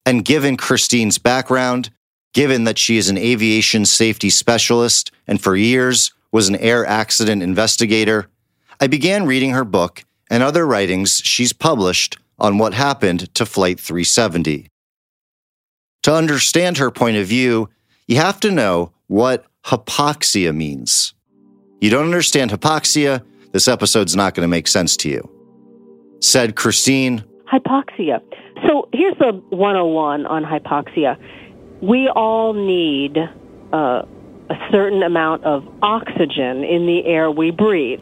And 0.05 0.23
given 0.23 0.55
Christine's 0.55 1.17
background, 1.17 1.89
given 2.33 2.63
that 2.63 2.77
she 2.77 2.95
is 2.95 3.09
an 3.09 3.17
aviation 3.17 3.85
safety 3.85 4.29
specialist 4.29 5.11
and 5.27 5.41
for 5.41 5.57
years 5.57 6.13
was 6.31 6.47
an 6.47 6.55
air 6.55 6.85
accident 6.85 7.43
investigator, 7.43 8.29
I 8.81 8.87
began 8.87 9.25
reading 9.25 9.51
her 9.51 9.65
book 9.65 10.05
and 10.29 10.41
other 10.41 10.65
writings 10.65 11.21
she's 11.25 11.51
published 11.51 12.17
on 12.37 12.57
what 12.57 12.73
happened 12.73 13.33
to 13.35 13.45
Flight 13.45 13.77
370. 13.77 14.69
To 16.03 16.13
understand 16.13 16.77
her 16.77 16.89
point 16.89 17.17
of 17.17 17.27
view, 17.27 17.69
you 18.07 18.15
have 18.15 18.39
to 18.39 18.51
know 18.51 18.93
what 19.07 19.45
hypoxia 19.65 20.55
means. 20.55 21.13
You 21.81 21.89
don't 21.89 22.05
understand 22.05 22.51
hypoxia, 22.51 23.21
this 23.51 23.67
episode's 23.67 24.15
not 24.15 24.33
going 24.33 24.45
to 24.45 24.49
make 24.49 24.67
sense 24.67 24.95
to 24.97 25.09
you. 25.09 25.29
Said 26.21 26.55
Christine. 26.55 27.25
Hypoxia. 27.51 28.21
So 28.65 28.87
here's 28.93 29.17
the 29.17 29.41
101 29.49 30.25
on 30.25 30.43
hypoxia. 30.45 31.17
We 31.81 32.07
all 32.07 32.53
need 32.53 33.17
uh, 33.73 34.03
a 34.49 34.55
certain 34.71 35.03
amount 35.03 35.43
of 35.43 35.67
oxygen 35.81 36.63
in 36.63 36.85
the 36.85 37.05
air 37.05 37.29
we 37.29 37.51
breathe. 37.51 37.99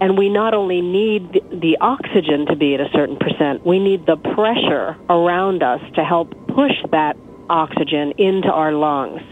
And 0.00 0.18
we 0.18 0.28
not 0.28 0.52
only 0.52 0.82
need 0.82 1.42
the 1.50 1.78
oxygen 1.80 2.46
to 2.46 2.56
be 2.56 2.74
at 2.74 2.80
a 2.80 2.88
certain 2.92 3.16
percent, 3.16 3.64
we 3.64 3.78
need 3.78 4.04
the 4.06 4.16
pressure 4.16 4.96
around 5.08 5.62
us 5.62 5.80
to 5.94 6.04
help 6.04 6.30
push 6.48 6.74
that 6.90 7.16
oxygen 7.48 8.12
into 8.18 8.48
our 8.48 8.72
lungs. 8.72 9.22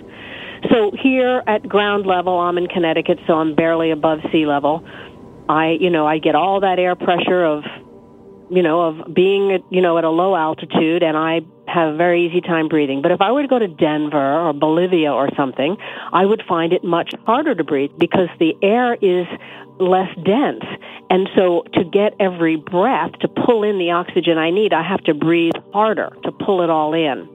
So 0.71 0.93
here 1.03 1.43
at 1.47 1.69
ground 1.69 2.07
level, 2.07 2.39
I'm 2.39 2.57
in 2.57 2.67
Connecticut, 2.69 3.19
so 3.27 3.35
I'm 3.35 3.55
barely 3.55 3.91
above 3.91 4.21
sea 4.33 4.47
level. 4.47 4.83
I, 5.49 5.77
you 5.79 5.91
know, 5.91 6.07
I 6.07 6.19
get 6.19 6.35
all 6.35 6.61
that 6.61 6.79
air 6.79 6.97
pressure 6.97 7.45
of, 7.45 7.65
you 8.51 8.63
know, 8.63 8.81
of 8.81 9.15
being, 9.15 9.63
you 9.69 9.83
know, 9.83 9.99
at 9.99 10.05
a 10.05 10.11
low 10.11 10.35
altitude, 10.35 11.03
and 11.03 11.19
I 11.19 11.43
have 11.67 11.95
a 11.95 11.97
very 11.97 12.27
easy 12.27 12.41
time 12.41 12.69
breathing. 12.69 13.03
But 13.03 13.11
if 13.11 13.21
I 13.21 13.33
were 13.33 13.43
to 13.43 13.49
go 13.49 13.59
to 13.59 13.69
Denver 13.69 14.49
or 14.49 14.53
Bolivia 14.55 15.13
or 15.13 15.29
something, 15.37 15.77
I 16.13 16.25
would 16.25 16.43
find 16.49 16.73
it 16.73 16.85
much 16.85 17.13
harder 17.27 17.55
to 17.55 17.65
breathe 17.65 17.91
because 17.99 18.29
the 18.39 18.55
air 18.63 18.95
is 18.95 19.27
less 19.79 20.09
dense. 20.25 20.65
And 21.11 21.29
so 21.37 21.65
to 21.75 21.85
get 21.85 22.15
every 22.21 22.57
breath, 22.57 23.13
to 23.21 23.29
pull 23.29 23.63
in 23.63 23.79
the 23.79 23.91
oxygen 23.91 24.39
I 24.39 24.51
need, 24.51 24.73
I 24.73 24.83
have 24.83 25.03
to 25.05 25.15
breathe 25.15 25.55
harder 25.73 26.17
to 26.25 26.33
pull 26.33 26.63
it 26.63 26.71
all 26.71 26.95
in. 26.95 27.29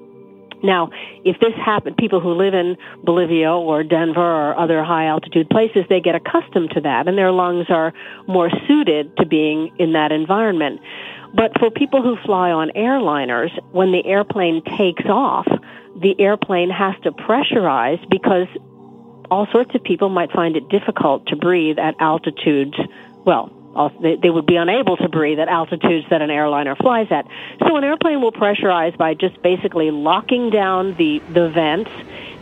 Now, 0.62 0.89
if 1.23 1.39
this 1.39 1.54
happened, 1.56 1.97
people 1.97 2.19
who 2.19 2.34
live 2.34 2.54
in 2.54 2.75
Bolivia 3.04 3.52
or 3.52 3.84
Denver 3.84 4.19
or 4.19 4.58
other 4.58 4.84
high 4.84 5.06
altitude 5.06 5.49
places, 5.49 5.86
they 5.89 6.02
get 6.02 6.15
accustomed 6.15 6.71
to 6.71 6.82
that 6.82 7.08
and 7.08 7.17
their 7.17 7.32
lungs 7.32 7.67
are 7.69 7.93
more 8.28 8.49
suited 8.67 9.15
to 9.17 9.25
being 9.25 9.71
in 9.80 9.93
that 9.93 10.12
environment. 10.12 10.82
But 11.34 11.58
for 11.60 11.69
people 11.69 12.02
who 12.02 12.17
fly 12.25 12.52
on 12.52 12.71
airliners, 12.75 13.52
when 13.71 13.91
the 13.91 14.06
airplane 14.06 14.62
takes 14.78 15.06
off, 15.06 15.47
the 16.02 16.15
airplane 16.19 16.69
has 16.69 16.95
to 17.04 17.12
pressurize 17.12 17.99
because 18.10 18.47
all 19.31 19.47
sorts 19.51 19.73
of 19.75 19.83
people 19.83 20.09
might 20.09 20.31
find 20.31 20.55
it 20.55 20.69
difficult 20.69 21.27
to 21.27 21.35
breathe 21.35 21.79
at 21.79 21.95
altitudes, 21.99 22.75
well, 23.25 23.51
they 24.01 24.29
would 24.29 24.47
be 24.47 24.55
unable 24.55 24.97
to 24.97 25.07
breathe 25.07 25.39
at 25.39 25.47
altitudes 25.47 26.05
that 26.09 26.21
an 26.21 26.31
airliner 26.31 26.75
flies 26.75 27.07
at. 27.11 27.25
So 27.59 27.77
an 27.77 27.83
airplane 27.83 28.21
will 28.21 28.31
pressurize 28.31 28.97
by 28.97 29.13
just 29.13 29.41
basically 29.43 29.91
locking 29.91 30.49
down 30.49 30.95
the, 30.95 31.19
the 31.33 31.49
vents 31.49 31.91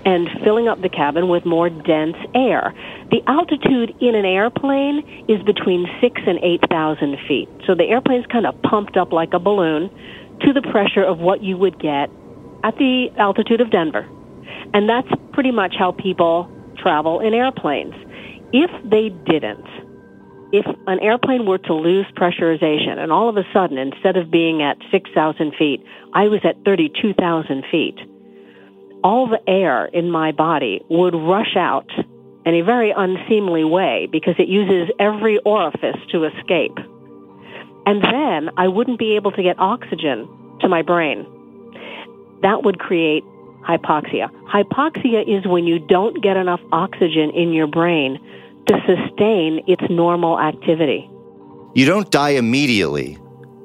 and 0.06 0.30
filling 0.41 0.69
up 0.69 0.82
the 0.82 0.89
cabin 0.89 1.28
with 1.28 1.45
more 1.45 1.69
dense 1.69 2.15
air. 2.34 2.73
The 3.12 3.21
altitude 3.28 3.93
in 4.00 4.15
an 4.15 4.26
airplane 4.26 5.26
is 5.28 5.43
between 5.43 5.86
six 6.00 6.21
and 6.26 6.39
eight 6.41 6.62
thousand 6.69 7.17
feet. 7.28 7.50
So 7.65 7.76
the 7.76 7.84
airplane's 7.84 8.26
kind 8.28 8.45
of 8.45 8.60
pumped 8.62 8.95
up 8.95 9.12
like 9.12 9.34
a 9.34 9.39
balloon 9.39 9.89
to 10.41 10.54
the 10.54 10.62
pressure 10.62 11.04
of 11.04 11.19
what 11.19 11.43
you 11.43 11.58
would 11.58 11.78
get 11.78 12.10
at 12.63 12.78
the 12.78 13.10
altitude 13.17 13.60
of 13.60 13.69
Denver. 13.69 14.08
And 14.73 14.88
that's 14.88 15.10
pretty 15.34 15.52
much 15.52 15.76
how 15.78 15.91
people 15.91 16.50
travel 16.78 17.20
in 17.20 17.34
airplanes. 17.34 17.94
If 18.54 18.72
they 18.90 19.10
didn't, 19.10 19.68
if 20.52 20.66
an 20.88 21.00
airplane 21.00 21.46
were 21.46 21.58
to 21.58 21.74
lose 21.74 22.06
pressurization 22.16 22.98
and 22.98 23.12
all 23.12 23.28
of 23.28 23.38
a 23.38 23.44
sudden, 23.52 23.78
instead 23.78 24.16
of 24.16 24.32
being 24.32 24.62
at 24.62 24.78
6,000 24.92 25.54
feet, 25.56 25.84
I 26.13 26.30
was 26.30 26.40
at 26.44 26.63
32,000 26.63 27.66
feet, 27.70 27.98
all 29.04 29.28
the 29.28 29.42
air 29.48 29.86
in 29.86 30.10
my 30.10 30.32
body 30.32 30.82
would 30.90 31.13
rush 31.13 31.56
out 31.58 31.90
in 32.46 32.56
a 32.56 32.62
very 32.62 32.94
unseemly 32.96 33.66
way 33.66 34.08
because 34.10 34.36
it 34.40 34.48
uses 34.48 34.90
every 35.00 35.38
orifice 35.40 36.00
to 36.12 36.24
escape. 36.24 36.78
And 37.86 38.02
then 38.02 38.50
I 38.58 38.68
wouldn't 38.68 39.00
be 39.00 39.16
able 39.16 39.32
to 39.34 39.44
get 39.44 39.60
oxygen 39.60 40.28
to 40.62 40.70
my 40.70 40.82
brain. 40.82 41.26
That 42.42 42.63
would 42.63 42.80
create 42.80 43.24
hypoxia. 43.62 44.30
Hypoxia 44.48 45.24
is 45.28 45.46
when 45.48 45.65
you 45.65 45.80
don't 45.80 46.22
get 46.22 46.38
enough 46.38 46.62
oxygen 46.72 47.30
in 47.32 47.54
your 47.54 47.67
brain 47.67 48.20
to 48.67 48.76
sustain 48.86 49.63
its 49.67 49.84
normal 49.89 50.39
activity. 50.39 51.10
You 51.74 51.86
don't 51.86 52.10
die 52.12 52.32
immediately, 52.32 53.17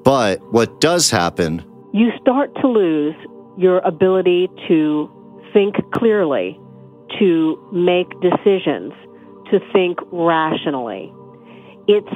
but 0.04 0.40
what 0.52 0.80
does 0.80 1.10
happen? 1.10 1.64
You 1.92 2.10
start 2.20 2.54
to 2.60 2.68
lose 2.68 3.14
your 3.56 3.78
ability 3.80 4.48
to 4.68 5.10
think 5.52 5.76
clearly, 5.92 6.58
to 7.18 7.68
make 7.72 8.08
decisions, 8.20 8.92
to 9.50 9.60
think 9.72 9.98
rationally. 10.10 11.12
It's 11.88 12.14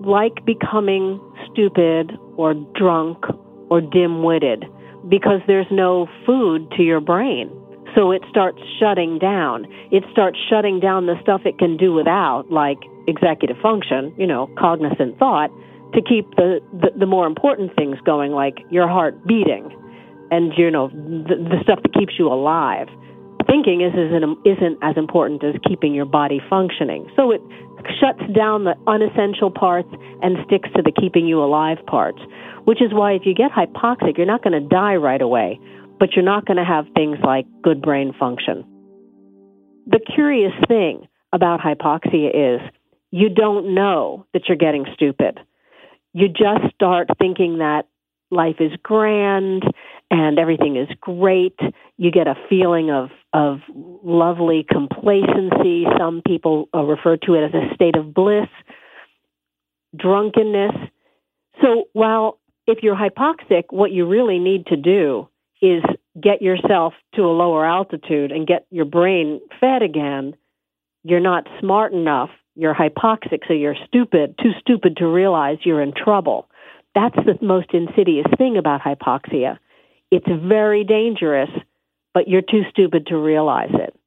like 0.00 0.44
becoming 0.44 1.20
stupid 1.50 2.12
or 2.36 2.54
drunk 2.54 3.24
or 3.70 3.80
dim 3.80 4.22
witted 4.22 4.64
because 5.08 5.40
there's 5.46 5.66
no 5.70 6.08
food 6.26 6.70
to 6.76 6.82
your 6.82 7.00
brain. 7.00 7.50
So 7.94 8.10
it 8.10 8.22
starts 8.30 8.58
shutting 8.80 9.18
down. 9.18 9.66
It 9.90 10.04
starts 10.10 10.38
shutting 10.48 10.80
down 10.80 11.06
the 11.06 11.16
stuff 11.20 11.42
it 11.44 11.58
can 11.58 11.76
do 11.76 11.92
without, 11.92 12.50
like 12.50 12.78
executive 13.06 13.56
function, 13.62 14.14
you 14.16 14.26
know, 14.26 14.48
cognizant 14.58 15.18
thought, 15.18 15.50
to 15.92 16.00
keep 16.00 16.34
the, 16.36 16.60
the, 16.72 16.90
the 16.98 17.06
more 17.06 17.26
important 17.26 17.74
things 17.76 17.98
going, 18.04 18.32
like 18.32 18.58
your 18.70 18.88
heart 18.88 19.26
beating 19.26 19.68
and, 20.30 20.52
you 20.56 20.70
know, 20.70 20.88
the, 20.88 21.36
the 21.36 21.58
stuff 21.62 21.80
that 21.82 21.92
keeps 21.92 22.14
you 22.18 22.28
alive. 22.28 22.88
Thinking 23.52 23.82
is, 23.82 23.92
isn't, 23.92 24.24
isn't 24.46 24.78
as 24.80 24.96
important 24.96 25.44
as 25.44 25.54
keeping 25.68 25.92
your 25.92 26.06
body 26.06 26.40
functioning. 26.48 27.04
So 27.16 27.32
it 27.32 27.42
shuts 28.00 28.24
down 28.32 28.64
the 28.64 28.74
unessential 28.86 29.50
parts 29.50 29.92
and 30.22 30.38
sticks 30.46 30.70
to 30.74 30.80
the 30.80 30.92
keeping 30.92 31.26
you 31.26 31.42
alive 31.42 31.76
parts, 31.86 32.18
which 32.64 32.80
is 32.80 32.94
why 32.94 33.12
if 33.12 33.22
you 33.26 33.34
get 33.34 33.50
hypoxic, 33.52 34.16
you're 34.16 34.26
not 34.26 34.42
going 34.42 34.56
to 34.56 34.66
die 34.66 34.96
right 34.96 35.20
away 35.20 35.60
but 36.02 36.16
you're 36.16 36.24
not 36.24 36.44
going 36.46 36.56
to 36.56 36.64
have 36.64 36.84
things 36.96 37.16
like 37.22 37.46
good 37.62 37.80
brain 37.80 38.12
function. 38.18 38.64
The 39.86 40.00
curious 40.00 40.52
thing 40.66 41.06
about 41.32 41.60
hypoxia 41.60 42.56
is 42.56 42.60
you 43.12 43.28
don't 43.28 43.76
know 43.76 44.26
that 44.32 44.48
you're 44.48 44.58
getting 44.58 44.84
stupid. 44.94 45.38
You 46.12 46.26
just 46.26 46.74
start 46.74 47.06
thinking 47.20 47.58
that 47.58 47.82
life 48.32 48.56
is 48.58 48.72
grand 48.82 49.62
and 50.12 50.38
everything 50.38 50.76
is 50.76 50.88
great. 51.00 51.58
You 51.96 52.12
get 52.12 52.28
a 52.28 52.34
feeling 52.48 52.90
of 52.90 53.08
of 53.32 53.60
lovely 54.04 54.64
complacency. 54.70 55.86
Some 55.98 56.20
people 56.24 56.68
uh, 56.74 56.82
refer 56.82 57.16
to 57.16 57.34
it 57.34 57.46
as 57.46 57.54
a 57.54 57.74
state 57.74 57.96
of 57.96 58.12
bliss, 58.12 58.48
drunkenness. 59.96 60.74
So 61.62 61.84
while 61.94 62.38
if 62.66 62.82
you're 62.82 62.94
hypoxic, 62.94 63.64
what 63.70 63.90
you 63.90 64.06
really 64.06 64.38
need 64.38 64.66
to 64.66 64.76
do 64.76 65.28
is 65.62 65.82
get 66.20 66.42
yourself 66.42 66.92
to 67.14 67.22
a 67.22 67.32
lower 67.32 67.64
altitude 67.64 68.32
and 68.32 68.46
get 68.46 68.66
your 68.70 68.84
brain 68.84 69.40
fed 69.60 69.80
again. 69.80 70.34
You're 71.04 71.20
not 71.20 71.48
smart 71.58 71.94
enough. 71.94 72.28
You're 72.54 72.74
hypoxic, 72.74 73.48
so 73.48 73.54
you're 73.54 73.76
stupid, 73.86 74.34
too 74.42 74.52
stupid 74.60 74.98
to 74.98 75.06
realize 75.06 75.56
you're 75.64 75.80
in 75.80 75.94
trouble. 75.94 76.50
That's 76.94 77.16
the 77.16 77.38
most 77.40 77.68
insidious 77.72 78.26
thing 78.36 78.58
about 78.58 78.82
hypoxia. 78.82 79.58
It's 80.12 80.28
very 80.28 80.84
dangerous, 80.84 81.48
but 82.12 82.28
you're 82.28 82.42
too 82.42 82.64
stupid 82.68 83.06
to 83.06 83.16
realize 83.16 83.70
it. 83.72 83.98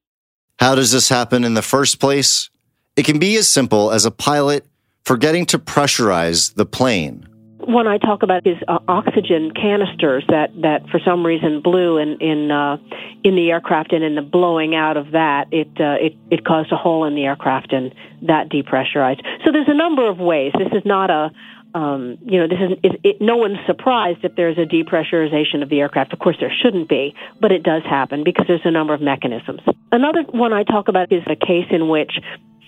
How 0.59 0.75
does 0.75 0.91
this 0.91 1.09
happen 1.09 1.43
in 1.43 1.55
the 1.55 1.63
first 1.63 1.99
place? 1.99 2.51
It 2.95 3.05
can 3.05 3.17
be 3.17 3.35
as 3.37 3.51
simple 3.51 3.91
as 3.91 4.05
a 4.05 4.11
pilot 4.11 4.67
forgetting 5.03 5.47
to 5.47 5.57
pressurize 5.57 6.53
the 6.53 6.65
plane. 6.65 7.27
When 7.57 7.87
I 7.87 7.97
talk 7.97 8.21
about 8.21 8.45
his 8.45 8.57
uh, 8.67 8.77
oxygen 8.87 9.51
canisters 9.55 10.23
that, 10.29 10.51
that 10.61 10.87
for 10.91 10.99
some 11.03 11.25
reason 11.25 11.61
blew 11.61 11.97
in 11.97 12.21
in 12.21 12.51
uh, 12.51 12.77
in 13.23 13.35
the 13.35 13.49
aircraft, 13.49 13.91
and 13.91 14.03
in 14.03 14.13
the 14.13 14.21
blowing 14.21 14.75
out 14.75 14.97
of 14.97 15.11
that, 15.11 15.47
it 15.51 15.69
uh, 15.79 15.95
it 15.99 16.15
it 16.29 16.45
caused 16.45 16.71
a 16.71 16.75
hole 16.75 17.05
in 17.05 17.15
the 17.15 17.23
aircraft, 17.23 17.73
and 17.73 17.95
that 18.21 18.49
depressurized. 18.49 19.21
So 19.43 19.51
there's 19.51 19.67
a 19.67 19.73
number 19.73 20.07
of 20.07 20.19
ways. 20.19 20.53
This 20.55 20.71
is 20.73 20.85
not 20.85 21.09
a 21.09 21.31
um, 21.75 22.17
you 22.23 22.39
know, 22.39 22.47
this 22.47 22.59
is 22.59 22.77
it, 22.83 22.99
it, 23.03 23.21
no 23.21 23.35
one's 23.35 23.59
surprised 23.67 24.23
if 24.23 24.33
there's 24.37 24.57
a 24.57 24.65
depressurization 24.65 25.61
of 25.61 25.67
the 25.67 25.81
aircraft. 25.81 26.13
Of 26.13 26.19
course, 26.19 26.37
there 26.39 26.51
shouldn't 26.63 26.87
be, 26.87 27.13
but 27.41 27.51
it 27.51 27.63
does 27.63 27.83
happen 27.83 28.23
because 28.23 28.45
there's 28.47 28.61
a 28.63 28.71
number 28.71 28.93
of 28.93 29.01
mechanisms. 29.01 29.59
Another 29.91 30.23
one 30.23 30.53
I 30.53 30.63
talk 30.63 30.87
about 30.87 31.11
is 31.11 31.23
a 31.27 31.35
case 31.35 31.67
in 31.71 31.89
which, 31.89 32.13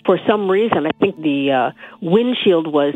for 0.05 0.19
some 0.27 0.51
reason, 0.51 0.85
I 0.85 0.91
think 0.99 1.21
the 1.21 1.51
uh, 1.51 1.71
windshield 2.01 2.67
was 2.67 2.95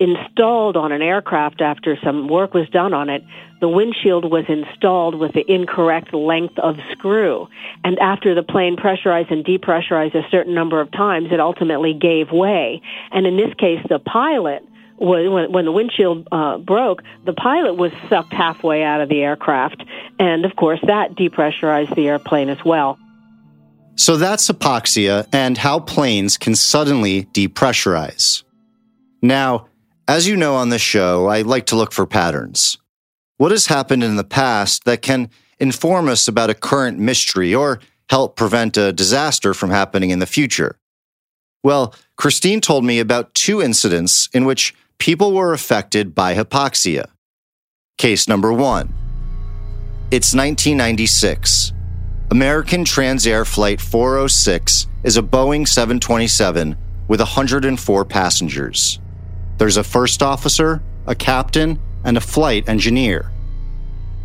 installed 0.00 0.76
on 0.76 0.90
an 0.90 1.02
aircraft 1.02 1.60
after 1.60 1.96
some 2.02 2.26
work 2.26 2.52
was 2.52 2.68
done 2.70 2.92
on 2.92 3.08
it. 3.08 3.22
The 3.60 3.68
windshield 3.68 4.28
was 4.28 4.44
installed 4.48 5.14
with 5.14 5.34
the 5.34 5.48
incorrect 5.48 6.12
length 6.12 6.58
of 6.58 6.78
screw. 6.90 7.46
And 7.84 7.96
after 8.00 8.34
the 8.34 8.42
plane 8.42 8.76
pressurized 8.76 9.30
and 9.30 9.44
depressurized 9.44 10.16
a 10.16 10.28
certain 10.30 10.52
number 10.52 10.80
of 10.80 10.90
times, 10.90 11.28
it 11.30 11.38
ultimately 11.38 11.94
gave 11.94 12.32
way. 12.32 12.82
And 13.12 13.24
in 13.24 13.36
this 13.36 13.54
case, 13.54 13.78
the 13.88 14.00
pilot 14.00 14.66
when, 14.96 15.52
when 15.52 15.64
the 15.64 15.72
windshield 15.72 16.28
uh, 16.30 16.58
broke, 16.58 17.02
the 17.24 17.32
pilot 17.32 17.74
was 17.74 17.92
sucked 18.08 18.32
halfway 18.32 18.82
out 18.82 19.00
of 19.00 19.08
the 19.08 19.22
aircraft. 19.22 19.84
And 20.18 20.44
of 20.44 20.56
course, 20.56 20.80
that 20.86 21.14
depressurized 21.14 21.94
the 21.94 22.08
airplane 22.08 22.48
as 22.48 22.64
well. 22.64 22.98
So 23.96 24.16
that's 24.16 24.48
hypoxia 24.48 25.26
and 25.32 25.56
how 25.56 25.80
planes 25.80 26.36
can 26.36 26.54
suddenly 26.54 27.24
depressurize. 27.26 28.42
Now, 29.22 29.68
as 30.08 30.26
you 30.26 30.36
know 30.36 30.56
on 30.56 30.70
this 30.70 30.82
show, 30.82 31.26
I 31.26 31.42
like 31.42 31.66
to 31.66 31.76
look 31.76 31.92
for 31.92 32.06
patterns. 32.06 32.76
What 33.36 33.52
has 33.52 33.66
happened 33.66 34.04
in 34.04 34.16
the 34.16 34.24
past 34.24 34.84
that 34.84 35.02
can 35.02 35.30
inform 35.58 36.08
us 36.08 36.28
about 36.28 36.50
a 36.50 36.54
current 36.54 36.98
mystery 36.98 37.54
or 37.54 37.80
help 38.10 38.36
prevent 38.36 38.76
a 38.76 38.92
disaster 38.92 39.54
from 39.54 39.70
happening 39.70 40.10
in 40.10 40.18
the 40.18 40.26
future? 40.26 40.78
Well, 41.62 41.94
Christine 42.16 42.60
told 42.60 42.84
me 42.84 42.98
about 42.98 43.34
two 43.34 43.62
incidents 43.62 44.28
in 44.34 44.44
which 44.44 44.74
people 44.98 45.32
were 45.32 45.52
affected 45.52 46.14
by 46.14 46.34
hypoxia. 46.34 47.06
Case 47.98 48.28
number 48.28 48.52
one. 48.52 48.94
It's 50.10 50.34
1996. 50.34 51.72
American 52.30 52.84
Transair 52.84 53.46
Flight 53.46 53.80
406 53.80 54.86
is 55.02 55.16
a 55.16 55.22
Boeing 55.22 55.68
727 55.68 56.76
with 57.06 57.20
104 57.20 58.04
passengers. 58.04 58.98
There's 59.58 59.76
a 59.76 59.84
first 59.84 60.22
officer, 60.22 60.82
a 61.06 61.14
captain, 61.14 61.78
and 62.02 62.16
a 62.16 62.20
flight 62.20 62.68
engineer. 62.68 63.30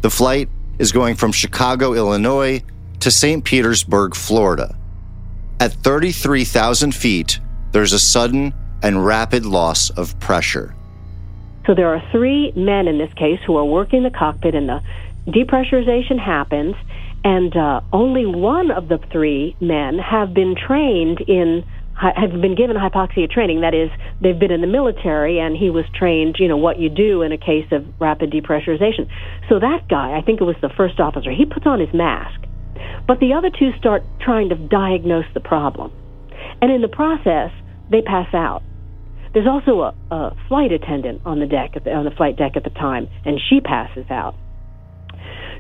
The 0.01 0.09
flight 0.09 0.49
is 0.79 0.91
going 0.91 1.15
from 1.15 1.31
Chicago, 1.31 1.93
Illinois 1.93 2.63
to 3.01 3.11
St. 3.11 3.43
Petersburg, 3.43 4.15
Florida. 4.15 4.77
At 5.59 5.73
33,000 5.73 6.95
feet, 6.95 7.39
there's 7.71 7.93
a 7.93 7.99
sudden 7.99 8.53
and 8.81 9.05
rapid 9.05 9.45
loss 9.45 9.89
of 9.91 10.19
pressure. 10.19 10.75
So 11.65 11.75
there 11.75 11.93
are 11.93 12.01
three 12.11 12.51
men 12.55 12.87
in 12.87 12.97
this 12.97 13.13
case 13.13 13.39
who 13.45 13.55
are 13.57 13.65
working 13.65 14.03
the 14.03 14.09
cockpit, 14.09 14.55
and 14.55 14.67
the 14.67 14.81
depressurization 15.27 16.17
happens, 16.17 16.75
and 17.23 17.55
uh, 17.55 17.81
only 17.93 18.25
one 18.25 18.71
of 18.71 18.87
the 18.87 18.97
three 19.11 19.55
men 19.59 19.99
have 19.99 20.33
been 20.33 20.55
trained 20.55 21.21
in 21.21 21.65
have 21.99 22.31
been 22.39 22.55
given 22.55 22.77
hypoxia 22.77 23.29
training. 23.29 23.59
That 23.59 23.73
is, 23.73 23.91
they've 24.21 24.39
been 24.39 24.51
in 24.51 24.61
the 24.61 24.67
military, 24.67 25.37
and 25.37 25.57
he 25.57 25.69
was 25.69 25.83
trained, 25.93 26.37
you 26.39 26.47
know, 26.47 26.55
what 26.55 26.79
you 26.79 26.87
do 26.87 27.23
in 27.23 27.33
a 27.33 27.37
case 27.37 27.69
of 27.73 27.85
rapid 27.99 28.31
depressurization. 28.31 29.09
So 29.49 29.59
that 29.59 29.89
guy, 29.89 30.17
I 30.17 30.21
think 30.21 30.39
it 30.39 30.45
was 30.45 30.55
the 30.61 30.69
first 30.69 31.01
officer, 31.01 31.29
he 31.29 31.45
puts 31.45 31.65
on 31.65 31.81
his 31.81 31.93
mask, 31.93 32.39
but 33.05 33.19
the 33.19 33.33
other 33.33 33.49
two 33.49 33.73
start 33.77 34.03
trying 34.21 34.47
to 34.47 34.55
diagnose 34.55 35.25
the 35.33 35.41
problem, 35.41 35.91
and 36.61 36.71
in 36.71 36.81
the 36.81 36.87
process, 36.87 37.51
they 37.89 38.01
pass 38.01 38.33
out. 38.33 38.63
There's 39.33 39.47
also 39.47 39.81
a, 39.81 39.95
a 40.13 40.35
flight 40.47 40.71
attendant 40.71 41.21
on 41.25 41.39
the 41.39 41.45
deck 41.45 41.75
the, 41.83 41.91
on 41.91 42.05
the 42.05 42.11
flight 42.11 42.37
deck 42.37 42.53
at 42.55 42.63
the 42.63 42.69
time, 42.69 43.07
and 43.25 43.39
she 43.49 43.61
passes 43.61 44.05
out. 44.09 44.35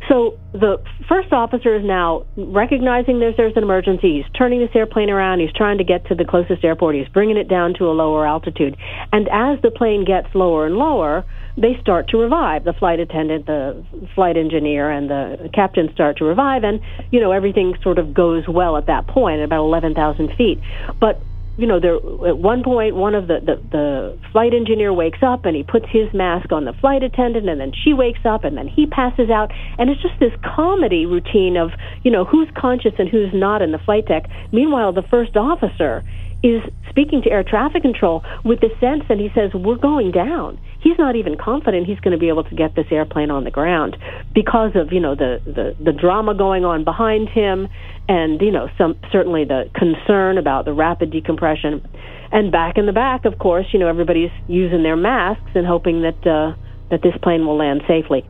So 0.07 0.39
the 0.53 0.81
first 1.07 1.31
officer 1.33 1.75
is 1.75 1.85
now 1.85 2.25
recognizing 2.35 3.19
there's 3.19 3.37
there's 3.37 3.55
an 3.55 3.63
emergency. 3.63 4.17
He's 4.17 4.31
turning 4.33 4.59
this 4.59 4.71
airplane 4.73 5.09
around. 5.09 5.39
He's 5.39 5.53
trying 5.53 5.77
to 5.77 5.83
get 5.83 6.07
to 6.07 6.15
the 6.15 6.25
closest 6.25 6.63
airport. 6.63 6.95
He's 6.95 7.07
bringing 7.09 7.37
it 7.37 7.47
down 7.47 7.75
to 7.75 7.85
a 7.85 7.93
lower 7.93 8.25
altitude. 8.25 8.75
And 9.11 9.27
as 9.27 9.61
the 9.61 9.69
plane 9.69 10.05
gets 10.05 10.33
lower 10.33 10.65
and 10.65 10.77
lower, 10.77 11.25
they 11.57 11.77
start 11.81 12.07
to 12.09 12.17
revive. 12.17 12.63
The 12.63 12.73
flight 12.73 12.99
attendant, 12.99 13.45
the 13.45 13.85
flight 14.15 14.35
engineer, 14.35 14.89
and 14.89 15.09
the 15.09 15.49
captain 15.53 15.89
start 15.93 16.17
to 16.17 16.25
revive, 16.25 16.63
and 16.63 16.79
you 17.11 17.19
know 17.19 17.31
everything 17.31 17.75
sort 17.83 17.99
of 17.99 18.13
goes 18.13 18.47
well 18.47 18.77
at 18.77 18.87
that 18.87 19.05
point, 19.05 19.41
at 19.41 19.45
about 19.45 19.63
11,000 19.65 20.31
feet. 20.37 20.59
But 20.99 21.21
you 21.59 21.67
know, 21.67 21.79
there 21.79 21.95
at 22.27 22.37
one 22.37 22.63
point, 22.63 22.95
one 22.95 23.15
of 23.15 23.27
the, 23.27 23.39
the 23.43 23.61
the 23.69 24.19
flight 24.31 24.53
engineer 24.53 24.93
wakes 24.93 25.19
up 25.21 25.45
and 25.45 25.55
he 25.57 25.63
puts 25.63 25.85
his 25.89 26.07
mask 26.13 26.53
on 26.53 26.63
the 26.63 26.71
flight 26.71 27.03
attendant, 27.03 27.49
and 27.49 27.59
then 27.59 27.73
she 27.73 27.93
wakes 27.93 28.21
up, 28.23 28.45
and 28.45 28.57
then 28.57 28.67
he 28.67 28.87
passes 28.87 29.29
out, 29.29 29.51
and 29.77 29.89
it's 29.89 30.01
just 30.01 30.17
this 30.21 30.31
comedy 30.55 31.05
routine 31.05 31.57
of 31.57 31.71
you 32.03 32.11
know 32.11 32.23
who's 32.23 32.47
conscious 32.55 32.93
and 32.97 33.09
who's 33.09 33.33
not 33.33 33.61
in 33.61 33.73
the 33.73 33.77
flight 33.77 34.07
deck. 34.07 34.29
Meanwhile, 34.53 34.93
the 34.93 35.03
first 35.03 35.35
officer 35.35 36.03
is 36.41 36.61
speaking 36.89 37.21
to 37.21 37.29
air 37.29 37.43
traffic 37.43 37.81
control 37.81 38.23
with 38.43 38.59
the 38.61 38.69
sense 38.79 39.03
that 39.09 39.17
he 39.17 39.29
says 39.35 39.53
we're 39.53 39.75
going 39.75 40.11
down. 40.11 40.59
He's 40.79 40.97
not 40.97 41.15
even 41.15 41.37
confident 41.37 41.85
he's 41.85 41.99
going 41.99 42.13
to 42.13 42.17
be 42.17 42.29
able 42.29 42.45
to 42.45 42.55
get 42.55 42.75
this 42.75 42.87
airplane 42.91 43.29
on 43.31 43.43
the 43.43 43.51
ground 43.51 43.97
because 44.33 44.71
of 44.75 44.93
you 44.93 44.99
know 44.99 45.15
the 45.15 45.41
the, 45.45 45.75
the 45.83 45.91
drama 45.91 46.33
going 46.33 46.63
on 46.63 46.83
behind 46.83 47.29
him 47.29 47.67
and 48.07 48.41
you 48.41 48.51
know 48.51 48.69
some 48.77 48.97
certainly 49.11 49.43
the 49.43 49.69
concern 49.75 50.37
about 50.37 50.65
the 50.65 50.73
rapid 50.73 51.11
decompression. 51.11 51.85
And 52.31 52.51
back 52.51 52.77
in 52.77 52.85
the 52.85 52.93
back 52.93 53.25
of 53.25 53.37
course 53.39 53.67
you 53.73 53.79
know 53.79 53.87
everybody's 53.87 54.31
using 54.47 54.83
their 54.83 54.97
masks 54.97 55.51
and 55.55 55.67
hoping 55.67 56.01
that 56.03 56.25
uh, 56.25 56.55
that 56.89 57.01
this 57.01 57.15
plane 57.21 57.45
will 57.45 57.57
land 57.57 57.83
safely. 57.87 58.25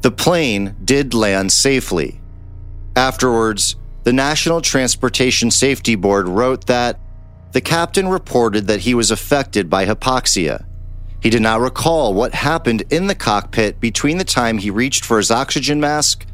The 0.00 0.10
plane 0.10 0.76
did 0.84 1.14
land 1.14 1.52
safely. 1.52 2.20
Afterwards 2.96 3.76
the 4.02 4.12
national 4.12 4.60
transportation 4.60 5.50
safety 5.50 5.94
board 5.94 6.28
wrote 6.28 6.66
that 6.66 6.98
the 7.52 7.60
captain 7.60 8.08
reported 8.08 8.66
that 8.66 8.80
he 8.80 8.94
was 8.94 9.10
affected 9.10 9.68
by 9.68 9.86
hypoxia 9.86 10.64
he 11.20 11.30
did 11.30 11.42
not 11.42 11.60
recall 11.60 12.14
what 12.14 12.32
happened 12.32 12.84
in 12.90 13.08
the 13.08 13.14
cockpit 13.14 13.80
between 13.80 14.18
the 14.18 14.24
time 14.24 14.58
he 14.58 14.70
reached 14.70 15.04
for 15.04 15.16
his 15.16 15.30
oxygen 15.30 15.80
mask 15.80 16.26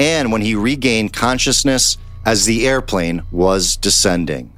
and 0.00 0.32
when 0.32 0.40
he 0.40 0.54
regained 0.54 1.12
consciousness 1.12 1.96
as 2.26 2.44
the 2.44 2.66
airplane 2.66 3.22
was 3.30 3.76
descending. 3.76 4.52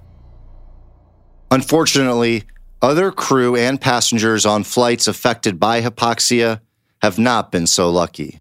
Unfortunately, 1.50 2.44
other 2.80 3.10
crew 3.10 3.56
and 3.56 3.80
passengers 3.80 4.46
on 4.46 4.64
flights 4.64 5.06
affected 5.06 5.60
by 5.60 5.82
hypoxia 5.82 6.60
have 7.02 7.18
not 7.18 7.52
been 7.52 7.66
so 7.66 7.90
lucky. 7.90 8.38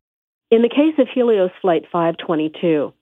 In 0.50 0.62
the 0.62 0.70
case 0.70 0.96
of 0.98 1.08
Helios 1.14 1.52
Flight 1.62 1.84
522, 1.92 2.94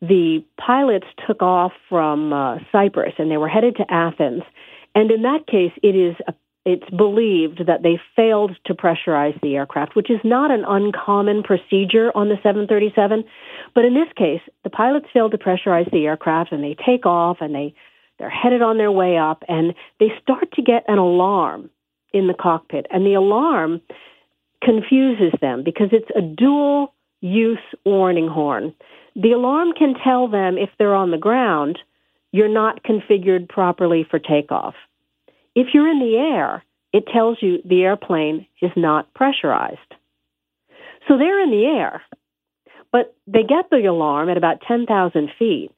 the 0.00 0.44
pilots 0.56 1.06
took 1.26 1.42
off 1.42 1.72
from 1.88 2.32
uh, 2.32 2.58
Cyprus 2.72 3.14
and 3.18 3.30
they 3.30 3.36
were 3.36 3.48
headed 3.48 3.76
to 3.76 3.84
Athens. 3.90 4.42
And 4.94 5.10
in 5.10 5.22
that 5.22 5.46
case, 5.46 5.72
it 5.82 5.94
is 5.96 6.16
a 6.26 6.34
it's 6.66 6.90
believed 6.90 7.66
that 7.66 7.82
they 7.82 7.98
failed 8.14 8.54
to 8.66 8.74
pressurize 8.74 9.40
the 9.40 9.56
aircraft, 9.56 9.96
which 9.96 10.10
is 10.10 10.20
not 10.22 10.50
an 10.50 10.62
uncommon 10.68 11.42
procedure 11.42 12.12
on 12.14 12.28
the 12.28 12.36
737. 12.42 13.24
But 13.74 13.86
in 13.86 13.94
this 13.94 14.12
case, 14.14 14.42
the 14.62 14.68
pilots 14.68 15.06
failed 15.12 15.32
to 15.32 15.38
pressurize 15.38 15.90
the 15.90 16.04
aircraft 16.04 16.52
and 16.52 16.62
they 16.62 16.76
take 16.86 17.06
off 17.06 17.38
and 17.40 17.54
they 17.54 17.74
They're 18.18 18.28
headed 18.28 18.60
on 18.60 18.76
their 18.76 18.92
way 18.92 19.16
up, 19.16 19.42
and 19.48 19.74
they 19.98 20.08
start 20.22 20.52
to 20.52 20.62
get 20.62 20.84
an 20.86 20.98
alarm 20.98 21.70
in 22.12 22.26
the 22.26 22.34
cockpit. 22.34 22.86
And 22.90 23.06
the 23.06 23.14
alarm 23.14 23.80
confuses 24.62 25.32
them 25.40 25.64
because 25.64 25.88
it's 25.92 26.10
a 26.14 26.20
dual 26.20 26.92
use 27.22 27.58
warning 27.86 28.28
horn. 28.28 28.74
The 29.16 29.32
alarm 29.32 29.72
can 29.72 29.94
tell 29.94 30.28
them 30.28 30.56
if 30.58 30.70
they're 30.78 30.94
on 30.94 31.10
the 31.10 31.18
ground, 31.18 31.78
you're 32.32 32.48
not 32.48 32.84
configured 32.84 33.48
properly 33.48 34.06
for 34.08 34.18
takeoff. 34.18 34.74
If 35.54 35.68
you're 35.74 35.88
in 35.88 35.98
the 35.98 36.16
air, 36.16 36.64
it 36.92 37.06
tells 37.12 37.38
you 37.40 37.58
the 37.64 37.82
airplane 37.82 38.46
is 38.62 38.70
not 38.76 39.12
pressurized. 39.14 39.78
So 41.08 41.16
they're 41.18 41.42
in 41.42 41.50
the 41.50 41.64
air, 41.64 42.02
but 42.92 43.14
they 43.26 43.42
get 43.42 43.70
the 43.70 43.84
alarm 43.86 44.28
at 44.28 44.36
about 44.36 44.62
10,000 44.66 45.30
feet, 45.38 45.70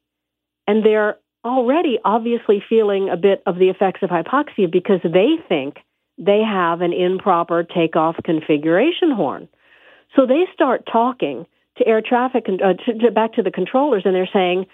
and 0.66 0.84
they're 0.84 1.16
already 1.44 1.98
obviously 2.04 2.62
feeling 2.68 3.08
a 3.08 3.16
bit 3.16 3.42
of 3.46 3.56
the 3.58 3.68
effects 3.68 4.02
of 4.02 4.10
hypoxia 4.10 4.70
because 4.70 5.00
they 5.02 5.36
think 5.48 5.78
they 6.18 6.40
have 6.40 6.82
an 6.82 6.92
improper 6.92 7.64
takeoff 7.64 8.16
configuration 8.24 9.10
horn. 9.10 9.48
So 10.14 10.26
they 10.26 10.44
start 10.54 10.86
talking 10.90 11.46
to 11.78 11.86
air 11.86 12.02
traffic 12.06 12.46
uh, 12.48 12.74
to, 12.84 12.98
to, 12.98 13.10
back 13.10 13.34
to 13.34 13.42
the 13.42 13.50
controllers, 13.50 14.02
and 14.04 14.14
they're 14.14 14.28
saying, 14.32 14.66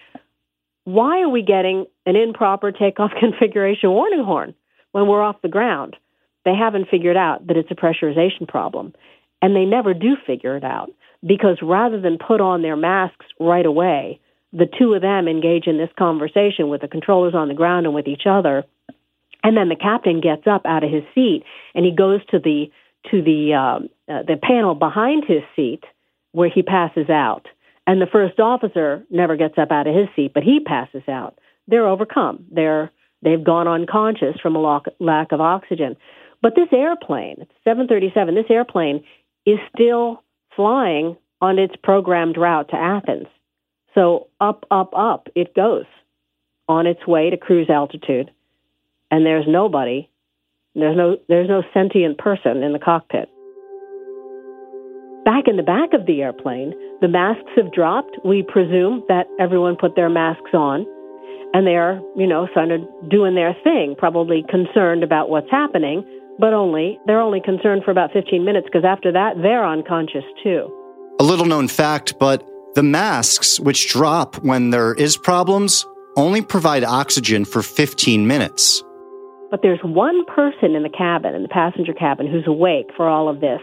"Why 0.85 1.21
are 1.23 1.29
we 1.29 1.43
getting 1.43 1.87
an 2.07 2.17
improper 2.17 2.73
takeoff 2.73 3.13
configuration 3.21 3.91
warning 3.91 4.25
horn 4.25 4.55
when 4.93 5.07
we're 5.07 5.23
off 5.23 5.43
the 5.43 5.49
ground?" 5.49 5.97
They 6.45 6.55
haven't 6.55 6.89
figured 6.91 7.17
out 7.17 7.47
that 7.47 7.57
it's 7.57 7.71
a 7.71 7.75
pressurization 7.75 8.49
problem, 8.49 8.95
and 9.43 9.55
they 9.55 9.65
never 9.65 9.95
do 9.95 10.17
figure 10.27 10.57
it 10.57 10.65
out 10.65 10.91
because 11.27 11.59
rather 11.63 12.01
than 12.01 12.19
put 12.19 12.41
on 12.41 12.63
their 12.63 12.77
masks 12.77 13.27
right 13.41 13.67
away, 13.67 14.21
the 14.53 14.69
two 14.79 14.95
of 14.95 15.03
them 15.03 15.29
engage 15.29 15.67
in 15.67 15.79
this 15.79 15.91
conversation 15.99 16.69
with 16.69 16.81
the 16.81 16.89
controllers 16.89 17.35
on 17.35 17.49
the 17.49 17.55
ground 17.55 17.87
and 17.87 17.95
with 17.95 18.07
each 18.07 18.23
other. 18.29 18.65
And 19.43 19.57
then 19.57 19.69
the 19.69 19.77
captain 19.77 20.21
gets 20.21 20.47
up 20.47 20.63
out 20.65 20.85
of 20.85 20.91
his 20.91 21.05
seat 21.15 21.45
and 21.75 21.85
he 21.85 21.93
goes 21.93 22.25
to 22.31 22.39
the 22.39 22.71
to 23.11 23.23
the 23.23 23.55
um, 23.55 23.89
uh, 24.09 24.23
the 24.23 24.37
panel 24.41 24.75
behind 24.75 25.25
his 25.27 25.43
seat 25.55 25.85
where 26.39 26.49
he 26.49 26.63
passes 26.63 27.11
out. 27.11 27.47
And 27.85 28.01
the 28.01 28.07
first 28.07 28.39
officer 28.39 29.05
never 29.11 29.37
gets 29.37 29.59
up 29.59 29.73
out 29.73 29.89
of 29.89 29.95
his 29.95 30.07
seat, 30.15 30.33
but 30.33 30.45
he 30.45 30.61
passes 30.61 31.03
out. 31.09 31.37
They're 31.67 31.89
overcome. 31.89 32.45
They're 32.53 32.93
they've 33.23 33.43
gone 33.43 33.67
unconscious 33.67 34.37
from 34.41 34.55
a 34.55 34.61
lack, 34.61 34.85
lack 35.01 35.33
of 35.33 35.41
oxygen. 35.41 35.97
But 36.41 36.55
this 36.55 36.69
airplane, 36.71 37.49
737, 37.65 38.37
this 38.37 38.45
airplane 38.49 39.03
is 39.45 39.59
still 39.75 40.23
flying 40.55 41.17
on 41.41 41.59
its 41.59 41.75
programmed 41.83 42.37
route 42.37 42.69
to 42.69 42.77
Athens. 42.77 43.27
So 43.97 44.29
up, 44.41 44.65
up, 44.71 44.93
up 44.97 45.27
it 45.35 45.57
goes 45.57 45.87
on 46.69 46.87
its 46.87 47.05
way 47.05 47.31
to 47.31 47.37
cruise 47.37 47.69
altitude, 47.69 48.31
and 49.11 49.27
there's 49.27 49.47
nobody, 49.49 50.09
there's 50.77 50.97
no, 50.97 51.17
there's 51.29 51.49
no 51.49 51.65
sentient 51.75 52.19
person 52.19 52.63
in 52.63 52.73
the 52.73 52.79
cockpit. 52.79 53.29
Back 55.29 55.45
in 55.47 55.59
the 55.59 55.63
back 55.63 55.93
of 55.93 56.07
the 56.07 56.23
airplane, 56.23 56.73
the 57.03 57.07
masks 57.07 57.51
have 57.55 57.71
dropped. 57.71 58.17
We 58.25 58.43
presume 58.43 59.05
that 59.09 59.27
everyone 59.39 59.77
put 59.77 59.95
their 59.95 60.09
masks 60.09 60.55
on, 60.55 60.87
and 61.53 61.67
they 61.67 61.77
are, 61.77 62.01
you 62.17 62.27
know, 62.27 62.49
sort 62.55 62.71
of 62.71 62.81
doing 63.11 63.35
their 63.35 63.55
thing, 63.63 63.95
probably 63.99 64.43
concerned 64.49 65.05
about 65.05 65.29
what's 65.29 65.51
happening, 65.51 66.03
but 66.39 66.55
only 66.55 66.99
they're 67.05 67.21
only 67.21 67.43
concerned 67.43 67.83
for 67.85 67.91
about 67.91 68.11
15 68.11 68.43
minutes 68.43 68.69
because 68.73 68.87
after 68.87 69.13
that 69.13 69.35
they're 69.43 69.67
unconscious 69.67 70.25
too. 70.43 70.73
A 71.21 71.25
little 71.25 71.45
known 71.45 71.69
fact, 71.69 72.19
but 72.19 72.43
the 72.75 72.83
masks, 72.83 73.61
which 73.61 73.91
drop 73.91 74.37
when 74.37 74.71
there 74.71 74.95
is 74.95 75.19
problems, 75.19 75.85
only 76.17 76.41
provide 76.41 76.85
oxygen 76.85 77.45
for 77.45 77.61
15 77.61 78.27
minutes. 78.27 78.83
But 79.51 79.61
there's 79.61 79.81
one 79.83 80.25
person 80.25 80.75
in 80.75 80.85
the 80.85 80.89
cabin, 80.97 81.35
in 81.35 81.43
the 81.43 81.49
passenger 81.49 81.93
cabin, 81.93 82.27
who's 82.27 82.47
awake 82.47 82.87
for 82.97 83.07
all 83.07 83.29
of 83.29 83.41
this, 83.41 83.61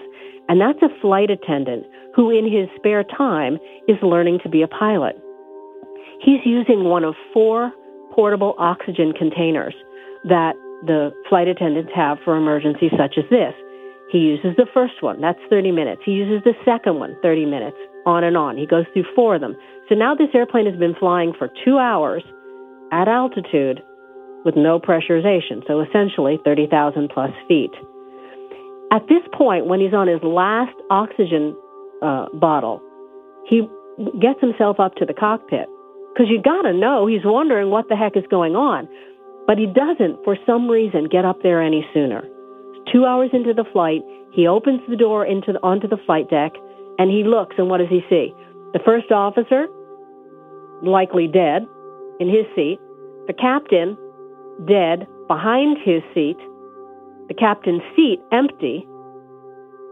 and 0.47 0.61
that's 0.61 0.81
a 0.81 1.01
flight 1.01 1.29
attendant 1.29 1.85
who, 2.15 2.29
in 2.29 2.45
his 2.45 2.69
spare 2.75 3.03
time, 3.03 3.57
is 3.87 3.97
learning 4.01 4.39
to 4.43 4.49
be 4.49 4.61
a 4.61 4.67
pilot. 4.67 5.15
He's 6.21 6.39
using 6.45 6.85
one 6.85 7.03
of 7.03 7.15
four 7.33 7.71
portable 8.13 8.55
oxygen 8.57 9.11
containers 9.11 9.75
that 10.23 10.55
the 10.85 11.11
flight 11.29 11.47
attendants 11.47 11.91
have 11.95 12.17
for 12.23 12.37
emergencies 12.37 12.91
such 12.97 13.15
as 13.17 13.25
this. 13.29 13.53
He 14.11 14.19
uses 14.19 14.55
the 14.55 14.67
first 14.73 15.01
one, 15.01 15.19
that's 15.19 15.39
30 15.49 15.71
minutes. 15.71 16.01
He 16.05 16.11
uses 16.11 16.43
the 16.43 16.53
second 16.63 16.99
one, 16.99 17.17
30 17.21 17.45
minutes, 17.45 17.77
on 18.05 18.23
and 18.23 18.37
on. 18.37 18.55
He 18.55 18.65
goes 18.65 18.85
through 18.93 19.05
four 19.15 19.35
of 19.35 19.41
them. 19.41 19.55
So 19.89 19.95
now 19.95 20.15
this 20.15 20.29
airplane 20.33 20.67
has 20.67 20.79
been 20.79 20.95
flying 20.95 21.33
for 21.37 21.49
two 21.65 21.77
hours 21.77 22.23
at 22.91 23.07
altitude 23.07 23.81
with 24.45 24.55
no 24.55 24.79
pressurization, 24.79 25.65
so 25.67 25.81
essentially 25.81 26.39
30,000 26.45 27.09
plus 27.09 27.31
feet. 27.47 27.71
At 28.91 29.07
this 29.07 29.23
point, 29.33 29.65
when 29.65 29.79
he's 29.79 29.93
on 29.93 30.07
his 30.07 30.21
last 30.23 30.75
oxygen 30.89 31.55
uh, 32.01 32.27
bottle, 32.33 32.81
he 33.47 33.67
gets 34.21 34.39
himself 34.41 34.79
up 34.79 34.95
to 34.95 35.05
the 35.05 35.13
cockpit 35.13 35.67
because 36.13 36.29
you 36.29 36.41
got 36.41 36.63
to 36.63 36.73
know 36.73 37.07
he's 37.07 37.25
wondering 37.25 37.69
what 37.69 37.89
the 37.89 37.95
heck 37.95 38.15
is 38.15 38.23
going 38.29 38.55
on. 38.55 38.87
But 39.47 39.57
he 39.57 39.67
doesn't, 39.67 40.23
for 40.23 40.37
some 40.45 40.69
reason, 40.69 41.07
get 41.11 41.25
up 41.25 41.43
there 41.43 41.61
any 41.61 41.85
sooner. 41.93 42.23
Two 42.91 43.05
hours 43.05 43.29
into 43.33 43.53
the 43.53 43.65
flight, 43.71 44.01
he 44.31 44.47
opens 44.47 44.81
the 44.89 44.95
door 44.95 45.25
into 45.25 45.53
the, 45.53 45.59
onto 45.61 45.87
the 45.87 45.97
flight 46.05 46.29
deck, 46.29 46.53
and 46.97 47.11
he 47.11 47.23
looks, 47.23 47.55
and 47.57 47.69
what 47.69 47.77
does 47.77 47.89
he 47.89 48.01
see? 48.09 48.33
The 48.73 48.79
first 48.83 49.11
officer, 49.11 49.67
likely 50.81 51.27
dead, 51.27 51.67
in 52.19 52.29
his 52.29 52.45
seat. 52.55 52.79
The 53.27 53.33
captain, 53.33 53.97
dead, 54.67 55.07
behind 55.27 55.77
his 55.83 56.01
seat. 56.13 56.37
The 57.27 57.33
captain's 57.33 57.81
seat, 57.95 58.19
empty. 58.31 58.85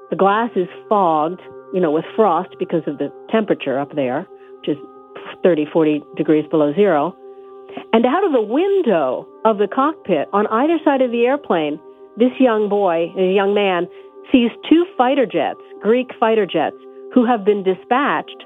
The 0.10 0.16
glass 0.16 0.52
is 0.56 0.68
fogged, 0.88 1.42
you 1.74 1.80
know, 1.80 1.92
with 1.92 2.06
frost 2.16 2.56
because 2.60 2.84
of 2.86 2.98
the 2.98 3.12
temperature 3.32 3.80
up 3.80 3.96
there, 3.96 4.28
which 4.60 4.70
is 4.70 4.78
30, 5.44 5.66
40 5.72 6.04
degrees 6.16 6.46
below 6.50 6.74
zero. 6.74 7.16
And 7.92 8.06
out 8.06 8.24
of 8.24 8.32
the 8.32 8.42
window 8.42 9.28
of 9.46 9.58
the 9.58 9.68
cockpit 9.68 10.28
on 10.32 10.48
either 10.48 10.78
side 10.86 11.02
of 11.02 11.12
the 11.12 11.26
airplane, 11.26 11.80
this 12.18 12.32
young 12.40 12.70
boy, 12.70 13.12
a 13.18 13.34
young 13.34 13.54
man, 13.54 13.88
sees 14.32 14.52
two 14.70 14.86
fighter 14.98 15.26
jets, 15.26 15.60
Greek 15.82 16.10
fighter 16.20 16.46
jets, 16.46 16.78
who 17.14 17.26
have 17.26 17.44
been 17.44 17.64
dispatched 17.64 18.46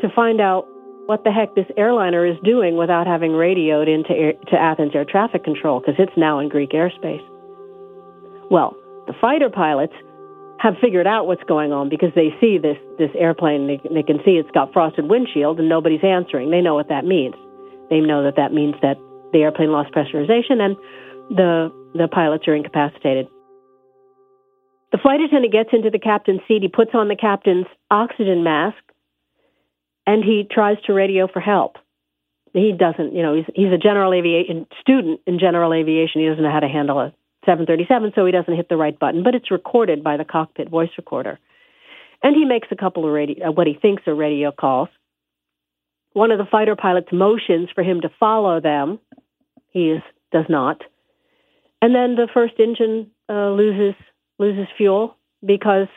to 0.00 0.08
find 0.14 0.40
out 0.40 0.66
what 1.06 1.24
the 1.24 1.30
heck 1.30 1.54
this 1.54 1.66
airliner 1.76 2.24
is 2.24 2.36
doing 2.44 2.76
without 2.76 3.06
having 3.06 3.32
radioed 3.32 3.88
into 3.88 4.12
air, 4.12 4.32
to 4.48 4.56
Athens 4.56 4.92
air 4.94 5.04
traffic 5.04 5.44
control 5.44 5.80
because 5.80 5.96
it's 5.98 6.16
now 6.16 6.38
in 6.38 6.48
Greek 6.48 6.70
airspace. 6.70 7.22
Well, 8.54 8.76
the 9.08 9.14
fighter 9.20 9.50
pilots 9.50 9.94
have 10.60 10.74
figured 10.80 11.08
out 11.08 11.26
what's 11.26 11.42
going 11.42 11.72
on 11.72 11.88
because 11.88 12.10
they 12.14 12.30
see 12.40 12.56
this 12.56 12.78
this 13.00 13.10
airplane. 13.18 13.66
They, 13.66 13.80
they 13.92 14.04
can 14.04 14.18
see 14.24 14.38
it's 14.38 14.50
got 14.52 14.72
frosted 14.72 15.10
windshield 15.10 15.58
and 15.58 15.68
nobody's 15.68 16.04
answering. 16.04 16.52
They 16.52 16.60
know 16.60 16.76
what 16.76 16.88
that 16.88 17.04
means. 17.04 17.34
They 17.90 17.98
know 17.98 18.22
that 18.22 18.36
that 18.36 18.52
means 18.52 18.76
that 18.80 18.96
the 19.32 19.40
airplane 19.40 19.72
lost 19.72 19.90
pressurization 19.90 20.62
and 20.62 20.76
the 21.30 21.72
the 21.94 22.06
pilots 22.06 22.46
are 22.46 22.54
incapacitated. 22.54 23.26
The 24.92 24.98
flight 24.98 25.20
attendant 25.20 25.52
gets 25.52 25.70
into 25.72 25.90
the 25.90 25.98
captain's 25.98 26.42
seat. 26.46 26.62
He 26.62 26.68
puts 26.68 26.92
on 26.94 27.08
the 27.08 27.16
captain's 27.16 27.66
oxygen 27.90 28.44
mask, 28.44 28.78
and 30.06 30.22
he 30.22 30.46
tries 30.48 30.76
to 30.86 30.92
radio 30.92 31.26
for 31.26 31.40
help. 31.40 31.74
He 32.52 32.70
doesn't, 32.70 33.16
you 33.16 33.22
know, 33.22 33.34
he's 33.34 33.46
he's 33.52 33.72
a 33.72 33.78
general 33.78 34.14
aviation 34.14 34.68
student 34.80 35.22
in 35.26 35.40
general 35.40 35.74
aviation. 35.74 36.20
He 36.20 36.28
doesn't 36.28 36.44
know 36.44 36.52
how 36.52 36.60
to 36.60 36.68
handle 36.68 37.00
a 37.00 37.12
737, 37.44 38.12
so 38.14 38.26
he 38.26 38.32
doesn't 38.32 38.56
hit 38.56 38.68
the 38.68 38.76
right 38.76 38.98
button. 38.98 39.22
But 39.22 39.34
it's 39.34 39.50
recorded 39.50 40.02
by 40.02 40.16
the 40.16 40.24
cockpit 40.24 40.68
voice 40.68 40.90
recorder, 40.96 41.38
and 42.22 42.34
he 42.34 42.44
makes 42.44 42.68
a 42.70 42.76
couple 42.76 43.06
of 43.06 43.12
radio, 43.12 43.48
uh, 43.48 43.52
what 43.52 43.66
he 43.66 43.74
thinks 43.74 44.06
are 44.06 44.14
radio 44.14 44.52
calls. 44.52 44.88
One 46.12 46.30
of 46.30 46.38
the 46.38 46.46
fighter 46.50 46.76
pilots 46.76 47.08
motions 47.12 47.70
for 47.74 47.82
him 47.82 48.00
to 48.02 48.08
follow 48.20 48.60
them. 48.60 49.00
He 49.70 49.90
is, 49.90 50.02
does 50.32 50.46
not. 50.48 50.82
And 51.82 51.94
then 51.94 52.14
the 52.14 52.28
first 52.32 52.54
engine 52.58 53.10
uh, 53.28 53.50
loses 53.50 53.94
loses 54.38 54.66
fuel 54.76 55.16
because 55.44 55.88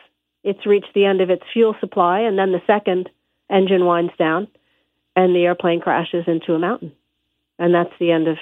it's 0.43 0.65
reached 0.65 0.93
the 0.93 1.05
end 1.05 1.21
of 1.21 1.29
its 1.29 1.43
fuel 1.53 1.75
supply, 1.79 2.21
and 2.21 2.37
then 2.37 2.51
the 2.51 2.61
second 2.67 3.09
engine 3.49 3.85
winds 3.85 4.13
down, 4.17 4.47
and 5.15 5.35
the 5.35 5.45
airplane 5.45 5.81
crashes 5.81 6.25
into 6.27 6.53
a 6.53 6.59
mountain, 6.59 6.91
and 7.57 7.73
that's 7.73 7.93
the 7.99 8.11
end 8.11 8.27
of 8.27 8.37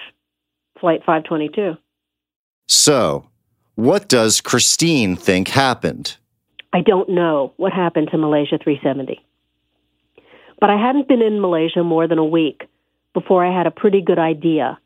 Flight 0.79 1.01
522. 1.05 1.77
So, 2.67 3.27
what 3.75 4.07
does 4.07 4.41
Christine 4.41 5.15
think 5.15 5.49
happened? 5.49 6.17
I 6.73 6.81
don't 6.81 7.09
know 7.09 7.53
what 7.57 7.71
happened 7.71 8.09
to 8.11 8.17
Malaysia 8.17 8.57
370. 8.57 9.23
But 10.59 10.69
I 10.69 10.77
hadn't 10.77 11.07
been 11.07 11.21
in 11.21 11.41
Malaysia 11.41 11.83
more 11.83 12.07
than 12.07 12.17
a 12.17 12.25
week 12.25 12.67
before 13.13 13.45
I 13.45 13.55
had 13.55 13.67
a 13.67 13.71
pretty 13.71 14.01
good 14.01 14.19
idea 14.19 14.77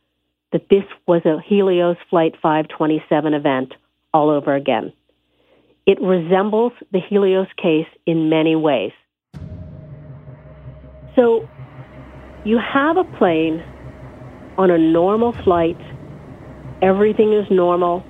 that 0.52 0.70
this 0.70 0.84
was 1.08 1.24
a 1.26 1.42
Helios 1.48 1.98
Flight 2.10 2.36
527 2.42 3.34
event 3.34 3.74
all 4.14 4.30
over 4.30 4.56
again. 4.56 4.92
It 5.86 6.00
resembles 6.02 6.74
the 6.92 7.00
Helios 7.00 7.48
case 7.58 7.88
in 8.06 8.30
many 8.30 8.56
ways. 8.56 8.92
So 11.16 11.48
you 12.46 12.60
have 12.60 12.98
a 12.98 13.04
plane 13.04 13.64
on 14.58 14.72
a 14.72 14.78
normal 14.78 15.34
flight, 15.44 15.78
everything 16.82 17.34
is 17.34 17.50
normal, 17.50 18.04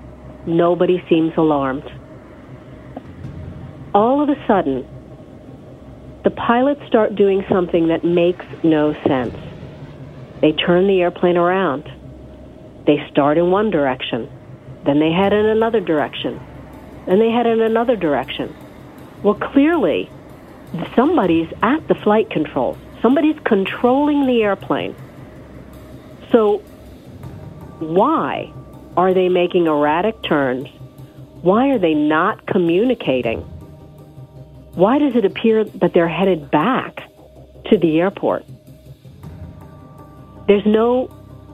nobody 0.46 1.04
seems 1.10 1.34
alarmed. 1.38 1.90
All 3.94 4.22
of 4.22 4.30
a 4.30 4.48
sudden, 4.48 4.88
the 6.24 6.30
pilots 6.32 6.82
start 6.88 7.16
doing 7.16 7.44
something 7.50 7.88
that 7.88 8.04
makes 8.04 8.46
no 8.64 8.94
sense. 9.08 9.36
They 10.42 10.52
turn 10.52 10.88
the 10.88 11.02
airplane 11.02 11.38
around. 11.38 11.90
They 12.86 13.06
start 13.12 13.38
in 13.38 13.52
one 13.52 13.72
direction, 13.72 14.30
then 14.86 15.00
they 15.00 15.12
head 15.12 15.34
in 15.34 15.46
another 15.46 15.80
direction, 15.80 16.40
then 17.06 17.20
they 17.20 17.30
head 17.30 17.46
in 17.46 17.62
another 17.62 17.96
direction. 17.96 18.56
Well, 19.22 19.36
clearly, 19.36 20.10
somebody's 20.96 21.50
at 21.62 21.88
the 21.88 21.96
flight 21.96 22.30
controls. 22.30 22.78
Somebody's 23.02 23.38
controlling 23.44 24.26
the 24.26 24.44
airplane. 24.44 24.96
So, 26.32 26.64
why 27.80 28.52
are 28.98 29.14
they 29.14 29.30
making 29.30 29.68
erratic 29.68 30.22
turns? 30.24 30.68
Why 31.42 31.70
are 31.70 31.80
they 31.80 31.94
not 31.94 32.46
communicating? 32.46 33.40
Why 34.74 35.00
does 35.00 35.16
it 35.16 35.26
appear 35.26 35.64
that 35.64 35.94
they're 35.94 36.08
headed 36.08 36.52
back 36.52 37.04
to 37.70 37.78
the 37.78 38.00
airport? 38.00 38.46
There's 40.48 40.66
no 40.66 41.10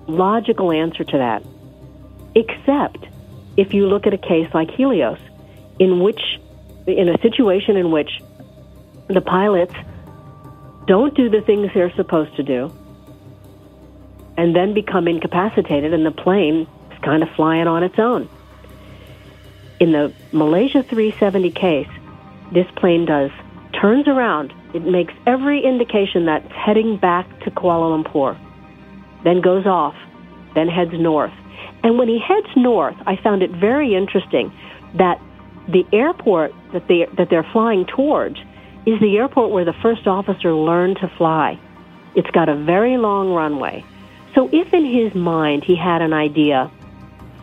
logical 0.07 0.71
answer 0.71 1.03
to 1.03 1.17
that, 1.17 1.43
except 2.33 3.05
if 3.57 3.73
you 3.73 3.87
look 3.87 4.07
at 4.07 4.13
a 4.13 4.17
case 4.17 4.47
like 4.53 4.71
Helios, 4.71 5.19
in 5.79 5.99
which, 5.99 6.21
in 6.87 7.09
a 7.09 7.21
situation 7.21 7.77
in 7.77 7.91
which 7.91 8.21
the 9.07 9.21
pilots 9.21 9.73
don't 10.87 11.15
do 11.15 11.29
the 11.29 11.41
things 11.41 11.71
they're 11.73 11.93
supposed 11.95 12.35
to 12.37 12.43
do 12.43 12.71
and 14.37 14.55
then 14.55 14.73
become 14.73 15.07
incapacitated 15.07 15.93
and 15.93 16.05
the 16.05 16.11
plane 16.11 16.67
is 16.91 16.99
kind 17.01 17.23
of 17.23 17.29
flying 17.35 17.67
on 17.67 17.83
its 17.83 17.97
own. 17.97 18.29
In 19.79 19.91
the 19.91 20.13
Malaysia 20.31 20.83
370 20.83 21.51
case, 21.51 21.89
this 22.51 22.67
plane 22.75 23.05
does 23.05 23.31
turns 23.79 24.07
around. 24.07 24.53
It 24.73 24.85
makes 24.85 25.13
every 25.25 25.63
indication 25.63 26.25
that 26.25 26.45
it's 26.45 26.53
heading 26.53 26.97
back 26.97 27.27
to 27.41 27.51
Kuala 27.51 28.03
Lumpur, 28.03 28.37
then 29.23 29.41
goes 29.41 29.65
off, 29.65 29.95
then 30.53 30.67
heads 30.67 30.93
north. 30.93 31.33
And 31.83 31.97
when 31.97 32.07
he 32.07 32.19
heads 32.19 32.47
north, 32.55 32.95
I 33.05 33.15
found 33.17 33.43
it 33.43 33.51
very 33.51 33.95
interesting 33.95 34.51
that 34.95 35.21
the 35.67 35.85
airport 35.91 36.53
that 36.73 36.87
they 36.87 37.05
that 37.17 37.29
they're 37.29 37.47
flying 37.51 37.85
towards 37.85 38.37
is 38.85 38.99
the 38.99 39.17
airport 39.17 39.51
where 39.51 39.65
the 39.65 39.73
first 39.81 40.07
officer 40.07 40.53
learned 40.53 40.97
to 40.97 41.07
fly. 41.17 41.59
It's 42.15 42.29
got 42.31 42.49
a 42.49 42.55
very 42.55 42.97
long 42.97 43.31
runway. 43.33 43.83
So 44.35 44.49
if 44.51 44.73
in 44.73 44.85
his 44.85 45.15
mind 45.15 45.63
he 45.63 45.75
had 45.75 46.01
an 46.01 46.13
idea, 46.13 46.69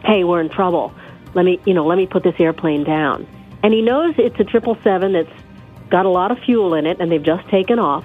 hey, 0.05 0.25
we're 0.25 0.43
in 0.43 0.51
trouble. 0.51 0.95
Let 1.35 1.45
me, 1.45 1.59
you 1.65 1.73
know, 1.73 1.87
let 1.87 1.97
me 1.97 2.07
put 2.07 2.23
this 2.23 2.35
airplane 2.39 2.85
down. 2.85 3.27
And 3.63 3.73
he 3.73 3.81
knows 3.81 4.15
it's 4.19 4.39
a 4.39 4.45
777 4.45 5.13
that's 5.13 5.89
got 5.89 6.05
a 6.05 6.11
lot 6.11 6.31
of 6.31 6.39
fuel 6.41 6.75
in 6.75 6.87
it 6.87 7.01
and 7.01 7.11
they've 7.11 7.23
just 7.23 7.49
taken 7.49 7.79
off. 7.79 8.05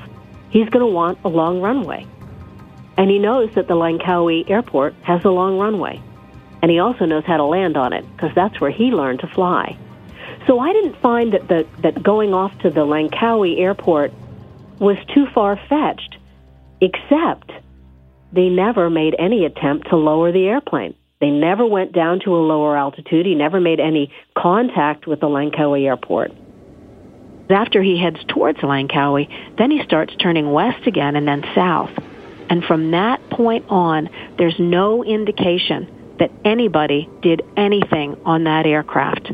He's 0.50 0.70
going 0.70 0.86
to 0.86 0.92
want 0.92 1.20
a 1.26 1.30
long 1.30 1.60
runway. 1.60 2.08
And 2.98 3.10
he 3.10 3.20
knows 3.20 3.54
that 3.56 3.68
the 3.68 3.76
Langkawi 3.76 4.50
airport 4.50 4.96
has 5.04 5.24
a 5.26 5.30
long 5.30 5.58
runway. 5.58 6.02
And 6.62 6.72
he 6.72 6.80
also 6.80 7.06
knows 7.06 7.26
how 7.26 7.38
to 7.38 7.46
land 7.46 7.78
on 7.78 7.94
it 7.94 8.06
because 8.16 8.34
that's 8.34 8.60
where 8.62 8.72
he 8.72 8.86
learned 8.86 9.20
to 9.20 9.28
fly. 9.28 9.78
So 10.48 10.60
I 10.60 10.72
didn't 10.72 10.96
find 11.02 11.34
that, 11.34 11.48
the, 11.48 11.68
that 11.82 12.02
going 12.02 12.34
off 12.34 12.58
to 12.60 12.70
the 12.70 12.86
Langkawi 12.86 13.60
airport 13.60 14.14
was 14.80 14.98
too 15.14 15.28
far 15.34 15.60
fetched, 15.68 16.18
except 16.80 17.52
they 18.32 18.50
never 18.50 18.90
made 18.90 19.16
any 19.18 19.46
attempt 19.46 19.90
to 19.90 19.96
lower 19.96 20.32
the 20.32 20.48
airplane. 20.48 20.96
They 21.20 21.30
never 21.30 21.66
went 21.66 21.94
down 21.94 22.20
to 22.26 22.36
a 22.36 22.38
lower 22.38 22.78
altitude. 22.78 23.26
He 23.26 23.36
never 23.36 23.60
made 23.60 23.80
any 23.80 24.12
contact 24.38 25.08
with 25.08 25.20
the 25.20 25.28
Langkawi 25.28 25.86
airport. 25.86 26.32
After 27.50 27.82
he 27.82 27.98
heads 27.98 28.20
towards 28.28 28.60
Langkawi, 28.60 29.56
then 29.58 29.72
he 29.72 29.82
starts 29.84 30.14
turning 30.18 30.52
west 30.52 30.86
again 30.86 31.16
and 31.16 31.28
then 31.28 31.44
south. 31.56 31.92
And 32.50 32.64
from 32.64 32.92
that 32.92 33.30
point 33.30 33.66
on, 33.70 34.10
there's 34.38 34.60
no 34.60 35.04
indication 35.04 36.16
that 36.20 36.32
anybody 36.44 37.10
did 37.22 37.42
anything 37.56 38.18
on 38.26 38.44
that 38.44 38.66
aircraft. 38.66 39.32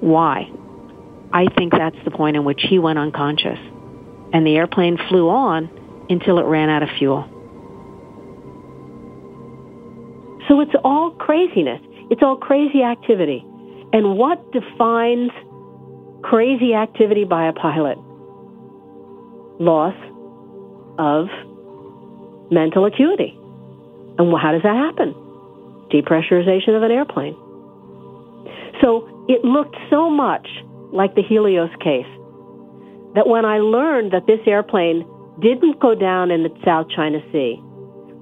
Why? 0.00 0.50
I 1.32 1.46
think 1.56 1.72
that's 1.72 1.96
the 2.04 2.10
point 2.10 2.36
in 2.36 2.44
which 2.44 2.62
he 2.62 2.78
went 2.78 2.98
unconscious. 2.98 3.58
And 4.32 4.46
the 4.46 4.56
airplane 4.56 4.98
flew 5.08 5.28
on 5.28 6.06
until 6.08 6.38
it 6.38 6.44
ran 6.44 6.68
out 6.68 6.82
of 6.82 6.90
fuel. 6.98 7.28
So 10.48 10.60
it's 10.60 10.72
all 10.82 11.10
craziness. 11.12 11.80
It's 12.10 12.22
all 12.22 12.36
crazy 12.36 12.82
activity. 12.82 13.44
And 13.92 14.16
what 14.16 14.52
defines 14.52 15.30
crazy 16.22 16.74
activity 16.74 17.24
by 17.24 17.48
a 17.48 17.52
pilot? 17.52 17.98
Loss 19.60 19.94
of 20.98 21.26
mental 22.50 22.86
acuity. 22.86 23.36
And 24.18 24.32
how 24.36 24.52
does 24.52 24.62
that 24.62 24.76
happen? 24.76 25.14
Depressurization 25.92 26.76
of 26.76 26.82
an 26.82 26.90
airplane. 26.90 27.36
So 28.82 29.26
it 29.28 29.44
looked 29.44 29.76
so 29.90 30.10
much 30.10 30.48
like 30.92 31.14
the 31.14 31.22
Helios 31.22 31.70
case 31.80 32.08
that 33.14 33.26
when 33.26 33.44
I 33.44 33.58
learned 33.58 34.12
that 34.12 34.26
this 34.26 34.40
airplane 34.46 35.06
didn't 35.40 35.80
go 35.80 35.94
down 35.94 36.30
in 36.30 36.42
the 36.42 36.50
South 36.64 36.86
China 36.94 37.18
Sea, 37.32 37.60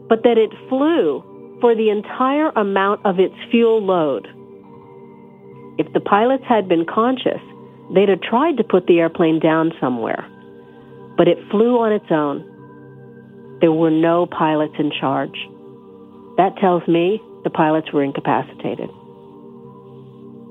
but 0.09 0.23
that 0.23 0.39
it 0.39 0.51
flew 0.69 1.23
for 1.67 1.75
the 1.75 1.91
entire 1.91 2.51
amount 2.51 3.05
of 3.05 3.19
its 3.19 3.35
fuel 3.51 3.85
load, 3.85 4.29
if 5.79 5.93
the 5.95 5.99
pilots 5.99 6.45
had 6.49 6.69
been 6.69 6.87
conscious, 6.87 7.43
they'd 7.93 8.09
have 8.09 8.21
tried 8.21 8.57
to 8.57 8.63
put 8.63 8.87
the 8.87 9.01
airplane 9.01 9.41
down 9.41 9.73
somewhere. 9.81 10.25
But 11.17 11.27
it 11.27 11.39
flew 11.51 11.77
on 11.81 11.91
its 11.91 12.07
own. 12.09 13.59
There 13.61 13.73
were 13.73 13.91
no 13.91 14.27
pilots 14.27 14.75
in 14.79 14.93
charge. 14.93 15.35
That 16.37 16.55
tells 16.61 16.87
me 16.87 17.21
the 17.43 17.51
pilots 17.51 17.93
were 17.93 18.05
incapacitated. 18.05 18.89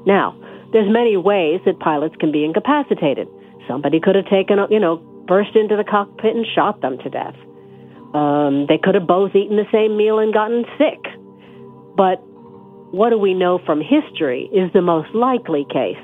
Now, 0.06 0.36
there's 0.74 0.92
many 0.92 1.16
ways 1.16 1.62
that 1.66 1.80
pilots 1.80 2.18
can 2.20 2.34
be 2.34 2.44
incapacitated. 2.44 3.30
Somebody 3.70 4.02
could 4.02 4.16
have 4.16 4.28
taken, 4.28 4.58
you 4.70 4.82
know, 4.82 4.98
burst 5.30 5.56
into 5.56 5.78
the 5.78 5.86
cockpit 5.86 6.36
and 6.36 6.46
shot 6.54 6.82
them 6.82 6.98
to 6.98 7.10
death. 7.10 7.36
Um, 8.16 8.66
they 8.68 8.78
could 8.78 8.96
have 8.96 9.06
both 9.06 9.36
eaten 9.36 9.58
the 9.58 9.68
same 9.74 9.98
meal 9.98 10.20
and 10.20 10.34
gotten 10.34 10.64
sick. 10.78 11.04
But 11.98 12.16
what 12.96 13.10
do 13.10 13.18
we 13.18 13.34
know 13.34 13.60
from 13.66 13.82
history 13.82 14.50
is 14.54 14.72
the 14.72 14.82
most 14.82 15.14
likely 15.14 15.66
case? 15.70 16.00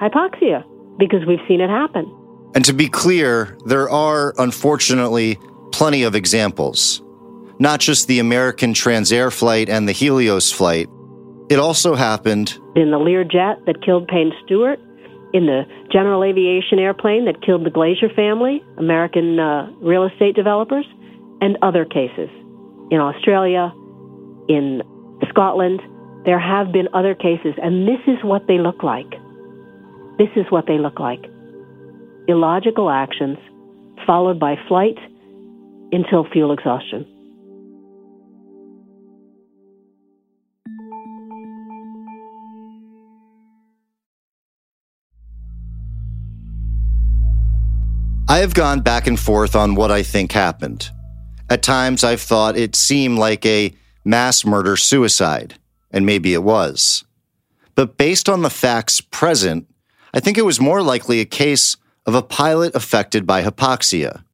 Hypoxia, 0.00 0.64
because 0.98 1.20
we've 1.26 1.44
seen 1.46 1.60
it 1.60 1.68
happen. 1.68 2.10
And 2.54 2.64
to 2.64 2.72
be 2.72 2.88
clear, 2.88 3.58
there 3.66 3.90
are 3.90 4.32
unfortunately 4.38 5.38
plenty 5.70 6.04
of 6.04 6.14
examples. 6.14 7.02
Not 7.58 7.78
just 7.78 8.08
the 8.08 8.20
American 8.20 8.72
Transair 8.72 9.30
flight 9.30 9.68
and 9.68 9.86
the 9.86 9.92
Helios 9.92 10.50
flight, 10.50 10.88
it 11.50 11.58
also 11.58 11.94
happened 11.94 12.58
in 12.74 12.90
the 12.90 12.96
Learjet 12.96 13.66
that 13.66 13.82
killed 13.84 14.08
Payne 14.08 14.32
Stewart, 14.44 14.80
in 15.34 15.46
the 15.46 15.64
General 15.92 16.22
Aviation 16.22 16.78
airplane 16.78 17.24
that 17.26 17.42
killed 17.42 17.66
the 17.66 17.70
Glazer 17.70 18.14
family, 18.14 18.64
American 18.78 19.38
uh, 19.40 19.68
real 19.80 20.04
estate 20.04 20.36
developers, 20.36 20.86
and 21.40 21.58
other 21.62 21.84
cases. 21.84 22.28
In 22.90 23.00
Australia, 23.00 23.72
in 24.48 24.82
Scotland, 25.28 25.80
there 26.24 26.38
have 26.38 26.72
been 26.72 26.88
other 26.94 27.14
cases, 27.14 27.54
and 27.62 27.86
this 27.86 28.00
is 28.06 28.22
what 28.22 28.46
they 28.46 28.58
look 28.58 28.82
like. 28.82 29.10
This 30.18 30.30
is 30.36 30.46
what 30.50 30.66
they 30.66 30.78
look 30.78 30.98
like 31.00 31.24
illogical 32.26 32.90
actions 32.90 33.38
followed 34.06 34.38
by 34.38 34.56
flight 34.68 34.96
until 35.92 36.26
fuel 36.30 36.52
exhaustion. 36.52 37.06
I 48.26 48.38
have 48.38 48.54
gone 48.54 48.80
back 48.80 49.06
and 49.06 49.20
forth 49.20 49.54
on 49.54 49.74
what 49.74 49.90
I 49.90 50.02
think 50.02 50.32
happened. 50.32 50.90
At 51.54 51.62
times, 51.62 52.02
I've 52.02 52.20
thought 52.20 52.56
it 52.56 52.74
seemed 52.74 53.16
like 53.16 53.46
a 53.46 53.72
mass 54.04 54.44
murder 54.44 54.76
suicide, 54.76 55.54
and 55.92 56.04
maybe 56.04 56.34
it 56.34 56.42
was. 56.42 57.04
But 57.76 57.96
based 57.96 58.28
on 58.28 58.42
the 58.42 58.50
facts 58.50 59.00
present, 59.00 59.72
I 60.12 60.18
think 60.18 60.36
it 60.36 60.44
was 60.44 60.58
more 60.58 60.82
likely 60.82 61.20
a 61.20 61.24
case 61.24 61.76
of 62.06 62.16
a 62.16 62.22
pilot 62.22 62.74
affected 62.74 63.24
by 63.24 63.44
hypoxia. 63.44 64.24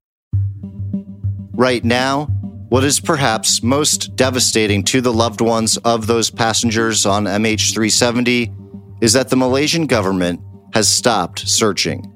Right 1.53 1.85
now, 1.85 2.25
what 2.71 2.85
is 2.85 3.01
perhaps 3.01 3.63
most 3.63 4.17
devastating 4.17 4.83
to 4.85 5.03
the 5.03 5.13
loved 5.13 5.43
ones 5.43 5.77
of 5.77 6.07
those 6.07 6.31
passengers 6.31 7.05
on 7.05 7.25
MH370 7.25 9.03
is 9.03 9.13
that 9.13 9.29
the 9.29 9.37
Malaysian 9.37 9.87
government 9.87 10.41
has 10.73 10.89
stopped 10.89 11.41
searching 11.41 12.11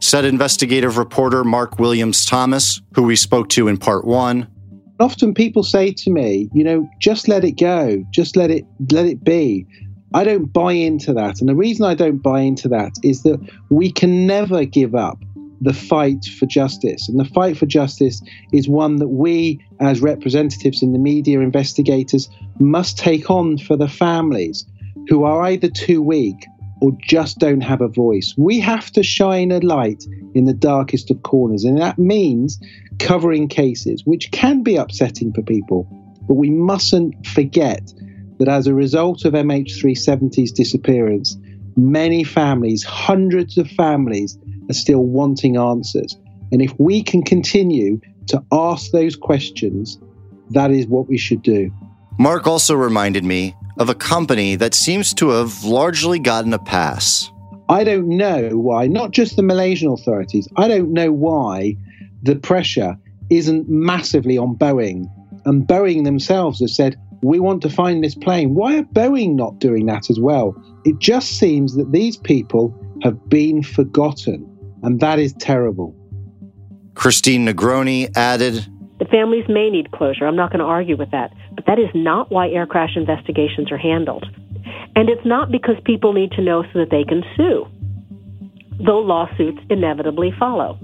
said 0.00 0.24
investigative 0.24 0.96
reporter 0.96 1.44
Mark 1.44 1.78
Williams 1.78 2.24
Thomas, 2.24 2.80
who 2.94 3.02
we 3.02 3.16
spoke 3.16 3.48
to 3.50 3.68
in 3.68 3.76
part 3.76 4.04
one. 4.04 4.46
Often 5.00 5.34
people 5.34 5.62
say 5.62 5.92
to 5.92 6.10
me, 6.10 6.48
you 6.52 6.64
know, 6.64 6.88
just 7.00 7.28
let 7.28 7.44
it 7.44 7.52
go, 7.52 8.04
just 8.10 8.36
let 8.36 8.50
it 8.50 8.64
let 8.90 9.06
it 9.06 9.22
be. 9.22 9.66
I 10.14 10.24
don't 10.24 10.46
buy 10.52 10.72
into 10.72 11.12
that. 11.12 11.40
And 11.40 11.48
the 11.48 11.54
reason 11.54 11.84
I 11.84 11.94
don't 11.94 12.18
buy 12.18 12.40
into 12.40 12.68
that 12.68 12.92
is 13.02 13.22
that 13.22 13.38
we 13.68 13.92
can 13.92 14.26
never 14.26 14.64
give 14.64 14.94
up 14.94 15.18
the 15.60 15.74
fight 15.74 16.24
for 16.38 16.46
justice. 16.46 17.08
And 17.08 17.18
the 17.18 17.24
fight 17.24 17.58
for 17.58 17.66
justice 17.66 18.22
is 18.52 18.68
one 18.68 18.96
that 18.96 19.08
we, 19.08 19.60
as 19.80 20.00
representatives 20.00 20.82
in 20.82 20.92
the 20.92 20.98
media, 20.98 21.40
investigators, 21.40 22.28
must 22.58 22.98
take 22.98 23.30
on 23.30 23.58
for 23.58 23.76
the 23.76 23.88
families 23.88 24.64
who 25.08 25.24
are 25.24 25.42
either 25.42 25.68
too 25.68 26.00
weak 26.00 26.46
or 26.80 26.92
just 27.02 27.38
don't 27.38 27.60
have 27.60 27.80
a 27.80 27.88
voice. 27.88 28.34
We 28.36 28.60
have 28.60 28.90
to 28.92 29.02
shine 29.02 29.50
a 29.50 29.58
light 29.60 30.04
in 30.34 30.44
the 30.44 30.54
darkest 30.54 31.10
of 31.10 31.22
corners. 31.22 31.64
And 31.64 31.80
that 31.80 31.98
means 31.98 32.60
covering 32.98 33.48
cases, 33.48 34.02
which 34.04 34.30
can 34.30 34.62
be 34.62 34.76
upsetting 34.76 35.32
for 35.32 35.42
people. 35.42 35.88
But 36.26 36.34
we 36.34 36.50
mustn't 36.50 37.26
forget 37.26 37.92
that 38.38 38.48
as 38.48 38.66
a 38.66 38.74
result 38.74 39.24
of 39.24 39.32
MH370's 39.32 40.52
disappearance, 40.52 41.36
many 41.76 42.24
families, 42.24 42.84
hundreds 42.84 43.58
of 43.58 43.68
families, 43.70 44.38
are 44.70 44.74
still 44.74 45.04
wanting 45.04 45.56
answers. 45.56 46.16
And 46.52 46.62
if 46.62 46.72
we 46.78 47.02
can 47.02 47.22
continue 47.22 48.00
to 48.28 48.42
ask 48.52 48.90
those 48.92 49.16
questions, 49.16 49.98
that 50.50 50.70
is 50.70 50.86
what 50.86 51.08
we 51.08 51.18
should 51.18 51.42
do. 51.42 51.72
Mark 52.18 52.48
also 52.48 52.74
reminded 52.74 53.24
me 53.24 53.54
of 53.78 53.88
a 53.88 53.94
company 53.94 54.56
that 54.56 54.74
seems 54.74 55.14
to 55.14 55.28
have 55.30 55.62
largely 55.62 56.18
gotten 56.18 56.52
a 56.52 56.58
pass. 56.58 57.30
I 57.68 57.84
don't 57.84 58.08
know 58.08 58.50
why, 58.50 58.88
not 58.88 59.12
just 59.12 59.36
the 59.36 59.42
Malaysian 59.42 59.92
authorities, 59.92 60.48
I 60.56 60.66
don't 60.66 60.92
know 60.92 61.12
why 61.12 61.76
the 62.22 62.34
pressure 62.34 62.96
isn't 63.30 63.68
massively 63.68 64.36
on 64.36 64.56
Boeing. 64.56 65.04
And 65.44 65.66
Boeing 65.66 66.04
themselves 66.04 66.60
have 66.60 66.70
said, 66.70 66.96
we 67.22 67.38
want 67.40 67.62
to 67.62 67.70
find 67.70 68.02
this 68.02 68.14
plane. 68.14 68.54
Why 68.54 68.78
are 68.78 68.84
Boeing 68.84 69.34
not 69.34 69.58
doing 69.58 69.86
that 69.86 70.10
as 70.10 70.18
well? 70.18 70.54
It 70.84 70.98
just 70.98 71.38
seems 71.38 71.76
that 71.76 71.92
these 71.92 72.16
people 72.16 72.74
have 73.02 73.28
been 73.28 73.62
forgotten, 73.62 74.44
and 74.82 75.00
that 75.00 75.18
is 75.18 75.34
terrible. 75.34 75.94
Christine 76.94 77.46
Negroni 77.46 78.10
added 78.16 78.66
The 78.98 79.04
families 79.04 79.44
may 79.48 79.70
need 79.70 79.92
closure. 79.92 80.26
I'm 80.26 80.36
not 80.36 80.50
going 80.50 80.60
to 80.60 80.64
argue 80.64 80.96
with 80.96 81.10
that. 81.12 81.32
But 81.58 81.66
that 81.66 81.80
is 81.80 81.90
not 81.92 82.30
why 82.30 82.50
air 82.50 82.66
crash 82.66 82.94
investigations 82.94 83.72
are 83.72 83.78
handled. 83.78 84.24
And 84.94 85.08
it's 85.08 85.26
not 85.26 85.50
because 85.50 85.74
people 85.84 86.12
need 86.12 86.30
to 86.32 86.42
know 86.42 86.62
so 86.72 86.78
that 86.78 86.90
they 86.90 87.02
can 87.02 87.24
sue, 87.36 87.66
though 88.78 89.00
lawsuits 89.00 89.58
inevitably 89.68 90.32
follow. 90.38 90.78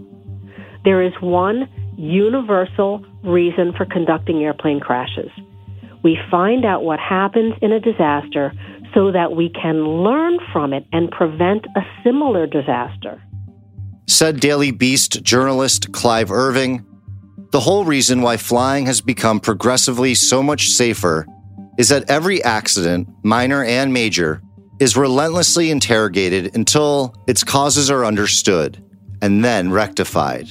There 0.85 1.01
is 1.01 1.12
one 1.20 1.68
universal 1.97 3.07
reason 3.22 3.72
for 3.77 3.87
conducting 3.87 4.43
airplane 4.43 4.81
crashes 4.81 5.31
we 6.05 6.18
find 6.31 6.64
out 6.64 6.85
what 6.85 7.01
happens 7.01 7.55
in 7.62 7.72
a 7.72 7.81
disaster 7.81 8.53
so 8.93 9.11
that 9.11 9.33
we 9.33 9.49
can 9.49 10.05
learn 10.05 10.39
from 10.53 10.72
it 10.72 10.87
and 10.93 11.11
prevent 11.11 11.64
a 11.75 11.81
similar 12.05 12.47
disaster. 12.47 13.20
Said 14.07 14.39
Daily 14.39 14.70
Beast 14.70 15.22
journalist 15.22 15.93
Clive 15.93 16.31
Irving 16.31 16.85
The 17.55 17.61
whole 17.61 17.85
reason 17.85 18.21
why 18.21 18.37
flying 18.37 18.87
has 18.87 19.01
become 19.01 19.39
progressively 19.39 20.17
so 20.17 20.43
much 20.43 20.71
safer 20.71 21.25
is 21.79 21.89
that 21.91 22.11
every 22.11 22.43
accident, 22.43 23.09
minor 23.23 23.63
and 23.63 23.93
major, 23.93 24.43
is 24.81 24.97
relentlessly 24.97 25.71
interrogated 25.71 26.57
until 26.57 27.15
its 27.29 27.45
causes 27.45 27.93
are 27.93 28.05
understood 28.05 28.85
and 29.23 29.45
then 29.45 29.71
rectified. 29.71 30.49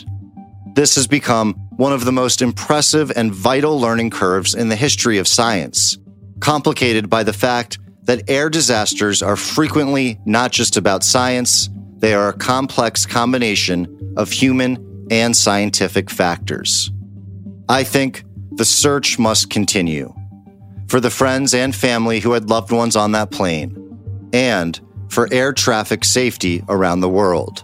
This 0.75 0.95
has 0.95 1.05
become 1.05 1.55
one 1.75 1.91
of 1.91 2.05
the 2.05 2.13
most 2.13 2.41
impressive 2.41 3.11
and 3.17 3.33
vital 3.33 3.77
learning 3.77 4.11
curves 4.11 4.55
in 4.55 4.69
the 4.69 4.77
history 4.77 5.17
of 5.17 5.27
science, 5.27 5.97
complicated 6.39 7.09
by 7.09 7.23
the 7.23 7.33
fact 7.33 7.79
that 8.03 8.29
air 8.29 8.49
disasters 8.49 9.21
are 9.21 9.35
frequently 9.35 10.21
not 10.25 10.53
just 10.53 10.77
about 10.77 11.03
science, 11.03 11.69
they 11.97 12.13
are 12.13 12.29
a 12.29 12.37
complex 12.37 13.05
combination 13.05 14.13
of 14.15 14.31
human 14.31 15.07
and 15.11 15.35
scientific 15.35 16.09
factors. 16.09 16.92
I 17.73 17.83
think 17.83 18.23
the 18.51 18.65
search 18.65 19.17
must 19.17 19.49
continue 19.49 20.13
for 20.89 20.99
the 20.99 21.09
friends 21.09 21.55
and 21.55 21.75
family 21.75 22.19
who 22.19 22.33
had 22.33 22.47
loved 22.47 22.71
ones 22.71 22.95
on 22.95 23.13
that 23.13 23.31
plane, 23.31 23.75
and 24.31 24.79
for 25.09 25.27
air 25.33 25.53
traffic 25.53 26.05
safety 26.05 26.63
around 26.69 26.99
the 26.99 27.09
world. 27.09 27.63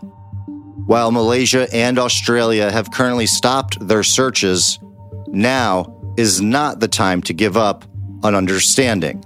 While 0.87 1.11
Malaysia 1.11 1.67
and 1.71 1.99
Australia 1.99 2.71
have 2.71 2.89
currently 2.89 3.27
stopped 3.27 3.87
their 3.87 4.01
searches, 4.01 4.79
now 5.27 5.95
is 6.17 6.41
not 6.41 6.79
the 6.79 6.87
time 6.87 7.21
to 7.21 7.33
give 7.33 7.55
up 7.55 7.85
on 8.23 8.33
understanding 8.33 9.17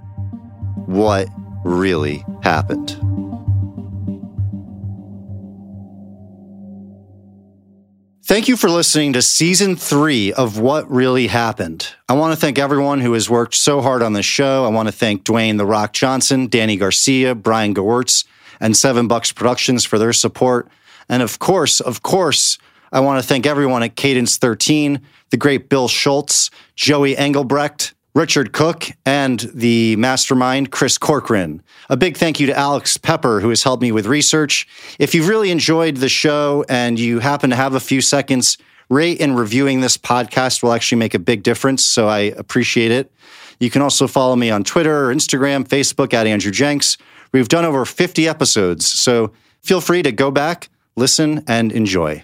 what 0.86 1.30
really 1.64 2.26
happened. 2.42 3.00
Thank 8.26 8.48
you 8.48 8.56
for 8.56 8.70
listening 8.70 9.12
to 9.14 9.22
season 9.22 9.76
three 9.76 10.32
of 10.32 10.58
What 10.58 10.90
Really 10.90 11.28
Happened. 11.28 11.90
I 12.08 12.14
want 12.14 12.34
to 12.34 12.40
thank 12.40 12.58
everyone 12.58 13.02
who 13.02 13.12
has 13.12 13.30
worked 13.30 13.54
so 13.54 13.82
hard 13.82 14.02
on 14.02 14.14
this 14.14 14.26
show. 14.26 14.64
I 14.64 14.70
want 14.70 14.88
to 14.88 14.94
thank 14.94 15.26
Dwayne 15.26 15.58
The 15.58 15.66
Rock 15.66 15.92
Johnson, 15.92 16.48
Danny 16.48 16.78
Garcia, 16.78 17.36
Brian 17.36 17.76
Gewirtz, 17.76 18.24
and 18.62 18.78
Seven 18.78 19.10
Bucks 19.10 19.34
Productions 19.34 19.84
for 19.84 20.00
their 20.00 20.14
support. 20.14 20.70
And 21.10 21.22
of 21.22 21.40
course, 21.40 21.82
of 21.82 22.02
course, 22.02 22.58
I 22.94 23.02
want 23.02 23.22
to 23.22 23.28
thank 23.28 23.46
everyone 23.46 23.84
at 23.84 23.98
Cadence 23.98 24.38
13, 24.38 25.02
the 25.32 25.38
great 25.38 25.68
Bill 25.68 25.90
Schultz, 25.90 26.50
Joey 26.78 27.18
Engelbrecht, 27.18 27.93
Richard 28.14 28.54
Cook, 28.54 28.86
and 29.06 29.40
the 29.54 29.96
mastermind, 29.96 30.72
Chris 30.72 30.98
Corcoran. 30.98 31.62
A 31.90 31.98
big 31.98 32.18
thank 32.18 32.40
you 32.40 32.48
to 32.48 32.58
Alex 32.58 32.98
Pepper, 32.98 33.40
who 33.40 33.50
has 33.50 33.64
helped 33.64 33.82
me 33.82 33.92
with 33.92 34.06
research. 34.06 34.68
If 35.00 35.16
you've 35.16 35.28
really 35.28 35.50
enjoyed 35.52 35.98
the 35.98 36.10
show 36.10 36.64
and 36.70 37.00
you 37.00 37.20
happen 37.20 37.50
to 37.50 37.56
have 37.56 37.74
a 37.74 37.80
few 37.80 38.02
seconds, 38.02 38.58
rate 38.90 39.20
and 39.20 39.38
reviewing 39.38 39.82
this 39.82 39.98
podcast 39.98 40.62
will 40.62 40.74
actually 40.74 41.00
make 41.00 41.14
a 41.14 41.20
big 41.20 41.44
difference. 41.44 41.84
So 41.84 42.08
I 42.08 42.20
appreciate 42.20 42.92
it. 42.92 43.12
You 43.60 43.70
can 43.70 43.82
also 43.82 44.08
follow 44.08 44.36
me 44.36 44.52
on 44.52 44.64
Twitter 44.64 45.06
or 45.06 45.14
Instagram, 45.14 45.68
Facebook 45.68 46.14
at 46.14 46.28
Andrew 46.28 46.52
Jenks. 46.52 46.98
We've 47.32 47.48
done 47.48 47.66
over 47.66 47.86
50 47.86 48.28
episodes. 48.28 48.88
So 48.88 49.32
feel 49.62 49.82
free 49.82 50.04
to 50.04 50.12
go 50.12 50.30
back 50.30 50.70
listen, 50.96 51.44
and 51.48 51.72
enjoy. 51.72 52.24